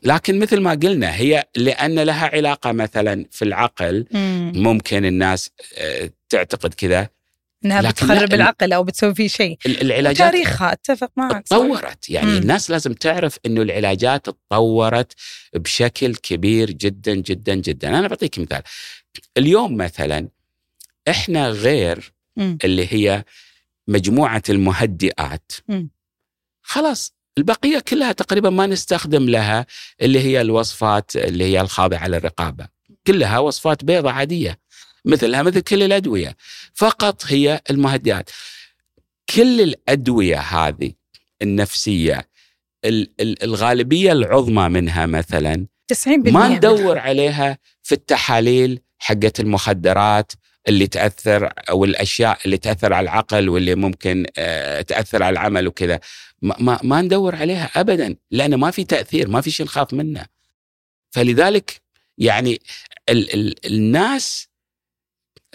لكن 0.03 0.39
مثل 0.39 0.61
ما 0.61 0.71
قلنا 0.71 1.15
هي 1.15 1.45
لأن 1.57 1.99
لها 1.99 2.27
علاقة 2.27 2.73
مثلا 2.73 3.27
في 3.31 3.45
العقل 3.45 4.07
مم. 4.11 4.53
ممكن 4.55 5.05
الناس 5.05 5.51
آه، 5.79 6.11
تعتقد 6.29 6.75
كذا 6.75 7.09
إنها 7.65 7.91
بتخرب 7.91 8.29
لا، 8.31 8.35
العقل 8.35 8.73
أو 8.73 8.85
بتسوي 8.85 9.15
فيه 9.15 9.29
شيء 9.29 9.59
ال- 9.67 9.81
العلاجات 9.83 10.19
تاريخها 10.19 10.73
أتفق 10.73 11.11
معك. 11.17 11.45
تطورت 11.47 12.11
يعني 12.11 12.31
مم. 12.31 12.37
الناس 12.37 12.71
لازم 12.71 12.93
تعرف 12.93 13.39
إنه 13.47 13.63
العلاجات 13.63 14.27
تطورت 14.27 15.13
بشكل 15.55 16.15
كبير 16.15 16.71
جدا 16.71 17.15
جدا 17.15 17.55
جدا 17.55 17.89
أنا 17.89 18.09
بعطيك 18.09 18.39
مثال 18.39 18.63
اليوم 19.37 19.77
مثلا 19.77 20.29
إحنا 21.09 21.49
غير 21.49 22.13
مم. 22.37 22.59
اللي 22.65 22.87
هي 22.93 23.25
مجموعة 23.89 24.43
المهدئات 24.51 25.53
مم. 25.69 25.91
خلاص 26.63 27.15
البقية 27.39 27.79
كلها 27.79 28.13
تقريبا 28.13 28.51
ما 28.51 28.67
نستخدم 28.67 29.29
لها 29.29 29.67
اللي 30.03 30.21
هي 30.21 30.41
الوصفات 30.41 31.17
اللي 31.17 31.45
هي 31.45 31.61
الخاضعة 31.61 32.09
للرقابة 32.09 32.69
كلها 33.07 33.39
وصفات 33.39 33.85
بيضاء 33.85 34.13
عادية 34.13 34.59
مثلها 35.07 35.43
مثل 35.43 35.61
كل 35.61 35.83
الأدوية. 35.83 36.37
فقط 36.75 37.23
هي 37.27 37.61
المهدئات 37.71 38.31
كل 39.35 39.61
الأدوية 39.61 40.39
هذه 40.41 40.93
النفسية 41.43 42.29
ال- 42.85 43.11
ال- 43.21 43.43
الغالبية 43.43 44.13
العظمى 44.13 44.69
منها 44.69 45.07
مثلا 45.07 45.67
90% 45.93 46.09
ما. 46.33 46.49
ندور 46.49 46.99
عليها 46.99 47.59
في 47.83 47.93
التحاليل 47.93 48.81
حقت 48.99 49.41
المخدرات 49.41 50.33
اللي 50.69 50.87
تأثر 50.87 51.53
أو 51.71 51.85
الأشياء 51.85 52.39
اللي 52.45 52.57
تأثر 52.59 52.93
على 52.93 53.05
العقل 53.05 53.49
واللي 53.49 53.75
ممكن 53.75 54.27
آه، 54.39 54.81
تأثر 54.81 55.23
على 55.23 55.33
العمل 55.33 55.67
وكذا. 55.69 56.01
ما, 56.43 56.57
ما, 56.59 56.81
ما 56.83 57.03
ندور 57.03 57.35
عليها 57.37 57.71
ابدا 57.77 58.17
لأن 58.31 58.55
ما 58.55 58.71
في 58.71 58.85
تأثير 58.85 59.29
ما 59.29 59.41
في 59.41 59.51
شيء 59.51 59.67
نخاف 59.67 59.93
منه 59.95 60.27
فلذلك 61.11 61.81
يعني 62.19 62.61
ال 63.09 63.35
ال 63.35 63.67
الناس 63.67 64.49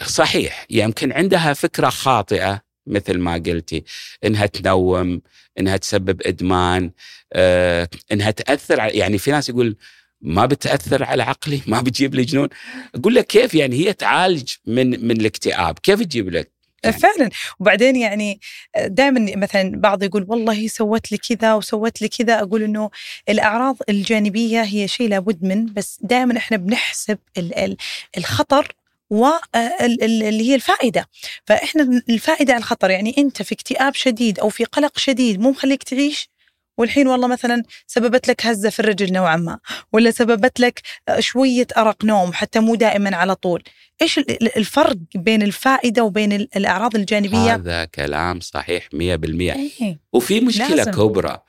صحيح 0.08 0.66
يمكن 0.70 1.12
عندها 1.12 1.54
فكرة 1.54 1.90
خاطئة 1.90 2.62
مثل 2.88 3.18
ما 3.18 3.34
قلتي 3.34 3.84
إنها 4.26 4.46
تنوم 4.46 5.22
إنها 5.60 5.78
تسبب 5.78 6.22
إدمان 6.26 6.92
آه، 7.34 7.90
إنها 8.12 8.32
تأثر 8.32 8.82
على 8.82 8.92
يعني 8.94 9.18
في 9.18 9.32
ناس 9.32 9.50
يقول 9.50 9.76
ما 10.22 10.46
بتأثر 10.46 11.04
على 11.04 11.24
عقلي؟ 11.24 11.62
ما 11.68 11.82
بتجيب 11.82 12.16
لي 12.16 12.24
جنون؟ 12.24 12.50
أقول 12.96 13.16
لك 13.16 13.28
كيف؟ 13.28 13.54
يعني 13.56 13.76
هي 13.76 13.94
تعالج 13.94 14.50
من 14.66 15.08
من 15.08 15.12
الاكتئاب. 15.12 15.80
كيف 15.80 16.00
تجيب 16.00 16.30
لك؟ 16.30 16.52
يعني. 16.84 16.98
فعلا. 16.98 17.30
وبعدين 17.60 17.96
يعني 17.96 18.40
دائما 18.86 19.36
مثلا 19.36 19.72
بعض 19.82 20.04
يقول 20.04 20.26
والله 20.28 20.68
سوت 20.68 21.12
لي 21.12 21.18
كذا 21.18 21.54
وسوت 21.54 22.02
لي 22.02 22.08
كذا. 22.08 22.40
أقول 22.42 22.64
إنه 22.64 22.90
الأعراض 23.30 23.78
الجانبية 23.90 24.62
هي 24.62 24.88
شيء 24.88 25.10
لابد 25.10 25.44
من 25.44 25.66
بس 25.66 26.00
دائما 26.02 26.38
إحنا 26.38 26.58
بنحسب 26.58 27.18
ال- 27.38 27.56
ال- 27.58 27.78
الخطر 28.18 28.76
واللي 29.12 30.50
هي 30.50 30.56
الفائدة 30.56 31.10
فإحنا 31.46 32.02
الفائدة 32.10 32.54
على 32.54 32.60
الخطر 32.60 32.90
يعني 32.90 33.16
أنت 33.18 33.42
في 33.42 33.56
اكتئاب 33.56 33.94
شديد 33.94 34.40
أو 34.40 34.50
في 34.50 34.64
قلق 34.64 34.98
شديد 34.98 35.40
مو 35.40 35.52
مخليك 35.52 35.84
تعيش 35.84 36.30
والحين 36.78 37.08
والله 37.08 37.28
مثلا 37.28 37.64
سببت 37.88 38.28
لك 38.28 38.46
هزة 38.46 38.70
في 38.70 38.80
الرجل 38.80 39.14
نوعا 39.14 39.36
ما 39.36 39.60
ولا 39.94 40.12
سببت 40.12 40.60
لك 40.60 40.82
شوية 41.20 41.68
أرق 41.78 42.06
نوم 42.06 42.34
حتى 42.34 42.60
مو 42.60 42.76
دائما 42.76 43.16
على 43.16 43.36
طول 43.36 43.64
إيش 44.02 44.18
الفرق 44.58 44.98
بين 45.16 45.42
الفائدة 45.42 46.04
وبين 46.04 46.34
الأعراض 46.34 46.96
الجانبية 46.96 47.56
هذا 47.56 47.86
كلام 47.86 48.40
صحيح 48.40 48.86
100% 48.86 48.90
إيه؟ 48.96 50.00
وفي 50.14 50.40
مشكلة 50.40 50.76
لازم. 50.76 50.92
كبرى 50.92 51.42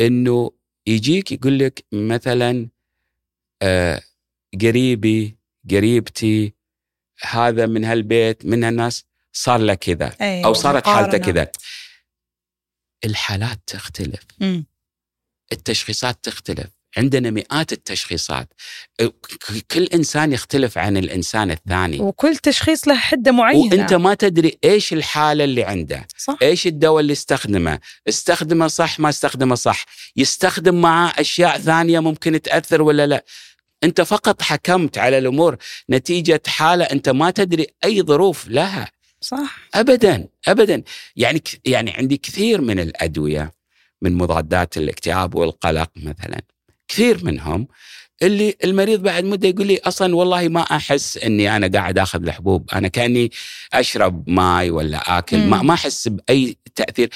إنه 0.00 0.50
يجيك 0.86 1.32
يقول 1.32 1.58
لك 1.58 1.84
مثلا 1.92 2.68
آه 3.62 4.00
قريبي 4.62 5.36
قريبتي 5.70 6.55
هذا 7.22 7.66
من 7.66 7.84
هالبيت 7.84 8.46
من 8.46 8.64
هالناس 8.64 9.04
صار 9.32 9.60
له 9.60 9.74
كذا 9.74 10.16
أيوة. 10.20 10.46
أو 10.46 10.52
صارت 10.52 10.86
حالته. 10.86 11.18
كذا. 11.18 11.48
الحالات 13.04 13.58
تختلف. 13.66 14.20
مم. 14.40 14.66
التشخيصات 15.52 16.18
تختلف. 16.22 16.66
عندنا 16.96 17.30
مئات 17.30 17.72
التشخيصات. 17.72 18.48
كل 19.70 19.84
إنسان 19.84 20.32
يختلف 20.32 20.78
عن 20.78 20.96
الإنسان 20.96 21.50
الثاني. 21.50 22.00
وكل 22.00 22.36
تشخيص 22.36 22.88
له 22.88 22.96
حدة 22.96 23.32
معينة. 23.32 23.76
وأنت 23.76 23.94
ما 23.94 24.14
تدري 24.14 24.58
إيش 24.64 24.92
الحالة 24.92 25.44
اللي 25.44 25.64
عنده. 25.64 26.06
صح. 26.18 26.36
إيش 26.42 26.66
الدواء 26.66 27.00
اللي 27.00 27.12
استخدمه. 27.12 27.80
استخدمه 28.08 28.68
صح 28.68 29.00
ما 29.00 29.08
استخدمه 29.08 29.54
صح. 29.54 29.84
يستخدم 30.16 30.80
معه 30.80 31.12
أشياء 31.18 31.58
ثانية 31.58 32.00
ممكن 32.00 32.42
تأثر 32.42 32.82
ولا 32.82 33.06
لا. 33.06 33.24
أنت 33.86 34.00
فقط 34.00 34.42
حكمت 34.42 34.98
على 34.98 35.18
الأمور 35.18 35.56
نتيجة 35.90 36.42
حالة 36.46 36.84
أنت 36.84 37.08
ما 37.08 37.30
تدري 37.30 37.66
أي 37.84 38.02
ظروف 38.02 38.48
لها. 38.48 38.90
صح. 39.20 39.58
ابدا 39.74 40.28
ابدا. 40.48 40.82
يعني 41.16 41.42
يعني 41.64 41.90
عندي 41.90 42.16
كثير 42.16 42.60
من 42.60 42.80
الأدوية 42.80 43.52
من 44.02 44.14
مضادات 44.14 44.76
الاكتئاب 44.76 45.34
والقلق 45.34 45.90
مثلا. 45.96 46.40
كثير 46.88 47.24
منهم 47.24 47.68
اللي 48.22 48.54
المريض 48.64 49.02
بعد 49.02 49.24
مدة 49.24 49.48
يقول 49.48 49.66
لي 49.66 49.78
أصلا 49.78 50.16
والله 50.16 50.48
ما 50.48 50.60
أحس 50.60 51.16
إني 51.18 51.56
أنا 51.56 51.68
قاعد 51.80 51.98
آخذ 51.98 52.22
الحبوب. 52.22 52.70
أنا 52.74 52.88
كأني 52.88 53.30
أشرب 53.72 54.30
ماي 54.30 54.70
ولا 54.70 55.18
آكل. 55.18 55.38
ما 55.38 55.60
مم. 55.62 55.66
ما 55.66 55.74
أحس 55.74 56.08
بأي 56.08 56.56
تأثير. 56.74 57.10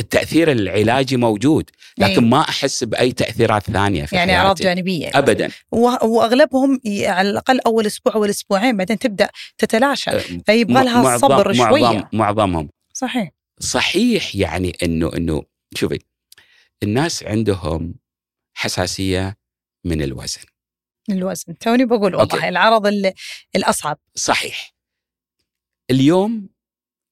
التأثير 0.00 0.52
العلاجي 0.52 1.16
موجود 1.16 1.70
لكن 1.98 2.12
إيه. 2.22 2.30
ما 2.30 2.40
أحس 2.40 2.84
بأي 2.84 3.12
تأثيرات 3.12 3.62
ثانية 3.70 4.04
في 4.06 4.16
يعني 4.16 4.36
أعراض. 4.36 4.56
جانبية 4.56 5.10
ابدا. 5.14 5.50
وأغلبهم 5.72 6.80
على 7.02 7.30
الأقل 7.30 7.60
أول 7.60 7.86
أسبوع 7.86 8.14
أو 8.14 8.24
أسبوعين 8.24 8.76
بعدين 8.76 8.98
تبدأ 8.98 9.28
تتلاشى. 9.58 10.10
فيبغى 10.20 10.84
لها 10.84 11.02
معظم- 11.02 11.18
صبر 11.28 11.54
معظم 11.56 11.68
شوية 11.70 12.08
معظمهم. 12.12 12.68
صحيح. 12.92 13.30
صحيح 13.60 14.36
يعني 14.36 14.76
انه 14.82 15.10
إنه 15.16 15.42
شوفي 15.74 15.98
الناس 16.82 17.22
عندهم 17.24 17.94
حساسية 18.54 19.36
من 19.86 20.02
الوزن. 20.02 20.40
الوزن. 21.10 21.58
توني 21.58 21.84
بقول 21.84 22.14
والله 22.14 22.34
أوكي. 22.34 22.48
العرض 22.48 22.86
ال- 22.86 23.12
الأصعب. 23.56 23.98
صحيح. 24.14 24.74
اليوم 25.90 26.48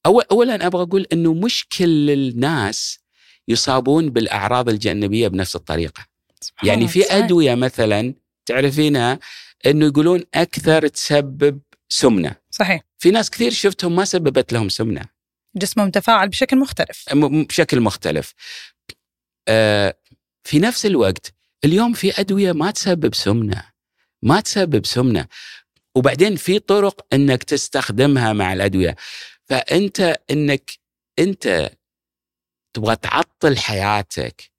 أول 0.07 0.25
اولا 0.31 0.67
أبغى 0.67 0.83
أقول 0.83 1.07
إنه 1.13 1.35
مش 1.35 1.67
كل 1.79 2.11
الناس 2.11 2.99
يصابون 3.49 4.11
بالأعراض 4.11 4.69
الجانبية 4.69 5.29
بنفس 5.29 5.57
الطريقة. 5.57 6.07
سبحان 6.41 6.69
يعني 6.69 6.89
في. 6.89 7.05
أدوية 7.13 7.55
مثلا 7.55 8.15
تعرفينها 8.47 9.19
إنه 9.67 9.87
يقولون 9.87 10.23
أكثر 10.35 10.89
تسبب 10.89 11.61
سمنة. 11.89 12.37
صحيح. 12.51 12.83
في 12.99 13.11
ناس 13.11 13.31
كثير 13.31 13.51
شفتهم 13.51 13.97
ما 13.97 14.05
سببت 14.05 14.53
لهم 14.53 14.69
سمنة. 14.69 15.05
جسمهم 15.57 15.91
تفاعل 15.91 16.29
بشكل 16.29 16.59
مختلف. 16.59 17.05
بشكل 17.15 17.81
مختلف. 17.81 18.35
آه، 19.49 19.99
في 20.45 20.59
نفس 20.59 20.87
الوقت 20.87 21.35
اليوم 21.65 21.93
في 21.93 22.21
أدوية 22.21 22.53
ما 22.53 22.71
تسبب 22.71 23.15
سمنة 23.15 23.75
ما 24.25 24.41
تسبب 24.41 24.87
سمنة. 24.87 25.27
وبعدين 25.95 26.37
في 26.37 26.59
طرق 26.59 27.07
إنك 27.13 27.43
تستخدمها 27.43 28.33
مع 28.33 28.53
الأدوية. 28.53 28.97
فأنت 29.45 30.17
إنك 30.31 30.71
أنت 31.19 31.71
تبغى 32.75 32.97
تعطل 32.97 33.59
حياتك 33.59 34.53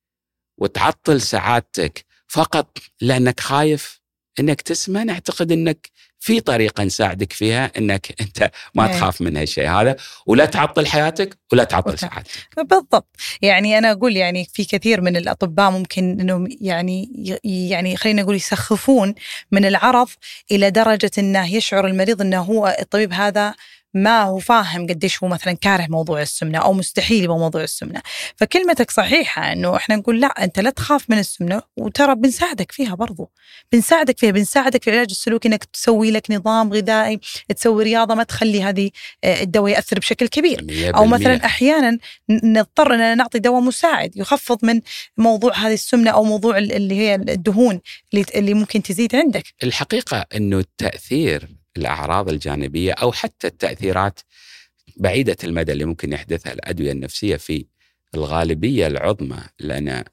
وتعطل 0.58 1.22
سعادتك 1.22 2.06
فقط 2.28 2.78
لأنك 3.02 3.40
خايف؟ 3.40 4.02
إنك 4.40 4.62
تسمن 4.62 5.10
اعتقد 5.10 5.52
إنك 5.52 5.90
في 6.20 6.40
طريقة 6.40 6.84
نساعدك 6.84 7.34
فيها 7.34 7.72
إنك 7.78 8.22
أنت 8.22 8.52
ما 8.76 8.88
إيه. 8.88 8.94
تخاف 8.94 9.22
من 9.22 9.38
هالشيء 9.38 9.70
هذا 9.70 9.96
ولا 10.26 10.46
تعطل 10.46 10.88
حياتك 10.88 11.38
ولا 11.54 11.64
تعطل 11.64 12.00
سعادتك 12.00 12.30
بالضبط 12.58 13.16
يعني 13.42 13.78
أنا 13.78 13.92
أقول 13.92 14.18
يعني 14.18 14.48
في 14.54 14.66
كثير 14.66 15.02
من 15.02 15.18
الأطباء 15.18 15.72
ممكن 15.72 16.20
إنهم 16.20 16.48
يعني 16.62 17.10
يعني 17.44 17.98
خلينا 17.98 18.22
نقول 18.22 18.36
يسخفون 18.36 19.16
من 19.52 19.66
العرض 19.66 20.10
إلى 20.52 20.72
درجة 20.72 21.12
إنه 21.18 21.56
يشعر 21.56 21.88
المريض 21.88 22.22
إنه 22.22 22.42
هو 22.42 22.78
الطبيب 22.80 23.14
هذا 23.14 23.56
ما 23.96 24.22
هو 24.24 24.40
فاهم 24.40 24.88
قديش 24.88 25.24
هو 25.24 25.28
مثلا 25.30 25.54
كاره 25.54 25.88
موضوع 25.90 26.22
السمنة 26.22 26.58
أو 26.58 26.74
مستحيل 26.74 27.24
يبغى 27.24 27.38
موضوع 27.38 27.64
السمنة، 27.64 28.02
فكلمتك 28.36 28.92
صحيحة 28.92 29.52
إنه 29.54 29.76
إحنا 29.76 29.96
نقول 29.96 30.22
لا 30.22 30.28
أنت 30.28 30.60
لا 30.60 30.70
تخاف 30.70 31.10
من 31.10 31.20
السمنة 31.20 31.62
وترى 31.78 32.16
بنساعدك 32.16 32.72
فيها 32.72 32.96
برضو، 32.96 33.32
بنساعدك 33.72 34.20
فيها 34.20 34.32
بنساعدك 34.32 34.84
في 34.84 34.90
العلاج 34.90 35.08
السلوكي 35.12 35.48
إنك 35.48 35.64
تسوي 35.64 36.12
لك 36.12 36.32
نظام 36.32 36.74
غذائي، 36.74 37.20
تسوي 37.56 37.84
رياضة 37.84 38.16
ما 38.16 38.24
تخلي 38.24 38.64
هذه 38.64 38.90
آه، 39.24 39.42
الدواء 39.42 39.72
يأثر 39.72 40.00
بشكل 40.00 40.28
كبير. 40.28 40.66
أو 40.96 41.06
مثلا 41.06 41.46
أحيانا 41.46 41.98
نضطر 42.30 42.94
إننا 42.94 43.16
نعطي 43.16 43.40
دواء 43.40 43.62
مساعد 43.62 44.18
يخفض 44.18 44.66
من 44.66 44.82
موضوع 45.18 45.58
هذه 45.58 45.74
السمنة 45.74 46.12
أو 46.12 46.24
موضوع 46.24 46.58
ال- 46.58 46.72
اللي 46.72 46.96
هي 46.96 47.16
الدهون 47.16 47.80
اللي 48.36 48.54
ممكن 48.54 48.82
تزيد 48.84 49.16
عندك. 49.16 49.44
الحقيقة 49.64 50.26
إنه 50.36 50.60
التأثير 50.60 51.48
الأعراض 51.78 52.30
الجانبية 52.30 52.92
أو 52.94 53.12
حتى 53.12 53.48
التأثيرات 53.48 54.20
بعيدة 54.98 55.38
المدى 55.44 55.72
اللي 55.72 55.86
ممكن 55.86 56.14
يحدثها 56.14 56.54
الأدوية 56.54 56.92
النفسية 56.92 57.36
في 57.36 57.66
الغالبية 58.16 58.88
العظمى 58.88 59.44
لأن 59.60 60.04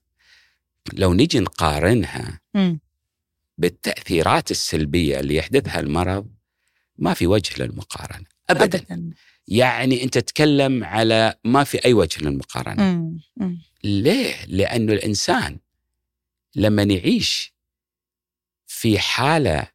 لو 0.92 1.14
نجي 1.14 1.40
نقارنها. 1.40 2.40
بالتأثيرات 3.58 4.50
السلبية 4.50 5.20
اللي 5.20 5.34
يحدثها 5.36 5.80
المرض 5.80 6.26
ما 6.98 7.14
في 7.14 7.26
وجه 7.26 7.62
للمقارنة 7.62 8.26
ابدا, 8.50 8.64
أبداً. 8.78 9.10
يعني 9.48 10.02
أنت 10.02 10.18
تتكلم 10.18 10.84
على 10.84 11.34
ما 11.44 11.64
في 11.64 11.84
أي 11.84 11.92
وجه 11.92 12.24
للمقارنة. 12.24 13.12
ليه؟ 13.84 14.34
لأنه 14.46 14.92
الإنسان 14.92 15.58
لما 16.56 16.82
يعيش 16.82 17.54
في 18.66 18.98
حالة 18.98 19.66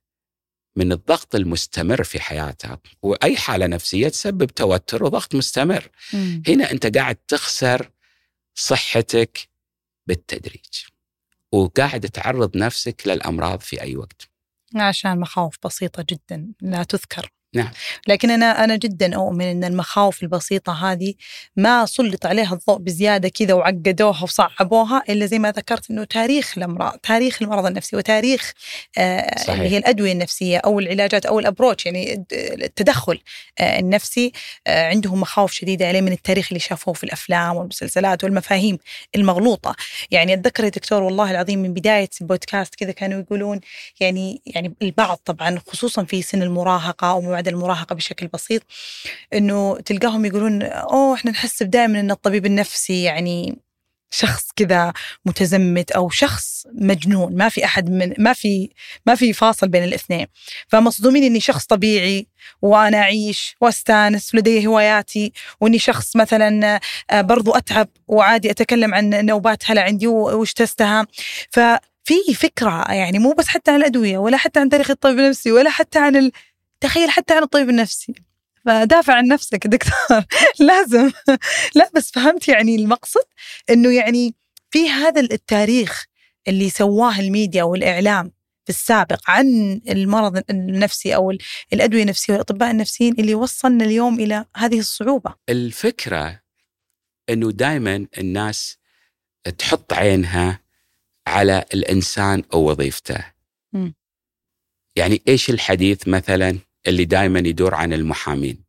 من 0.78 0.92
الضغط 0.92 1.36
المستمر 1.36 2.04
في 2.04 2.20
حياته 2.20 2.78
وأي 3.02 3.38
حالة 3.38 3.68
نفسية 3.68 4.08
تسبب 4.08 4.46
توتر 4.46 5.04
وضغط 5.04 5.36
مستمر. 5.36 5.90
مم. 6.14 6.44
هنا 6.48 6.72
أنت 6.72 6.98
قاعد 6.98 7.16
تخسر 7.16 7.92
صحتك 8.56 9.50
بالتدريج. 10.08 10.86
وقاعد 11.52 12.10
تعرض 12.10 12.58
نفسك 12.58 13.02
للأمراض 13.06 13.60
في 13.60 13.82
أي 13.82 13.96
وقت. 13.96 14.30
عشان 14.76 15.20
مخاوف 15.20 15.58
بسيطة 15.66 16.06
جدا 16.10 16.54
لا 16.62 16.84
تذكر. 16.84 17.30
نعم. 17.58 17.72
لكن 18.08 18.32
أنا 18.32 18.64
أنا 18.64 18.76
جدا 18.76 19.16
أؤمن 19.16 19.46
إن 19.46 19.64
المخاوف 19.64 20.24
البسيطة 20.24 20.92
هذه 20.92 21.14
ما 21.56 21.86
سلط 21.86 22.26
عليها 22.26 22.54
الضوء 22.54 22.78
بزيادة 22.78 23.30
كذا 23.30 23.54
وعقدوها 23.54 24.24
وصعبوها 24.24 25.04
إلا 25.10 25.26
زي 25.26 25.40
ما 25.40 25.52
ذكرت 25.52 25.92
إنه 25.92 26.04
تاريخ 26.04 26.54
الأمراض 26.58 26.98
تاريخ 27.04 27.42
المرض 27.42 27.66
النفسي 27.66 27.96
وتاريخ 27.96 28.54
آه 28.98 29.40
صحيح. 29.40 29.50
اللي 29.50 29.70
هي 29.70 29.78
الأدوية 29.78 30.12
النفسية 30.12 30.58
أو 30.58 30.80
العلاجات 30.80 31.26
أو 31.26 31.40
الأبروتش 31.40 31.86
يعني 31.86 32.26
التدخل 32.32 33.20
آه 33.60 33.80
النفسي 33.80 34.32
آه 34.68 34.90
عندهم 34.90 35.22
مخاوف 35.22 35.52
شديدة 35.52 35.88
عليه 35.88 36.02
من 36.02 36.12
التاريخ 36.12 36.48
اللي 36.48 36.60
شافوه 36.60 36.94
في 36.94 37.04
الأفلام 37.04 37.56
والمسلسلات 37.56 38.24
والمفاهيم 38.24 38.78
المغلوطة 39.16 39.76
يعني 40.12 40.34
أتذكر 40.34 40.64
يا 40.64 40.70
دكتور 40.70 41.04
والله 41.04 41.32
العظيم 41.32 41.60
من 41.60 41.74
بداية 41.74 42.10
البودكاست 42.22 42.76
كذا 42.76 42.92
كانوا 42.92 43.20
يقولون 43.20 43.60
يعني 44.00 44.42
يعني 44.46 44.74
البعض 44.82 45.20
طبعا 45.26 45.60
خصوصا 45.68 46.04
في 46.04 46.22
سن 46.22 46.42
المراهقة 46.42 47.12
أو 47.12 47.22
ما 47.22 47.42
بعد 47.48 47.54
المراهقة 47.54 47.96
بشكل 47.96 48.28
بسيط 48.28 48.62
إنه 49.34 49.80
تلقاهم 49.80 50.26
يقولون 50.26 50.64
أوه 50.64 51.16
إحنا 51.16 51.32
نحس 51.32 51.64
دائما 51.64 52.00
إن 52.00 52.12
الطبيب 52.12 52.46
النفسي 52.46 53.04
يعني 53.04 53.58
شخص 54.10 54.48
كذا 54.56 54.94
متزمت 55.26 55.92
أو 55.92 56.10
شخص 56.10 56.68
مجنون 56.74 57.36
ما 57.36 57.50
في 57.50 57.66
أحد 57.66 57.90
من 57.90 58.14
ما 58.18 58.34
في 58.34 58.70
ما 59.06 59.16
في 59.16 59.34
فاصل 59.34 59.68
بين 59.68 59.84
الاثنين 59.84 60.28
فمصدومين 60.68 61.24
إني 61.24 61.40
شخص 61.40 61.66
طبيعي 61.66 62.28
وأنا 62.62 62.98
أعيش 62.98 63.56
وأستأنس 63.62 64.36
ولدي 64.36 64.68
هواياتي 64.68 65.34
وإني 65.62 65.80
شخص 65.80 66.16
مثلا 66.16 66.80
آه، 67.10 67.22
برضو 67.22 67.52
أتعب 67.52 67.88
وعادي 68.08 68.52
أتكلم 68.52 68.94
عن 68.94 69.26
نوبات 69.26 69.72
هلا 69.72 69.82
عندي 69.82 70.08
وش 70.08 70.54
تستها 70.54 71.08
ففي 71.50 72.34
فكرة 72.36 72.92
يعني 72.92 73.20
مو 73.20 73.34
بس 73.34 73.48
حتى 73.48 73.72
عن 73.72 73.78
الأدوية 73.78 74.18
ولا 74.18 74.38
حتى 74.38 74.60
عن 74.60 74.70
تاريخ 74.70 74.90
الطبيب 74.90 75.20
النفسي 75.20 75.52
ولا 75.52 75.70
حتى 75.70 76.00
عن. 76.00 76.32
تخيل 76.80 77.10
حتى 77.10 77.34
عن 77.34 77.44
الطبيب 77.44 77.70
النفسي 77.70 78.14
فدافع 78.66 79.14
عن 79.14 79.28
نفسك 79.28 79.68
دكتور 79.68 80.26
لازم 80.60 81.12
لا 81.76 81.90
بس 81.96 82.12
فهمت 82.12 82.48
يعني 82.48 82.76
المقصد 82.76 83.26
إنه 83.70 83.96
يعني 83.96 84.36
في 84.72 84.90
هذا 84.90 85.22
التاريخ 85.22 86.06
اللي 86.48 86.70
سواه 86.70 87.20
الميديا 87.20 87.64
والإعلام 87.64 88.32
في 88.68 88.70
السابق 88.70 89.22
عن 89.28 89.82
المرض 89.90 90.44
النفسي 90.50 91.16
أو 91.16 91.38
الأدوية 91.74 92.02
النفسية 92.02 92.34
والأطباء 92.34 92.72
النفسيين 92.72 93.14
اللي 93.20 93.36
وصلنا 93.36 93.86
اليوم 93.86 94.20
إلى 94.20 94.46
هذه 94.56 94.80
الصعوبة. 94.80 95.34
الفكرة 95.50 96.42
إنه 97.30 97.52
دائما 97.52 98.08
الناس 98.18 98.78
تحط 99.58 99.94
عينها 99.94 100.60
على 101.28 101.66
الإنسان 101.74 102.44
أو 102.54 102.70
وظيفته. 102.70 103.26
م. 103.74 103.92
يعني 104.96 105.22
إيش 105.28 105.50
الحديث 105.50 106.08
مثلا 106.08 106.60
اللي 106.88 107.06
دائما 107.06 107.40
يدور 107.40 107.76
عن 107.76 107.94
المحامين؟ 107.94 108.64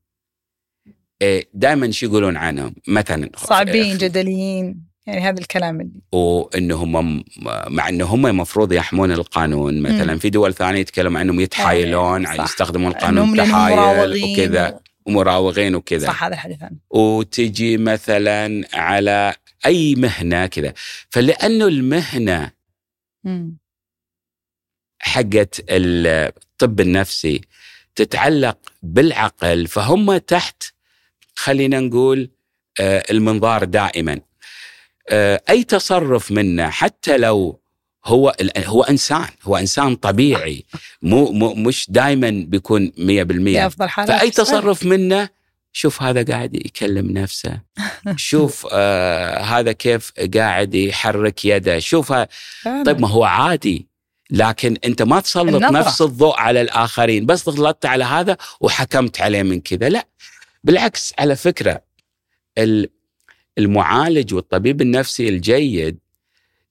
دائما 1.55 1.91
شو 1.91 2.07
يقولون 2.07 2.37
عنهم؟ 2.37 2.75
مثلا 2.89 3.31
صعبين 3.37 3.99
جدليين 3.99 4.89
يعني 5.09 5.21
هذا 5.21 5.41
الكلام 5.41 5.81
اللي 5.81 6.01
وإنهم 6.12 7.25
مع 7.69 7.89
انه 7.89 8.05
هم 8.05 8.27
المفروض 8.27 8.73
يحمون 8.73 9.12
القانون 9.12 9.81
مثلا 9.83 10.14
م. 10.14 10.19
في 10.19 10.31
دول 10.31 10.55
ثانية 10.55 10.81
يتكلم 10.81 11.16
عنهم 11.16 11.41
يتحايلون 11.41 12.27
على 12.27 12.43
يستخدمون 12.43 12.91
القانون 12.93 13.37
تحايل 13.37 14.25
وكذا 14.25 14.81
ومراوغين 15.07 15.75
وكذا 15.75 16.07
صح 16.07 16.25
هذا 16.25 16.35
الحديث 16.35 16.59
وتجي 16.91 17.77
مثلا 17.77 18.69
على 18.75 19.35
أي 19.66 19.95
مهنة 19.95 20.47
كذا 20.47 20.73
فلأنه 21.11 21.66
المهنة. 21.66 22.51
حقت 25.01 25.64
الطب 25.69 26.81
النفسي 26.81 27.41
تتعلق 27.99 28.59
بالعقل 28.83 29.67
فهم 29.67 30.17
تحت 30.17 30.63
خلينا 31.37 31.81
نقول 31.81 32.31
المنظار 32.81 33.65
دائما. 33.65 34.21
أي 35.51 35.65
تصرف 35.65 36.31
منه 36.31 36.71
حتى 36.71 37.17
لو 37.17 37.61
هو 38.05 38.37
هو 38.67 38.83
إنسان 38.83 39.27
هو 39.43 39.57
إنسان 39.57 39.97
طبيعي 39.97 40.65
مو, 41.03 41.33
مو 41.33 41.55
مش 41.55 41.87
دائما 41.91 42.45
بيكون 42.49 42.89
100% 42.89 42.93
في 42.97 43.67
أفضل 43.67 43.89
حالات 43.89 44.19
فأي 44.19 44.31
تصرف 44.31 44.85
منه 44.85 45.29
شوف 45.73 46.03
هذا 46.03 46.25
قاعد 46.25 46.55
يكلم 46.55 47.11
نفسه. 47.11 47.61
شوف 48.17 48.67
آه 48.73 49.41
هذا 49.41 49.73
كيف 49.73 50.13
قاعد 50.35 50.75
يحرك 50.75 51.45
يده. 51.45 51.79
شوف 51.79 52.13
طيب 52.65 53.01
ما 53.01 53.09
هو 53.09 53.25
عادي. 53.25 53.88
لكن 54.31 54.76
أنت 54.85 55.03
ما 55.03 55.20
تسلط 55.20 55.55
النظرة. 55.55 55.70
نفس 55.70 56.03
الضوء 56.03 56.37
على 56.37 56.61
الآخرين. 56.61 57.26
بس 57.26 57.49
غلطت 57.49 57.87
على 57.87 58.05
هذا 58.05 58.37
وحكمت 58.61 59.20
عليه 59.20 59.43
من 59.43 59.61
كذا. 59.61 59.89
لا. 59.89 60.07
بالعكس 60.64 61.14
على 61.18 61.37
فكرة 61.37 61.83
المعالج 63.59 64.35
والطبيب 64.35 64.81
النفسي 64.81 65.29
الجيد 65.29 65.99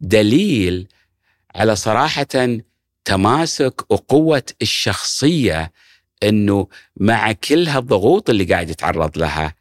دليل 0.01 0.87
على 1.55 1.75
صراحة 1.75 2.57
تماسك 3.05 3.91
وقوة 3.91 4.43
الشخصية 4.61 5.71
إنه 6.23 6.67
مع 6.97 7.31
كل 7.31 7.67
هالضغوط 7.67 8.29
اللي 8.29 8.43
قاعد 8.43 8.69
يتعرض 8.69 9.17
لها 9.17 9.55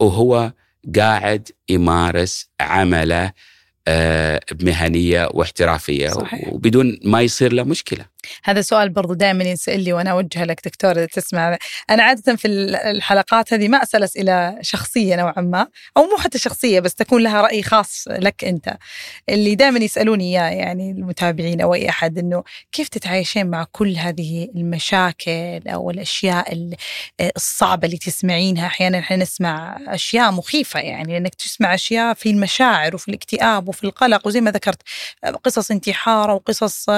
وهو 0.00 0.52
قاعد 0.96 1.50
يمارس 1.68 2.48
عمله 2.60 3.32
بمهنية 4.52 5.28
واحترافية 5.32 6.08
صحيح. 6.08 6.52
وبدون 6.52 6.98
ما 7.04 7.20
يصير 7.20 7.52
له 7.52 7.62
مشكلة. 7.62 8.13
هذا 8.44 8.60
سؤال 8.60 8.88
برضو 8.90 9.14
دائما 9.14 9.44
ينسأل 9.44 9.84
لي 9.84 9.92
وأنا 9.92 10.10
أوجه 10.10 10.44
لك 10.44 10.60
دكتور 10.64 10.90
إذا 10.90 11.06
تسمع. 11.06 11.58
أنا 11.90 12.02
عادة 12.02 12.36
في 12.36 12.48
الحلقات 12.48 13.52
هذه 13.52 13.68
ما 13.68 13.82
أسأل 13.82 14.02
أسئلة 14.02 14.58
شخصية 14.62 15.16
نوعا 15.16 15.40
ما 15.40 15.68
أو 15.96 16.02
مو 16.02 16.16
حتى 16.16 16.38
شخصية 16.38 16.80
بس 16.80 16.94
تكون 16.94 17.22
لها 17.22 17.40
رأي 17.40 17.62
خاص 17.62 18.04
لك 18.08 18.44
أنت. 18.44 18.76
اللي 19.28 19.54
دائما 19.54 19.78
يسألوني 19.78 20.24
إياه 20.24 20.50
يعني 20.50 20.90
المتابعين 20.90 21.60
أو 21.60 21.74
أي 21.74 21.88
أحد 21.88 22.18
إنه 22.18 22.44
كيف 22.72 22.88
تتعايشين 22.88 23.46
مع 23.46 23.66
كل 23.72 23.96
هذه 23.96 24.48
المشاكل 24.56 25.60
أو 25.68 25.90
الأشياء 25.90 26.74
الصعبة 27.36 27.86
اللي 27.86 27.98
تسمعينها؟ 27.98 28.66
أحيانا 28.66 28.98
إحنا 28.98 29.16
نسمع 29.16 29.78
أشياء 29.88 30.30
مخيفة 30.32 30.80
يعني 30.80 31.12
لانك 31.12 31.34
تسمع 31.34 31.74
أشياء 31.74 32.14
في 32.14 32.30
المشاعر 32.30 32.94
وفي 32.94 33.08
الاكتئاب 33.08 33.68
وفي 33.68 33.84
القلق 33.84 34.26
وزي 34.26 34.40
ما 34.40 34.50
ذكرت 34.50 34.82
قصص 35.44 35.70
انتحار 35.70 36.30
وقصص 36.30 36.88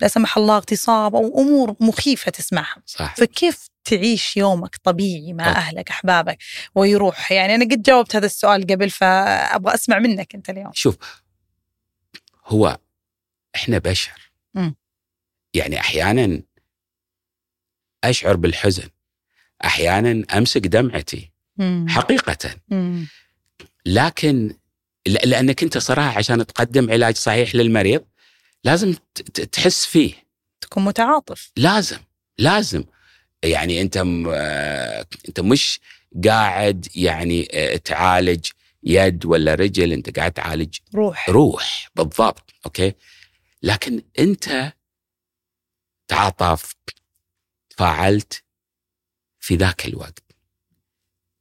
لا 0.00 0.08
سمح 0.08 0.36
الله 0.36 0.58
اغتصاب 0.76 1.16
أو 1.16 1.40
امور 1.40 1.76
مخيفة 1.80 2.30
تسمعها 2.30 2.82
صح 2.86 3.14
فكيف 3.16 3.68
تعيش 3.84 4.36
يومك 4.36 4.76
طبيعي 4.76 5.32
مع 5.32 5.52
طب. 5.52 5.56
أهلك 5.56 5.90
أحبابك 5.90 6.38
ويروح 6.74 7.32
يعني 7.32 7.54
أنا 7.54 7.64
قد 7.64 7.82
جاوبت 7.82 8.16
هذا 8.16 8.26
السؤال 8.26 8.66
قبل 8.66 8.90
فأبغى 8.90 9.74
أسمع 9.74 9.98
منك 9.98 10.34
أنت 10.34 10.50
اليوم 10.50 10.70
شوف 10.74 10.96
هو 12.44 12.78
إحنا 13.54 13.78
بشر 13.78 14.30
م. 14.54 14.70
يعني 15.54 15.80
أحيانا 15.80 16.42
أشعر 18.04 18.36
بالحزن 18.36 18.88
أحيانا 19.64 20.24
أمسك 20.38 20.66
دمعتي 20.66 21.32
م. 21.56 21.88
حقيقة 21.88 22.56
م. 22.68 23.04
لكن 23.86 24.56
لأنك 25.06 25.62
أنت 25.62 25.78
صراحة 25.78 26.18
عشان 26.18 26.46
تقدم 26.46 26.90
علاج 26.90 27.16
صحيح 27.16 27.54
للمريض 27.54 28.04
لازم 28.64 28.94
تحس 29.52 29.86
فيه 29.86 30.25
تكون 30.66 30.84
متعاطف. 30.84 31.52
لازم 31.56 31.98
لازم. 32.38 32.84
يعني 33.42 33.80
انت 33.80 33.98
م... 33.98 34.28
انت 35.28 35.40
مش 35.40 35.80
قاعد 36.24 36.88
يعني 36.96 37.44
تعالج 37.84 38.46
يد 38.82 39.26
ولا 39.26 39.54
رجل 39.54 39.92
انت 39.92 40.18
قاعد 40.18 40.32
تعالج 40.32 40.78
روح. 40.94 41.30
روح. 41.30 41.88
بالضبط. 41.94 42.54
أوكي؟ 42.66 42.94
لكن 43.62 44.02
انت 44.18 44.72
تعاطفت 46.08 46.76
تفاعلت 47.70 48.44
في 49.40 49.56
ذاك 49.56 49.86
الوقت. 49.86 50.22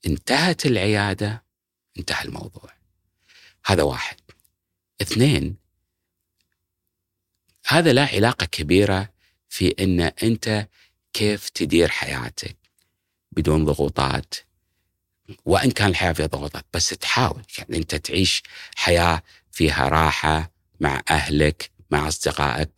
انتهت 0.05 0.65
العيادة 0.65 1.45
انتهى 1.99 2.26
الموضوع. 2.26 2.69
هذا 3.65 3.84
واحد. 3.84 4.17
اثنين 5.01 5.57
هذا 7.67 7.93
له 7.93 8.09
علاقة 8.13 8.45
كبيرة 8.45 9.14
في 9.56 9.76
أن 9.80 10.01
أنت 10.01 10.68
كيف 11.14 11.49
تدير 11.49 11.89
حياتك 11.89 12.56
بدون 13.32 13.66
ضغوطات 13.66 14.36
وإن 15.45 15.72
كان 15.72 15.89
الحياة 15.89 16.12
فيها 16.12 16.26
ضغوطات 16.26 16.66
بس 16.74 16.89
تحاول. 16.89 17.41
يعني 17.58 17.78
أنت 17.78 17.95
تعيش 17.95 18.43
حياة 18.76 19.24
فيها 19.51 19.89
راحة 19.89 20.51
مع 20.80 21.01
أهلك 21.10 21.70
مع 21.91 22.08
أصدقائك 22.08 22.70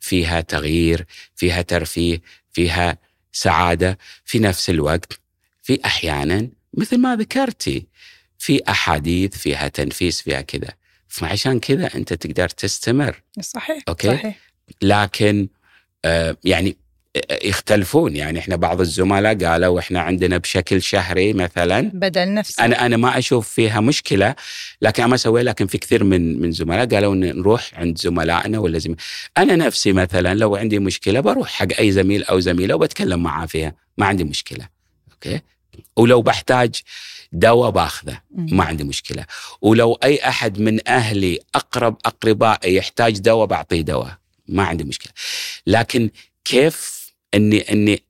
فيها 0.00 0.40
تغيير 0.40 1.06
فيها 1.36 1.62
ترفيه 1.62 2.22
فيها 2.52 2.98
سعادة 3.32 3.98
في 4.24 4.38
نفس 4.38 4.70
الوقت 4.70 5.20
في 5.62 5.80
أحيانا 5.84 6.48
مثل 6.74 6.98
ما 6.98 7.16
ذكرتي 7.16 7.86
في 8.38 8.62
أحاديث 8.68 9.36
فيها 9.36 9.68
تنفيس 9.68 10.22
فيها 10.22 10.40
كذا. 10.40 10.72
فعشان 11.08 11.60
كذا 11.60 11.94
أنت 11.94 12.12
تقدر 12.12 12.48
تستمر. 12.48 13.22
صحيح 13.40 13.82
أوكي؟ 13.88 14.08
صحيح. 14.08 14.38
لكن 14.82 15.48
يعني 16.44 16.76
يختلفون. 17.42 18.16
يعني 18.16 18.38
إحنا 18.38 18.56
بعض 18.56 18.80
الزملاء 18.80 19.44
قالوا 19.44 19.78
إحنا 19.78 20.00
عندنا 20.00 20.38
بشكل 20.38 20.82
شهري 20.82 21.32
مثلا. 21.32 21.90
بدل 21.94 22.34
نفسي. 22.34 22.62
أنا 22.64 22.86
أنا 22.86 22.96
ما 22.96 23.18
أشوف 23.18 23.48
فيها 23.48 23.80
مشكلة 23.80 24.34
لكن 24.82 25.04
ما 25.04 25.14
أسوي 25.14 25.42
لكن 25.42 25.66
في 25.66 25.78
كثير 25.78 26.04
من 26.04 26.40
من 26.40 26.52
زملاء 26.52 26.86
قالوا 26.86 27.14
نروح 27.14 27.70
عند 27.74 27.98
زملائنا 27.98 28.58
ولا 28.58 28.78
زميل. 28.78 28.96
أنا 29.38 29.56
نفسي 29.56 29.92
مثلا 29.92 30.34
لو 30.34 30.56
عندي 30.56 30.78
مشكلة 30.78 31.20
بروح 31.20 31.48
حق 31.48 31.78
أي 31.78 31.92
زميل 31.92 32.24
أو 32.24 32.40
زميلة 32.40 32.74
وبتكلم 32.74 33.22
معاه 33.22 33.46
فيها. 33.46 33.74
ما 33.98 34.06
عندي 34.06 34.24
مشكلة. 34.24 34.68
أوكي؟ 35.12 35.40
ولو 35.96 36.22
بحتاج 36.22 36.82
دواء 37.32 37.70
باخذه. 37.70 38.20
ما 38.34 38.64
عندي 38.64 38.84
مشكلة. 38.84 39.24
ولو 39.62 39.92
أي 40.04 40.28
أحد 40.28 40.60
من 40.60 40.88
أهلي 40.88 41.38
أقرب 41.54 41.96
أقربائي 42.04 42.74
يحتاج 42.74 43.18
دواء 43.18 43.46
بعطيه 43.46 43.80
دواء. 43.80 44.18
ما 44.48 44.62
عندي 44.62 44.84
مشكلة. 44.84 45.12
لكن 45.66 46.10
كيف 46.44 47.08
إني 47.34 47.72
إني 47.72 48.02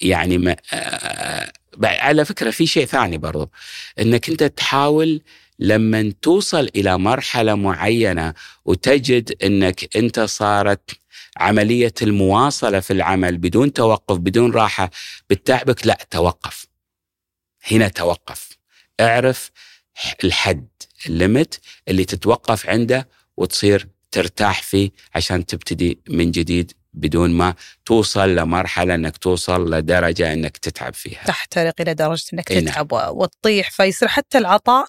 يعني 0.00 0.38
ما 0.38 0.56
آه 0.72 1.52
على 1.84 2.24
فكرة 2.24 2.50
في 2.50 2.66
شيء 2.66 2.86
ثاني 2.86 3.18
برضو. 3.18 3.50
إنك 3.98 4.28
أنت 4.30 4.42
تحاول 4.44 5.22
لما 5.58 6.12
توصل 6.22 6.68
إلى 6.76 6.98
مرحلة 6.98 7.54
معينة 7.54 8.34
وتجد 8.64 9.42
إنك 9.44 9.96
أنت 9.96 10.20
صارت 10.20 10.90
عملية 11.36 11.94
المواصلة 12.02 12.80
في 12.80 12.92
العمل 12.92 13.38
بدون 13.38 13.72
توقف 13.72 14.16
بدون 14.16 14.52
راحة 14.52 14.90
بتتعبك 15.30 15.86
لا 15.86 15.98
توقف. 16.10 16.66
هنا 17.70 17.88
توقف. 17.88 18.58
اعرف 19.00 19.50
الحد 20.24 20.68
الليمت 21.06 21.60
اللي 21.88 22.04
تتوقف 22.04 22.66
عنده 22.66 23.08
وتصير 23.36 23.88
ترتاح 24.14 24.62
فيه 24.62 24.90
عشان 25.14 25.46
تبتدي 25.46 25.98
من 26.10 26.30
جديد 26.30 26.72
بدون 26.94 27.30
ما 27.30 27.54
توصل 27.86 28.34
لمرحلة 28.34 28.94
إنك 28.94 29.16
توصل 29.16 29.74
لدرجة 29.74 30.32
إنك 30.32 30.56
تتعب 30.56 30.94
فيها. 30.94 31.24
تحترق 31.24 31.74
إلى 31.80 31.94
درجة 31.94 32.24
إنك 32.32 32.50
إي 32.50 32.60
نعم. 32.60 32.72
تتعب 32.72 32.92
وتطيح 32.92 33.70
فيصير 33.70 34.08
حتى 34.08 34.38
العطاء 34.38 34.86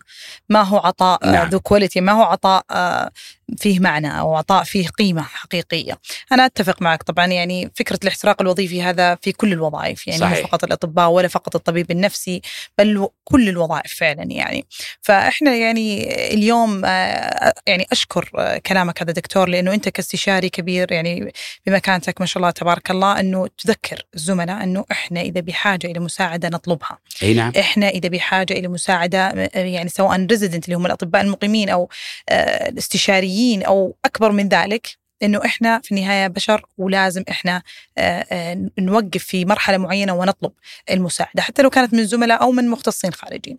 ما 0.49 0.61
هو 0.61 0.77
عطاء 0.77 1.31
نعم. 1.31 1.49
ذو 1.49 1.59
كواليتي 1.59 2.01
ما 2.01 2.11
هو 2.11 2.23
عطاء 2.23 2.63
آه، 2.71 3.11
فيه 3.57 3.79
معنى 3.79 4.19
أو 4.19 4.35
عطاء 4.35 4.63
فيه 4.63 4.87
قيمة 4.87 5.21
حقيقية. 5.21 5.99
أنا 6.31 6.45
أتفق 6.45 6.81
معك 6.81 7.03
طبعا 7.03 7.25
يعني 7.25 7.71
فكرة 7.75 7.99
الاحتراق 8.03 8.41
الوظيفي 8.41 8.83
هذا 8.83 9.15
في 9.15 9.31
كل 9.31 9.53
الوظائف 9.53 10.07
يعني 10.07 10.21
مو 10.21 10.29
صحيح. 10.29 10.47
فقط 10.47 10.63
الأطباء 10.63 11.09
ولا 11.09 11.27
فقط 11.27 11.55
الطبيب 11.55 11.91
النفسي 11.91 12.41
بل 12.77 13.07
كل 13.23 13.49
الوظائف 13.49 13.93
فعلا 13.93 14.23
يعني. 14.23 14.65
فإحنا 15.01 15.55
يعني 15.55 16.15
اليوم 16.33 16.85
آه، 16.85 17.53
يعني 17.67 17.85
أشكر 17.91 18.31
آه، 18.37 18.57
كلامك 18.57 19.01
هذا 19.01 19.11
دكتور 19.11 19.49
لأنه 19.49 19.73
أنت 19.73 19.89
كاستشاري 19.89 20.49
كبير 20.49 20.91
يعني 20.91 21.33
بمكانتك 21.65 22.21
ما 22.21 22.27
شاء 22.27 22.37
الله 22.37 22.51
تبارك 22.51 22.84
الله 22.91 23.19
أنه 23.19 23.47
تذكر 23.47 24.05
الزملاء 24.15 24.63
أنه 24.63 24.85
إحنا 24.91 25.21
إذا 25.21 25.41
بحاجة 25.41 25.87
إلى 25.87 25.99
مساعدة 25.99 26.49
نطلبها، 26.49 26.99
أي 27.23 27.33
نعم 27.33 27.51
إحنا 27.59 27.89
إذا 27.89 28.09
بحاجة 28.09 28.53
إلى 28.53 28.67
مساعدة 28.67 29.49
يعني 29.55 29.89
سواء 29.89 30.25
ريزيدنت 30.25 30.65
اللي 30.65 30.75
هم 30.75 30.85
الأطباء 30.85 31.21
المقيمين 31.21 31.69
أو 31.69 31.89
آه، 32.29 32.69
الاستشاريين 32.69 33.63
أو 33.63 33.95
أكبر 34.05 34.31
من 34.31 34.47
ذلك 34.47 35.05
إنه 35.23 35.41
إحنا 35.45 35.81
في 35.83 35.91
النهاية 35.91 36.27
بشر 36.27 36.65
ولازم 36.77 37.23
إحنا 37.29 37.61
آه، 37.97 38.25
آه، 38.31 38.69
نوقف 38.79 39.23
في 39.23 39.45
مرحلة 39.45 39.77
معينة 39.77 40.13
ونطلب 40.13 40.51
المساعدة 40.91 41.41
حتى 41.41 41.61
لو 41.61 41.69
كانت 41.69 41.93
من 41.93 42.05
زملاء 42.05 42.41
أو 42.41 42.51
من 42.51 42.69
مختصين 42.69 43.13
خارجيين. 43.13 43.57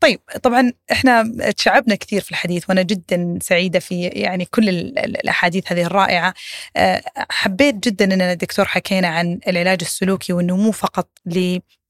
طيب 0.00 0.20
طبعا 0.42 0.72
إحنا 0.92 1.32
تشعبنا 1.56 1.94
كثير 1.94 2.20
في 2.20 2.30
الحديث 2.30 2.68
وأنا 2.68 2.82
جدا 2.82 3.38
سعيدة 3.42 3.78
في 3.78 4.02
يعني 4.02 4.44
كل 4.44 4.68
ال- 4.68 4.98
ال- 4.98 5.16
الأحاديث 5.20 5.72
هذه 5.72 5.82
الرائعة. 5.82 6.34
آه، 6.76 7.02
حبيت 7.30 7.74
جدا 7.74 8.04
إننا 8.04 8.34
دكتور 8.34 8.64
حكينا 8.64 9.08
عن 9.08 9.40
العلاج 9.48 9.78
السلوكي 9.82 10.32
وانه 10.32 10.56
مو 10.56 10.72
فقط 10.72 11.08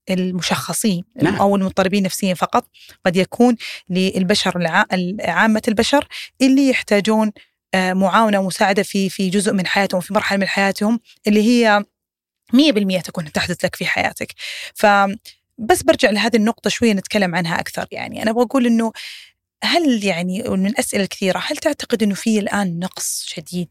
للمشخصين 0.09 1.03
نعم. 1.21 1.35
أو 1.35 1.55
المضطربين 1.55 2.03
نفسيا 2.03 2.33
فقط. 2.33 2.67
قد 3.05 3.15
يكون 3.15 3.55
للبشر 3.89 4.67
عامة 5.21 5.61
البشر 5.67 6.07
اللي 6.41 6.69
يحتاجون 6.69 7.31
آه، 7.73 7.93
معاونة 7.93 8.39
ومساعدة 8.39 8.83
في 8.83 9.09
في 9.09 9.29
جزء 9.29 9.53
من 9.53 9.67
حياتهم 9.67 10.01
في 10.01 10.13
مرحلة 10.13 10.37
من 10.39 10.47
حياتهم 10.47 10.99
اللي 11.27 11.41
هي 11.43 11.83
100% 12.53 13.01
تكون 13.01 13.31
تحدث 13.31 13.65
لك 13.65 13.75
في 13.75 13.85
حياتك. 13.85 14.33
ف 14.75 14.85
بس 15.57 15.83
برجع 15.83 16.09
لهذه 16.09 16.35
النقطة 16.35 16.69
شوية 16.69 16.93
نتكلم 16.93 17.35
عنها 17.35 17.59
أكثر. 17.59 17.87
يعني 17.91 18.23
أنا 18.23 18.31
بقول 18.31 18.65
إنه 18.65 18.91
هل 19.63 20.03
يعني 20.03 20.43
من 20.47 20.67
الأسئلة 20.67 21.03
الكثيرة 21.03 21.43
هل 21.47 21.57
تعتقد 21.57 22.03
إنه 22.03 22.15
في 22.15 22.39
الآن 22.39 22.79
نقص 22.79 23.23
شديد 23.25 23.69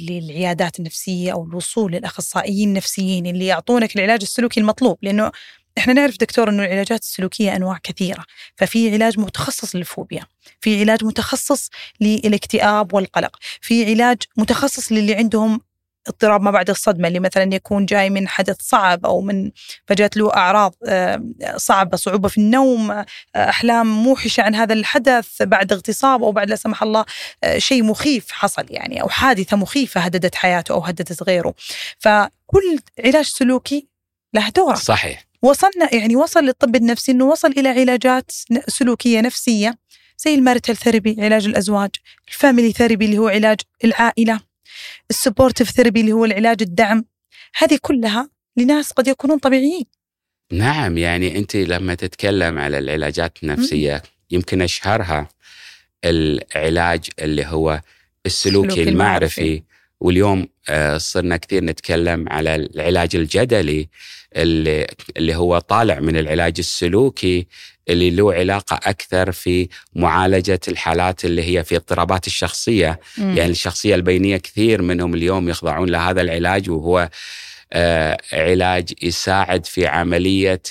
للعيادات 0.00 0.78
النفسية 0.78 1.32
أو 1.32 1.44
الوصول 1.44 1.92
للأخصائيين 1.92 2.68
النفسيين 2.68 3.26
اللي 3.26 3.46
يعطونك 3.46 3.96
العلاج 3.96 4.22
السلوكي 4.22 4.60
المطلوب؟ 4.60 4.98
لأنه 5.02 5.32
إحنا 5.78 5.92
نعرف 5.92 6.18
دكتور 6.18 6.50
إنه 6.50 6.64
العلاجات 6.64 7.00
السلوكية 7.02 7.56
أنواع 7.56 7.78
كثيرة، 7.82 8.24
ففي 8.56 8.92
علاج 8.94 9.18
متخصص 9.18 9.76
للفوبيا، 9.76 10.26
في 10.60 10.80
علاج 10.80 11.04
متخصص 11.04 11.70
للاكتئاب 12.00 12.94
والقلق، 12.94 13.36
في 13.60 13.84
علاج 13.84 14.18
متخصص 14.36 14.92
للي 14.92 15.14
عندهم 15.14 15.60
اضطراب 16.08 16.42
ما 16.42 16.50
بعد 16.50 16.70
الصدمة 16.70 17.08
اللي 17.08 17.20
مثلا 17.20 17.54
يكون 17.54 17.86
جاي 17.86 18.10
من 18.10 18.28
حدث 18.28 18.56
صعب 18.60 19.06
أو 19.06 19.20
من 19.20 19.50
فجات 19.86 20.16
له 20.16 20.34
أعراض 20.34 20.74
آه، 20.86 21.22
صعبة 21.56 21.96
صعوبة 21.96 22.28
في 22.28 22.38
النوم 22.38 22.90
آه، 22.90 23.06
أحلام 23.36 23.86
موحشه 23.86 24.42
عن 24.42 24.54
هذا 24.54 24.72
الحدث 24.72 25.42
بعد 25.42 25.72
اغتصاب 25.72 26.22
أو 26.22 26.32
بعد 26.32 26.50
لا 26.50 26.56
سمح 26.56 26.82
الله 26.82 27.04
آه، 27.44 27.58
شيء 27.58 27.82
مخيف 27.82 28.32
حصل 28.32 28.66
يعني 28.70 29.02
أو 29.02 29.08
حادثة 29.08 29.56
مخيفة 29.56 30.00
هددت 30.00 30.34
حياته 30.34 30.72
أو 30.72 30.80
هددت 30.80 31.22
غيره. 31.22 31.54
فكل 31.98 32.78
علاج 33.04 33.24
سلوكي 33.24 33.86
له 34.34 34.48
دوره. 34.48 34.74
صحيح. 34.74 35.24
وصلنا 35.42 35.94
يعني 35.94 36.16
وصل 36.16 36.44
للطب 36.44 36.76
النفسي 36.76 37.12
إنه 37.12 37.24
وصل 37.24 37.48
إلى 37.48 37.68
علاجات 37.68 38.30
سلوكية 38.68 39.20
نفسية 39.20 39.78
زي 40.18 40.34
ال 40.34 40.39
marital 40.39 40.76
therapy 40.76 41.16
علاج 41.18 41.46
الأزواج، 41.46 41.90
ال 42.28 42.34
family 42.34 42.72
therapy 42.72 43.04
اللي 43.04 43.18
هو 43.18 43.28
علاج 43.28 43.60
العائلة، 43.84 44.40
ال 45.10 45.16
supportive 45.16 45.70
therapy 45.70 46.00
اللي 46.00 46.12
هو 46.12 46.24
العلاج 46.24 46.62
الدعم، 46.62 47.04
هذه 47.56 47.78
كلها 47.82 48.30
لناس 48.56 48.92
قد 48.92 49.08
يكونون 49.08 49.38
طبيعيين. 49.38 49.84
نعم 50.52 50.98
يعني 50.98 51.38
أنت 51.38 51.56
لما 51.56 51.94
تتكلم 51.94 52.58
على 52.58 52.78
العلاجات 52.78 53.38
النفسية 53.42 54.02
يمكن 54.30 54.62
أشهرها 54.62 55.28
العلاج 56.04 57.08
اللي 57.18 57.46
هو 57.46 57.80
السلوكي 58.26 58.82
المعرفي 58.82 59.40
المعرفي. 59.40 59.62
واليوم 60.00 60.48
آه، 60.68 60.98
صرنا 60.98 61.36
كثير 61.36 61.64
نتكلم 61.64 62.28
على 62.28 62.54
العلاج 62.54 63.16
الجدلي 63.16 63.88
اللي, 64.36 64.86
اللي 65.16 65.36
هو 65.36 65.58
طالع 65.58 66.00
من 66.00 66.16
العلاج 66.16 66.54
السلوكي 66.58 67.46
اللي 67.88 68.10
له 68.10 68.32
علاقة 68.34 68.80
أكثر 68.82 69.32
في 69.32 69.68
معالجة 69.94 70.60
الحالات 70.68 71.24
اللي 71.24 71.42
هي 71.42 71.64
في 71.64 71.76
اضطرابات 71.76 72.26
الشخصية. 72.26 73.00
يعني 73.18 73.50
الشخصية 73.50 73.94
البينية 73.94 74.36
كثير 74.36 74.82
منهم 74.82 75.14
اليوم 75.14 75.48
يخضعون 75.48 75.88
لهذا 75.88 76.20
العلاج 76.20 76.70
وهو 76.70 77.08
آه، 77.72 78.18
علاج 78.32 78.92
يساعد 79.02 79.66
في 79.66 79.86
عملية 79.86 80.62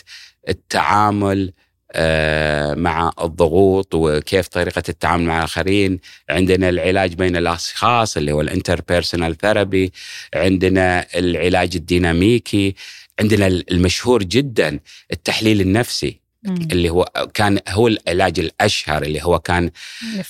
التعامل 0.49 1.53
آه، 1.93 2.73
مع 2.73 3.11
الضغوط 3.21 3.95
وكيف 3.95 4.47
طريقة 4.47 4.83
التعامل 4.89 5.23
مع 5.23 5.37
الآخرين، 5.37 5.99
عندنا 6.29 6.69
العلاج 6.69 7.13
بين 7.13 7.35
الأشخاص 7.35 8.17
اللي 8.17 8.31
هو 8.31 8.41
ال 8.41 8.81
interpersonal 8.81 9.37
therapy، 9.37 9.91
عندنا 10.33 11.05
العلاج 11.15 11.75
الديناميكي، 11.75 12.75
عندنا 13.19 13.47
المشهور 13.47 14.23
جدا 14.23 14.79
التحليل 15.11 15.61
النفسي. 15.61 16.20
مم. 16.43 16.67
اللي 16.71 16.89
هو 16.89 17.11
كان 17.33 17.59
هو 17.69 17.87
العلاج 17.87 18.39
الأشهر 18.39 19.03
اللي 19.03 19.23
هو 19.23 19.39
كان. 19.39 19.71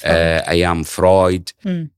آه، 0.03 0.49
أيام 0.49 0.84
فرويد 0.84 1.49
مم. 1.66 1.89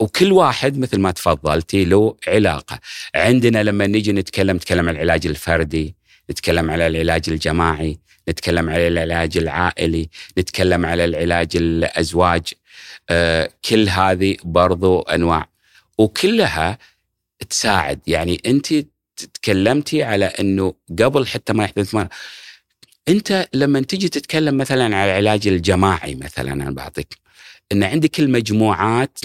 وكل 0.00 0.32
واحد 0.32 0.78
مثل 0.78 1.00
ما 1.00 1.10
تفضلتي 1.10 1.84
له 1.84 2.16
علاقة 2.28 2.78
عندنا 3.14 3.62
لما 3.62 3.86
نيجي 3.86 4.12
نتكلم 4.12 4.56
نتكلم 4.56 4.88
عن 4.88 4.94
العلاج 4.94 5.26
الفردي 5.26 5.94
نتكلم 6.30 6.70
على 6.70 6.86
العلاج 6.86 7.22
الجماعي 7.28 7.98
نتكلم 8.28 8.70
على 8.70 8.88
العلاج 8.88 9.38
العائلي 9.38 10.08
نتكلم 10.38 10.86
على 10.86 11.04
العلاج 11.04 11.48
الأزواج 11.56 12.42
آه 13.10 13.50
كل 13.64 13.88
هذه 13.88 14.36
برضو 14.44 15.00
أنواع 15.00 15.48
وكلها 15.98 16.78
تساعد 17.50 18.00
يعني 18.06 18.40
انت 18.46 18.74
تكلمتي 19.34 20.02
على 20.02 20.24
إنه 20.24 20.74
قبل 20.98 21.26
حتى 21.26 21.52
ما 21.52 21.64
يحدث 21.64 21.94
مرض 21.94 22.08
أنت 23.08 23.48
لما 23.54 23.80
تيجي 23.80 24.08
تتكلم 24.08 24.56
مثلا 24.56 24.96
على 24.96 25.10
العلاج 25.10 25.48
الجماعي 25.48 26.14
مثلا 26.14 26.52
أنا 26.52 26.70
بعطيك 26.70 27.16
إن 27.72 27.82
عندك 27.82 28.20
المجموعات 28.20 29.18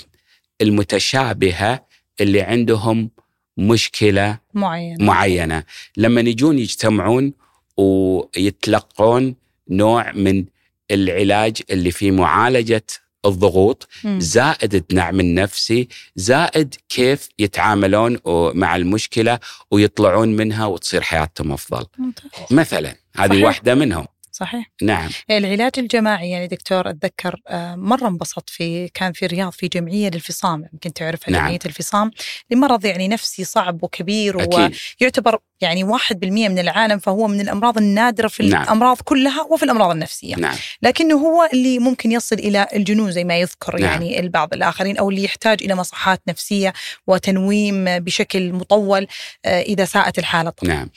المتشابهة 0.62 1.86
اللي 2.22 2.42
عندهم 2.42 3.10
مشكلة 3.58 4.40
معين 4.54 5.06
معينة. 5.06 5.64
لما 5.98 6.22
يجون 6.22 6.60
يجتمعون 6.60 7.34
ويتلقون 7.78 9.36
نوع 9.70 10.12
من 10.12 10.46
العلاج 10.92 11.58
اللي 11.70 11.92
في 11.92 12.12
معالجة 12.12 12.84
الضغوط. 13.26 13.88
زائد 14.06 14.76
الدعم 14.76 15.20
النفسي 15.20 15.88
زائد 16.16 16.76
كيف 16.90 17.30
يتعاملون 17.40 18.18
مع 18.54 18.76
المشكلة 18.76 19.40
ويطلعون 19.72 20.36
منها 20.36 20.66
وتصير 20.66 21.02
حياتهم 21.02 21.52
أفضل 21.52 21.86
ممتاز. 21.98 22.32
مثلا 22.52 22.96
هذه. 23.16 23.44
واحدة 23.44 23.76
منهم 23.76 24.06
صحيح؟ 24.38 24.72
نعم. 24.82 25.10
العلاج 25.32 25.72
الجماعي 25.78 26.30
يعني 26.30 26.48
دكتور 26.48 26.90
أتذكر 26.90 27.42
آه، 27.48 27.76
مرة 27.76 28.08
انبسطت 28.08 28.50
في 28.50 28.88
كان 28.88 29.12
في 29.14 29.26
الرياض 29.26 29.52
في 29.52 29.68
جمعية 29.68 30.10
للفصام 30.10 30.66
يمكن 30.74 30.94
تعرفها 30.94 31.32
نعم. 31.32 31.42
جمعية 31.42 31.60
الفصام 31.66 32.12
لمرض 32.52 32.86
يعني 32.86 33.08
نفسي 33.08 33.44
صعب 33.44 33.84
وكبير 33.84 34.44
أكيد. 34.44 34.76
ويعتبر 35.02 35.40
يعني 35.62 35.84
1% 35.84 35.90
من 36.24 36.60
العالم 36.60 37.00
فهو 37.00 37.28
من 37.28 37.42
الأمراض 37.42 37.78
النادرة 37.78 38.28
في 38.28 38.48
نعم. 38.48 38.64
الأمراض 38.64 38.98
كلها 39.02 39.42
وفي 39.42 39.64
الأمراض 39.64 39.92
النفسية. 39.92 40.36
نعم. 40.36 40.56
لكنه 40.82 41.16
هو 41.16 41.50
اللي 41.54 41.80
ممكن 41.80 42.12
يصل 42.12 42.36
إلى 42.36 42.68
الجنون 42.74 43.12
زي 43.12 43.24
ما 43.24 43.38
يذكر 43.38 43.80
نعم. 43.80 43.92
يعني 43.92 44.20
البعض 44.20 44.54
الآخرين 44.54 44.98
أو 44.98 45.10
اللي 45.10 45.24
يحتاج 45.24 45.64
إلى 45.64 45.76
مصحات 45.76 46.22
نفسية 46.28 46.74
وتنويم 47.08 48.00
بشكل 48.00 48.54
مطول 48.54 49.08
آه، 49.46 49.62
إذا 49.62 49.86
ساءت 49.86 50.20
الحالة 50.20 50.50
طبعا. 50.50 50.74
نعم. 50.74 50.90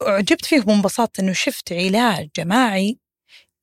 فأعجبت 0.00 0.44
فيه 0.44 0.64
وانبسطت 0.66 1.20
إنه 1.20 1.32
شفت 1.32 1.72
علاج 1.72 2.28
جماعي 2.36 2.98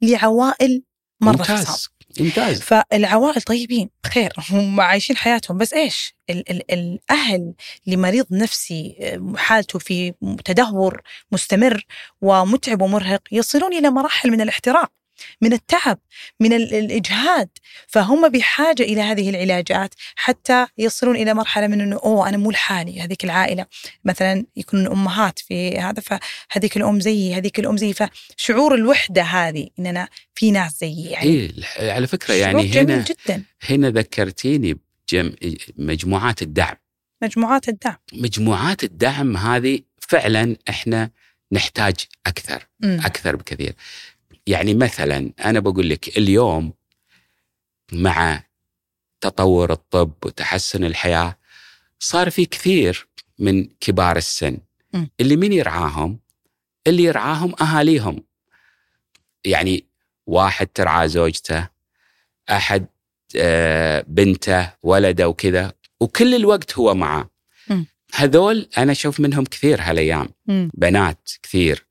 لعوائل 0.02 0.84
مره 1.22 1.38
ممتاز 1.38 1.90
ممتاز. 2.20 2.62
فالعوائل 2.62 3.42
طيبين 3.42 3.90
خير 4.06 4.34
هم 4.50 4.82
عايشين 4.82 5.18
حياتهم. 5.18 5.58
بس 5.58 5.74
إيش؟ 5.74 6.16
ال 6.30 6.52
ال 6.52 6.72
الأهل 6.72 7.54
لمريض 7.88 8.26
نفسي 8.32 8.96
حالته 9.36 9.80
في 9.80 10.14
تدهور 10.46 11.02
مستمر 11.32 11.86
ومتعب 12.22 12.82
ومرهق 12.82 13.22
يصلون 13.32 13.74
إلى 13.74 13.90
مراحل 13.90 14.32
من 14.32 14.42
الاحتراق. 14.42 14.92
من 15.42 15.54
التعب 15.54 16.00
من 16.40 16.54
ال- 16.54 16.74
الإجهاد. 16.74 17.50
فهم 17.88 18.30
بحاجة 18.30 18.84
إلى 18.84 19.02
هذه 19.02 19.30
العلاجات 19.30 19.94
حتى 20.16 20.68
يصلون 20.78 21.16
إلى 21.16 21.34
مرحلة 21.34 21.68
من 21.68 21.82
إنه 21.82 21.96
أوه 21.96 22.30
أنا 22.30 22.38
مو 22.38 22.52
لحالي 22.52 23.02
هذيك 23.02 23.24
العائلة. 23.24 23.66
مثلا 24.06 24.46
يكون 24.56 24.88
أمهات 24.88 25.40
في 25.40 25.78
هذا 25.78 26.02
فهذيك 26.02 26.78
الأم 26.78 27.00
زيي 27.00 27.36
هذيك 27.36 27.60
الأم 27.60 27.78
زيي. 27.78 27.94
فشعور 27.94 28.76
الوحدة 28.76 29.22
هذه 29.22 29.68
ان 29.80 29.86
أنا 29.88 30.08
في 30.36 30.52
ناس 30.52 30.80
زيي 30.80 31.06
يعني. 31.06 31.30
إيه 31.30 31.92
على 31.92 32.08
فكرة 32.08 32.28
شعور 32.28 32.40
يعني 32.42 32.72
هنا 32.82 33.04
جدا. 33.04 33.44
هنا 33.70 33.90
ذكرتيني 33.90 34.78
بجم 35.12 35.34
مجموعات 35.78 36.42
الدعم. 36.42 36.76
مجموعات 37.24 37.70
الدعم. 37.70 37.96
مجموعات 38.14 38.84
الدعم 38.84 39.38
هذه 39.38 39.80
فعلا 40.10 40.56
إحنا 40.70 41.10
نحتاج 41.52 41.96
أكثر 42.26 42.68
مم. 42.80 43.00
أكثر 43.06 43.36
بكثير. 43.36 43.74
يعني 44.48 44.74
مثلا 44.74 45.32
أنا 45.46 45.60
بقول 45.60 45.90
لك 45.90 46.18
اليوم 46.18 46.74
مع 47.92 48.44
تطور 49.22 49.72
الطب 49.72 50.14
وتحسن 50.26 50.84
الحياة 50.84 51.38
صار 52.00 52.30
في 52.30 52.46
كثير 52.46 53.08
من 53.40 53.68
كبار 53.80 54.18
السن. 54.18 54.58
اللي 55.20 55.36
مين 55.36 55.54
يرعاهم؟ 55.54 56.20
اللي 56.88 57.04
يرعاهم 57.04 57.56
أهاليهم 57.62 58.24
يعني 59.46 59.86
واحد 60.28 60.68
ترعى 60.68 61.08
زوجته 61.08 61.68
أحد 62.50 62.86
آه، 63.36 64.06
بنته 64.08 64.74
ولده 64.84 65.28
وكذا 65.30 65.74
وكل 66.00 66.36
الوقت 66.36 66.78
هو 66.78 66.96
معاه. 66.96 67.30
هذول 68.14 68.70
أنا 68.78 68.92
أشوف 68.92 69.20
منهم 69.20 69.44
كثير 69.46 69.82
هالأيام. 69.82 70.30
بنات 70.74 71.30
كثير 71.44 71.86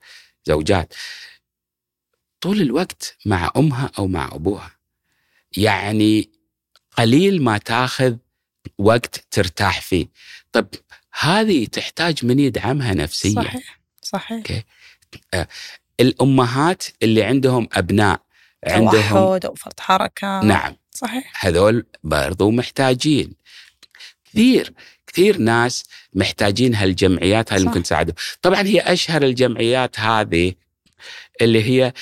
زوجات 0.45 0.95
طول 2.41 2.61
الوقت 2.61 3.17
مع 3.27 3.51
أمها 3.57 3.91
أو 3.99 4.07
مع 4.07 4.29
أبوها. 4.33 4.71
يعني 5.57 6.31
قليل 6.99 7.43
ما 7.43 7.59
تاخذ 7.59 8.17
وقت 8.79 9.25
ترتاح 9.31 9.81
فيه. 9.81 10.07
طب 10.53 10.67
هذه 11.21 11.67
تحتاج 11.67 12.25
من 12.25 12.39
يدعمها 12.39 12.95
نفسيا. 12.95 13.43
صحيح 13.43 13.81
صحيح. 14.03 14.37
أوكي. 14.37 14.65
الأمهات 16.01 16.85
اللي 17.03 17.23
عندهم 17.23 17.69
أبناء 17.73 18.23
عندهم 18.67 19.11
توحد 19.11 19.45
أو 19.45 19.55
فرط 19.55 19.81
حركة. 19.81 20.43
نعم. 20.43 20.77
صحيح. 20.91 21.47
هذول 21.47 21.87
برضو 22.05 22.51
محتاجين. 22.51 23.35
كثير 24.25 24.73
كثير 25.07 25.39
ناس 25.39 25.85
محتاجين 26.15 26.75
هالجمعيات 26.75 27.53
هاي. 27.53 27.65
ممكن 27.65 27.83
تساعدهم؟ 27.83 28.15
طبعا 28.43 28.63
هي 28.63 28.81
أشهر 28.81 29.23
الجمعيات 29.23 30.01
هذه 30.01 30.55
اللي 31.41 31.65
هي 31.65 31.93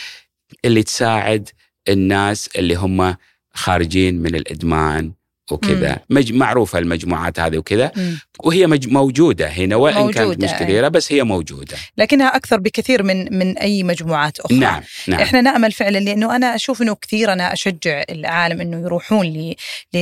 اللي 0.64 0.82
تساعد 0.82 1.48
الناس 1.88 2.48
اللي 2.56 2.74
هم 2.74 3.16
خارجين 3.54 4.22
من 4.22 4.34
الإدمان 4.34 5.12
وكذا. 5.50 6.00
مج... 6.10 6.32
معروفة 6.32 6.78
المجموعات 6.78 7.40
هذه 7.40 7.58
وكذا. 7.58 7.92
مم. 7.96 8.18
وهي 8.40 8.66
مج... 8.66 8.88
موجودة 8.88 9.46
هنا 9.48 9.76
وإن 9.76 9.94
كانت 9.94 10.18
موجودة، 10.18 10.46
مش 10.46 10.52
أي. 10.52 10.58
كثيره 10.58 10.88
بس 10.88 11.12
هي 11.12 11.22
موجودة. 11.22 11.76
لكنها 11.96 12.36
أكثر 12.36 12.60
بكثير 12.60 13.02
من 13.02 13.38
من 13.38 13.58
أي 13.58 13.82
مجموعات 13.82 14.40
أخرى. 14.40 14.58
نعم 14.58 14.82
نعم. 15.08 15.20
إحنا 15.20 15.40
نأمل 15.40 15.72
فعلا 15.72 15.98
لأنه 15.98 16.36
أنا 16.36 16.54
أشوف 16.54 16.82
إنه 16.82 16.94
كثير 16.94 17.32
أنا 17.32 17.52
أشجع 17.52 18.04
العالم 18.10 18.60
إنه 18.60 18.80
يروحون 18.80 19.26
ل... 19.26 19.54
ل... 19.94 19.98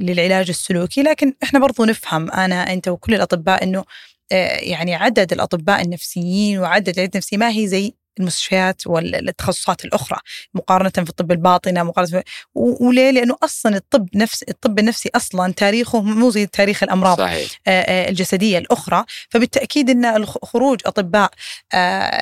للعلاج 0.00 0.48
السلوكي 0.48 1.02
لكن 1.02 1.34
إحنا 1.42 1.58
برضو 1.58 1.84
نفهم 1.84 2.30
أنا 2.30 2.72
أنت 2.72 2.88
وكل 2.88 3.14
الأطباء 3.14 3.62
إنه 3.64 3.84
آه، 4.32 4.58
يعني 4.58 4.94
عدد 4.94 5.32
الأطباء 5.32 5.82
النفسيين 5.82 6.58
وعدد 6.58 6.88
العيادات 6.88 7.14
النفسيه 7.14 7.36
ما 7.36 7.50
هي 7.50 7.66
زي 7.66 7.94
المستشفيات 8.20 8.86
والتخصصات 8.86 9.84
الأخرى 9.84 10.18
مقارنة 10.54 10.90
في 10.90 10.98
الطب 11.10 11.32
الباطنة 11.32 11.82
مقارنة 11.82 12.10
في... 12.10 12.22
و- 12.54 12.86
وليه؟ 12.88 13.10
لأنه 13.10 13.36
أصلا 13.42 13.76
الطب 13.76 14.08
نفس 14.14 14.42
الطب 14.42 14.78
النفسي 14.78 15.10
أصلا 15.14 15.52
تاريخه 15.52 16.00
مو 16.02 16.30
زي 16.30 16.46
تاريخ 16.46 16.82
الأمراض 16.82 17.18
صحيح. 17.18 17.48
الجسدية 17.68 18.58
الأخرى. 18.58 19.04
فبالتأكيد 19.28 19.90
إن 19.90 20.26
خروج 20.26 20.80
أطباء 20.86 21.30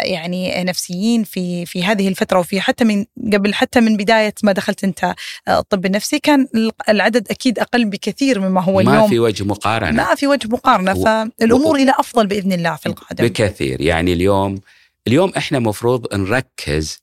يعني 0.05 0.65
نفسيين 0.65 1.25
في 1.25 1.67
في 1.67 1.85
هذه 1.85 2.09
الفترة 2.09 2.39
وفي 2.39 2.61
حتى 2.61 2.85
من 2.85 3.05
قبل 3.33 3.55
حتى 3.55 3.81
من 3.81 3.97
بداية 3.97 4.35
ما 4.43 4.53
دخلت 4.53 4.85
أنت 4.85 5.15
الطب 5.49 5.87
النفسي 5.87 6.19
كان 6.19 6.49
العدد 6.89 7.31
أكيد 7.31 7.59
أقل 7.59 7.85
بكثير 7.85 8.41
مما 8.41 8.61
هو 8.63 8.73
ما 8.83 8.93
اليوم. 8.95 9.09
في 9.09 9.19
وجه 9.19 9.45
مقارنة. 9.45 9.91
ما 9.91 10.15
في 10.15 10.27
وجه 10.27 10.49
مقارنة. 10.49 10.97
و- 10.97 11.05
فالأمور 11.05 11.77
إلى 11.77 11.93
أفضل 11.99 12.27
بإذن 12.27 12.53
الله 12.53 12.77
في 12.77 12.87
القادم. 12.87 13.25
بكثير. 13.25 13.81
يعني 13.81 14.13
اليوم 14.13 14.61
اليوم 15.07 15.33
إحنا 15.37 15.59
مفروض 15.59 16.15
نركز 16.15 16.99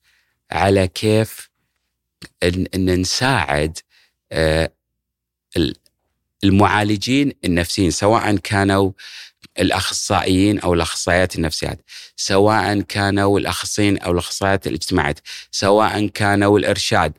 على 0.52 0.88
كيف 0.88 1.50
ان, 2.44 2.66
إن 2.76 3.00
نساعد 3.00 3.78
آه، 4.32 4.72
ال- 5.58 5.76
المعالجين 6.44 7.32
النفسيين 7.46 7.92
سواء 7.92 8.36
كانوا 8.36 8.92
الأخصائيين 9.60 10.60
أو 10.60 10.74
الأخصائيات 10.74 11.36
النفسيات، 11.36 11.82
سواء 12.16 12.82
كانوا 12.82 13.40
الأخصائيين 13.40 13.98
أو 13.98 14.12
الأخصائيات 14.12 14.68
الاجتماعيات، 14.68 15.20
سواء 15.52 16.08
كانوا 16.08 16.60
الإرشاد، 16.60 17.14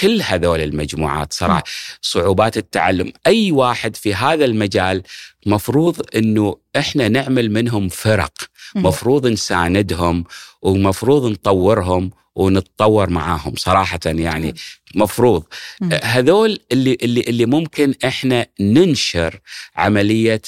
كل 0.00 0.22
هذول 0.22 0.60
المجموعات 0.60 1.32
صراحة. 1.32 1.62
صعوبات 2.02 2.56
التعلم، 2.56 3.12
أي 3.26 3.52
واحد 3.52 3.96
في 3.96 4.14
هذا 4.14 4.44
المجال 4.44 5.02
مفروض 5.46 6.16
إنه 6.16 6.56
إحنا 6.76 7.08
نعمل 7.08 7.50
منهم 7.50 7.88
فرق. 7.88 8.32
مفروض 8.74 9.26
نساندهم 9.26 10.24
ومفروض 10.62 11.30
نطورهم 11.30 12.10
ونتطور 12.34 13.10
معاهم 13.10 13.56
صراحة 13.56 14.00
يعني. 14.04 14.54
مفروض. 14.94 15.44
هذول 16.02 16.58
اللي 16.72 16.98
اللي 17.02 17.20
اللي 17.20 17.46
ممكن 17.46 17.94
إحنا 18.04 18.46
ننشر 18.60 19.40
عملية 19.76 20.42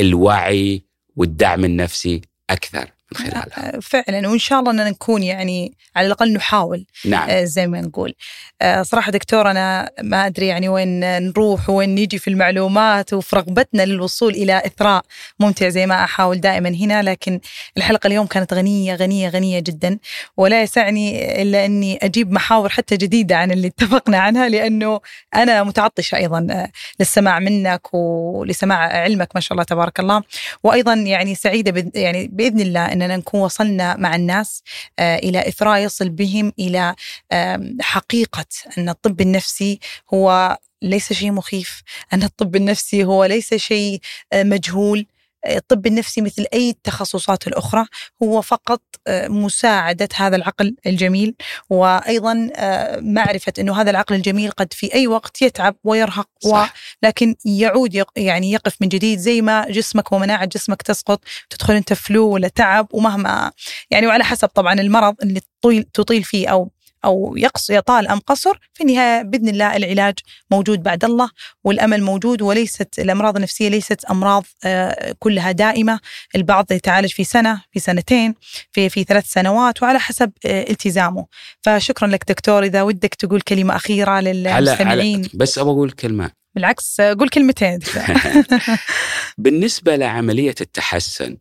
الوعي 0.00 0.84
والدعم 1.16 1.64
النفسي 1.64 2.20
أكثر. 2.50 2.93
من 3.20 3.30
خلالها 3.30 3.76
آه، 3.76 3.78
فعلا. 3.80 4.28
وإن 4.28 4.38
شاء 4.38 4.60
الله 4.60 4.70
اننا 4.70 4.90
نكون 4.90 5.22
يعني 5.22 5.72
على 5.96 6.06
الأقل 6.06 6.32
نحاول 6.32 6.86
نعم. 7.04 7.30
آه، 7.30 7.44
زي 7.44 7.66
ما 7.66 7.80
نقول. 7.80 8.14
آه، 8.62 8.82
صراحة 8.82 9.12
دكتور 9.12 9.50
أنا 9.50 9.90
ما 10.02 10.26
أدري 10.26 10.46
يعني 10.46 10.68
وين 10.68 11.00
نروح 11.00 11.70
وين 11.70 11.94
نيجي 11.94 12.18
في 12.18 12.28
المعلومات 12.30 13.12
وفي 13.12 13.36
رغبتنا 13.36 13.82
للوصول 13.82 14.32
إلى 14.34 14.62
إثراء 14.66 15.02
ممتع 15.40 15.68
زي 15.68 15.86
ما 15.86 16.04
أحاول 16.04 16.40
دائما 16.40 16.68
هنا. 16.68 17.02
لكن 17.02 17.40
الحلقة 17.76 18.06
اليوم 18.06 18.26
كانت 18.26 18.54
غنية 18.54 18.94
غنية 18.94 19.28
غنية 19.28 19.58
جدا. 19.60 19.98
ولا 20.36 20.62
يسعني 20.62 21.42
إلا 21.42 21.64
أني 21.64 21.98
أجيب 22.02 22.32
محاور 22.32 22.68
حتى 22.68 22.96
جديدة 22.96 23.36
عن 23.36 23.50
اللي 23.52 23.66
اتفقنا 23.66 24.18
عنها 24.18 24.48
لأنه 24.48 25.00
أنا 25.34 25.62
متعطشة 25.64 26.16
أيضا 26.16 26.46
آه، 26.50 26.68
للسماع 27.00 27.38
منك 27.38 27.94
ولسماع 27.94 28.78
علمك 28.78 29.28
ما 29.34 29.40
شاء 29.40 29.52
الله 29.52 29.64
تبارك 29.64 30.00
الله. 30.00 30.22
وأيضا 30.62 30.94
يعني 30.94 31.34
سعيدة 31.34 31.72
بإذ- 31.82 31.90
يعني 31.94 32.28
بإذن 32.28 32.60
الله 32.60 32.92
أننا 33.04 33.16
نكون 33.16 33.40
وصلنا 33.40 33.96
مع 33.96 34.14
الناس 34.14 34.62
آه، 34.98 35.16
إلى 35.16 35.48
إثراء 35.48 35.78
يصل 35.80 36.08
بهم 36.08 36.52
إلى 36.58 36.94
آم، 37.32 37.76
حقيقة 37.80 38.46
أن 38.78 38.88
الطب 38.88 39.20
النفسي 39.20 39.80
هو 40.14 40.58
ليس 40.82 41.12
شيء 41.12 41.32
مخيف 41.32 41.82
أن 42.12 42.22
الطب 42.22 42.56
النفسي 42.56 43.04
هو 43.04 43.24
ليس 43.24 43.54
شيء 43.54 44.00
آه، 44.32 44.42
مجهول. 44.42 45.06
الطب 45.46 45.86
النفسي 45.86 46.20
مثل 46.20 46.46
أي 46.54 46.70
التخصصات 46.70 47.46
الأخرى 47.46 47.86
هو 48.22 48.40
فقط 48.42 48.82
آه، 49.06 49.28
مساعدة 49.28 50.08
هذا 50.16 50.36
العقل 50.36 50.76
الجميل 50.86 51.34
وأيضا 51.70 52.50
آه، 52.56 53.00
معرفة 53.00 53.52
أنه 53.58 53.80
هذا 53.80 53.90
العقل 53.90 54.14
الجميل 54.14 54.50
قد 54.50 54.72
في 54.72 54.94
أي 54.94 55.06
وقت 55.06 55.42
يتعب 55.42 55.76
ويرهق. 55.84 56.28
صح 56.44 56.74
لكن 57.02 57.34
يعود. 57.44 58.04
يعني 58.16 58.52
يقف 58.52 58.76
من 58.80 58.88
جديد 58.88 59.18
زي 59.18 59.42
ما 59.42 59.66
جسمك 59.70 60.12
ومناعة 60.12 60.44
جسمك 60.44 60.82
تسقط 60.82 61.20
تدخل 61.50 61.74
أنت 61.74 61.92
فلو 61.92 62.28
ولا 62.28 62.48
تعب 62.48 62.88
ومهما 62.92 63.52
يعني 63.90 64.06
وعلى 64.06 64.24
حسب 64.24 64.48
طبعا 64.48 64.74
المرض 64.74 65.14
اللي 65.22 65.40
تطيل 65.62 65.82
تطيل 65.82 66.24
فيه 66.24 66.48
أو 66.48 66.70
أو 67.04 67.34
يقص 67.36 67.70
يطال 67.70 68.08
أم 68.08 68.18
قصر 68.18 68.58
في 68.74 68.84
النهاية 68.84 69.22
بإذن 69.22 69.48
الله 69.48 69.76
العلاج 69.76 70.14
موجود 70.50 70.82
بعد 70.82 71.04
الله 71.04 71.30
والأمل 71.64 72.02
موجود 72.02 72.42
وليست 72.42 72.98
الأمراض 72.98 73.36
النفسية 73.36 73.68
ليست 73.68 74.04
أمراض 74.04 74.44
آه، 74.64 75.14
كلها 75.18 75.52
دائمة. 75.52 76.00
البعض 76.34 76.72
يتعالج 76.72 77.08
في 77.12 77.24
سنة 77.24 77.62
في 77.72 77.80
سنتين 77.80 78.34
في 78.72 78.88
في 78.88 79.04
ثلاث 79.04 79.26
سنوات 79.26 79.82
وعلى 79.82 79.98
حسب 79.98 80.32
آه، 80.46 80.70
التزامه. 80.70 81.26
فشكرا 81.62 82.08
لك 82.08 82.24
دكتور 82.28 82.62
إذا 82.64 82.82
ودك 82.82 83.14
تقول 83.14 83.40
كلمة 83.40 83.76
أخيرة 83.76 84.10
على 84.10 84.32
للمستمعين. 84.32 85.18
على 85.18 85.28
بس 85.34 85.58
أبغى 85.58 85.72
أقول 85.72 85.90
كلمة. 85.90 86.30
بالعكس 86.54 87.00
آه، 87.00 87.14
قول 87.14 87.28
كلمتين. 87.28 87.78
بالنسبة 89.38 89.96
لعملية 89.96 90.54
التحسن. 90.60 91.36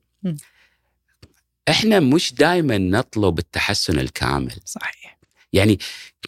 إحنا 1.69 1.99
مش 1.99 2.33
دائما 2.33 2.77
نطلب 2.77 3.39
التحسن 3.39 3.99
الكامل. 3.99 4.51
صحيح. 4.65 5.02
يعني 5.53 5.79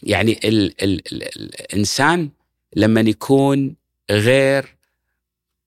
يعني 0.02 0.32
ال 0.44 0.82
ال 0.84 1.12
ال 1.14 1.22
الإنسان 1.36 2.30
لما 2.76 3.00
يكون 3.00 3.76
غير 4.10 4.76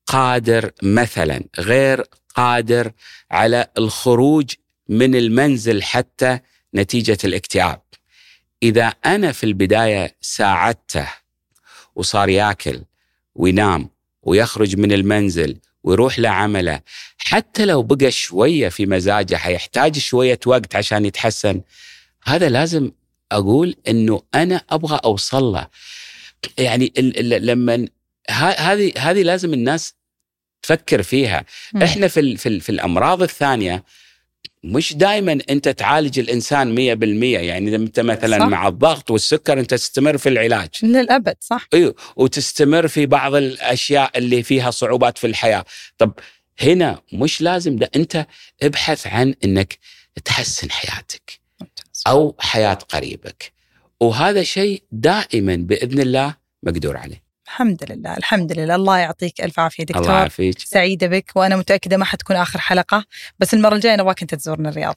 قادر 0.08 0.72
مثلا 0.84 1.44
غير 1.60 2.04
قادر 2.36 2.92
على 3.32 3.68
الخروج 3.78 4.54
من 4.90 5.16
المنزل 5.16 5.84
حتى 5.84 6.40
نتيجة 6.76 7.18
الاكتئاب. 7.24 7.82
إذا 8.64 8.86
أنا 8.88 9.32
في 9.32 9.44
البداية 9.44 10.16
ساعدته 10.22 11.08
وصار 11.96 12.30
ياكل 12.30 12.82
وينام 13.36 13.90
ويخرج 14.24 14.78
من 14.78 14.92
المنزل 14.92 15.58
ويروح 15.84 16.20
لعمله 16.20 16.82
حتى 17.18 17.66
لو 17.66 17.84
بقى 17.84 18.12
شوية 18.12 18.70
في 18.70 18.86
مزاجه 18.86 19.36
حيحتاج 19.36 19.98
شوية 19.98 20.40
وقت 20.46 20.76
عشان 20.76 21.06
يتحسن 21.06 21.62
هذا 22.24 22.50
لازم 22.50 22.92
أقول 23.32 23.76
إنه 23.88 24.22
أنا 24.36 24.62
أبغى 24.70 25.00
اوصل 25.06 25.44
له 25.44 25.68
يعني 26.58 26.94
ال- 26.98 27.34
ال- 27.34 27.46
لما 27.46 27.88
هذه 28.30 28.94
هذه 28.98 29.22
لازم 29.24 29.54
الناس 29.54 29.94
تفكر 30.62 31.04
فيها 31.04 31.46
مم. 31.74 31.84
إحنا 31.84 32.08
في 32.08 32.20
ال- 32.20 32.38
في, 32.38 32.50
ال- 32.50 32.62
في 32.62 32.70
الأمراض 32.70 33.22
الثانية 33.22 33.84
مش 34.64 34.94
دائما 34.94 35.40
أنت 35.50 35.70
تعالج 35.70 36.20
الإنسان 36.20 36.76
100% 36.76 37.40
يعني 37.44 37.76
أنت 37.76 38.00
مثلا 38.00 38.40
صح. 38.40 38.46
مع 38.46 38.68
الضغط 38.68 39.12
والسكر 39.12 39.60
أنت 39.60 39.70
تستمر 39.74 40.18
في 40.18 40.30
العلاج 40.30 40.70
للابد 40.84 41.36
صح 41.40 41.68
أيوه 41.74 41.96
وتستمر 42.16 42.88
في 42.88 43.06
بعض 43.06 43.36
الأشياء 43.36 44.18
اللي 44.18 44.44
فيها 44.44 44.72
صعوبات 44.72 45.18
في 45.18 45.28
الحياة 45.28 45.66
طب 45.98 46.12
هنا 46.62 47.02
مش 47.14 47.42
لازم 47.42 47.76
ده 47.76 47.90
أنت 47.96 48.26
ابحث 48.64 49.08
عن 49.08 49.36
إنك 49.44 49.78
تحسن 50.26 50.72
حياتك. 50.72 51.39
أو 52.08 52.36
حياة 52.40 52.74
قريبك. 52.74 53.52
وهذا 54.00 54.44
شيء 54.44 54.84
دائما 54.92 55.56
بإذن 55.56 56.00
الله 56.00 56.36
مقدور 56.64 56.98
عليه. 56.98 57.24
الحمد 57.46 57.92
لله 57.92 58.18
الحمد 58.18 58.52
لله. 58.52 58.76
الله 58.76 58.98
يعطيك 58.98 59.42
ألف 59.42 59.60
عافية 59.60 59.84
الله 59.84 60.00
دكتور 60.00 60.16
يعافيك. 60.16 60.60
سعيدة 60.60 61.08
بك 61.08 61.32
وأنا 61.36 61.56
متأكدة 61.56 61.98
ما 61.98 62.06
حتكون 62.06 62.36
آخر 62.36 62.60
حلقة 62.60 63.06
بس 63.40 63.54
المرة 63.54 63.76
الجاية 63.76 63.96
نبغاك 63.96 64.22
أنت 64.22 64.36
تزورنا 64.36 64.70
الرياض. 64.70 64.96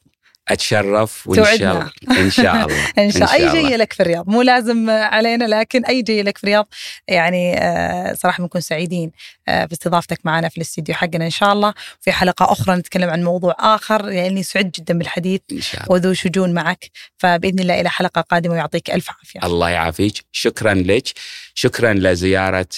أتشرف 0.49 1.27
وإن 1.27 1.45
شاء. 1.45 1.55
الله. 1.55 1.91
إن 2.25 2.31
شاء 2.31 2.67
الله. 2.67 2.93
إن 2.99 3.11
شاء 3.11 3.33
أي 3.33 3.51
الله. 3.51 3.63
جاية 3.63 3.77
لك 3.77 3.93
في 3.93 4.01
الرياض. 4.01 4.29
مو 4.29 4.43
لازم 4.43 4.91
علينا 4.91 5.45
لكن 5.45 5.85
أي 5.85 6.03
جاية 6.03 6.23
لك 6.23 6.39
في 6.39 6.45
الرياض. 6.45 6.69
يعني 7.09 7.59
آه، 7.59 8.15
صراحة 8.15 8.43
بنكون 8.43 8.61
سعيدين 8.61 9.13
آه، 9.49 9.65
باستضافتك 9.65 10.21
معنا 10.25 10.49
في 10.49 10.57
الاستديو 10.57 10.95
حقنا 10.95 11.25
إن 11.25 11.31
شاء 11.31 11.53
الله. 11.53 11.75
في 12.01 12.13
حلقة 12.13 12.53
أخرى 12.53 12.77
نتكلم 12.77 13.11
عن 13.11 13.25
موضوع 13.25 13.57
آخر 13.59 14.11
يعني 14.11 14.43
سعد 14.43 14.71
جدا 14.71 14.99
بالحديث 14.99 15.41
إن 15.53 15.61
شاء 15.61 15.83
الله. 15.83 15.93
وذو 15.93 16.13
شجون 16.13 16.55
معك. 16.55 16.91
فبإذن 17.17 17.59
الله 17.59 17.81
إلى 17.81 17.91
حلقة 17.91 18.21
قادمة 18.21 18.53
ويعطيك 18.53 18.91
ألف 18.91 19.11
عافية. 19.11 19.41
الله 19.47 19.71
يعافيك. 19.71 20.25
شكرا 20.33 20.75
لك. 20.75 21.09
شكرا 21.55 21.95
لزيارة 21.95 22.69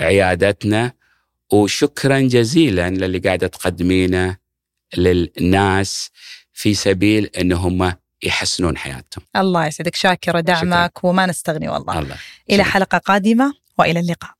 عيادتنا. 0.00 0.92
وشكرا 1.52 2.18
جزيلا 2.20 2.90
للي 2.90 3.18
قاعدة 3.18 3.46
تقدمينه 3.46 4.36
للناس. 4.96 6.10
في 6.60 6.74
سبيل 6.74 7.24
انهم 7.26 7.92
يحسنون 8.22 8.76
حياتهم. 8.76 9.24
الله 9.36 9.66
يسعدك. 9.66 9.94
شاكرة 9.94 10.40
دعمك 10.40 11.04
وما 11.04 11.26
نستغني 11.26 11.68
والله. 11.68 11.98
الله. 11.98 12.16
إلى 12.50 12.62
شكراً. 12.64 12.72
حلقة 12.72 12.98
قادمة 12.98 13.54
وإلى 13.78 14.00
اللقاء. 14.00 14.30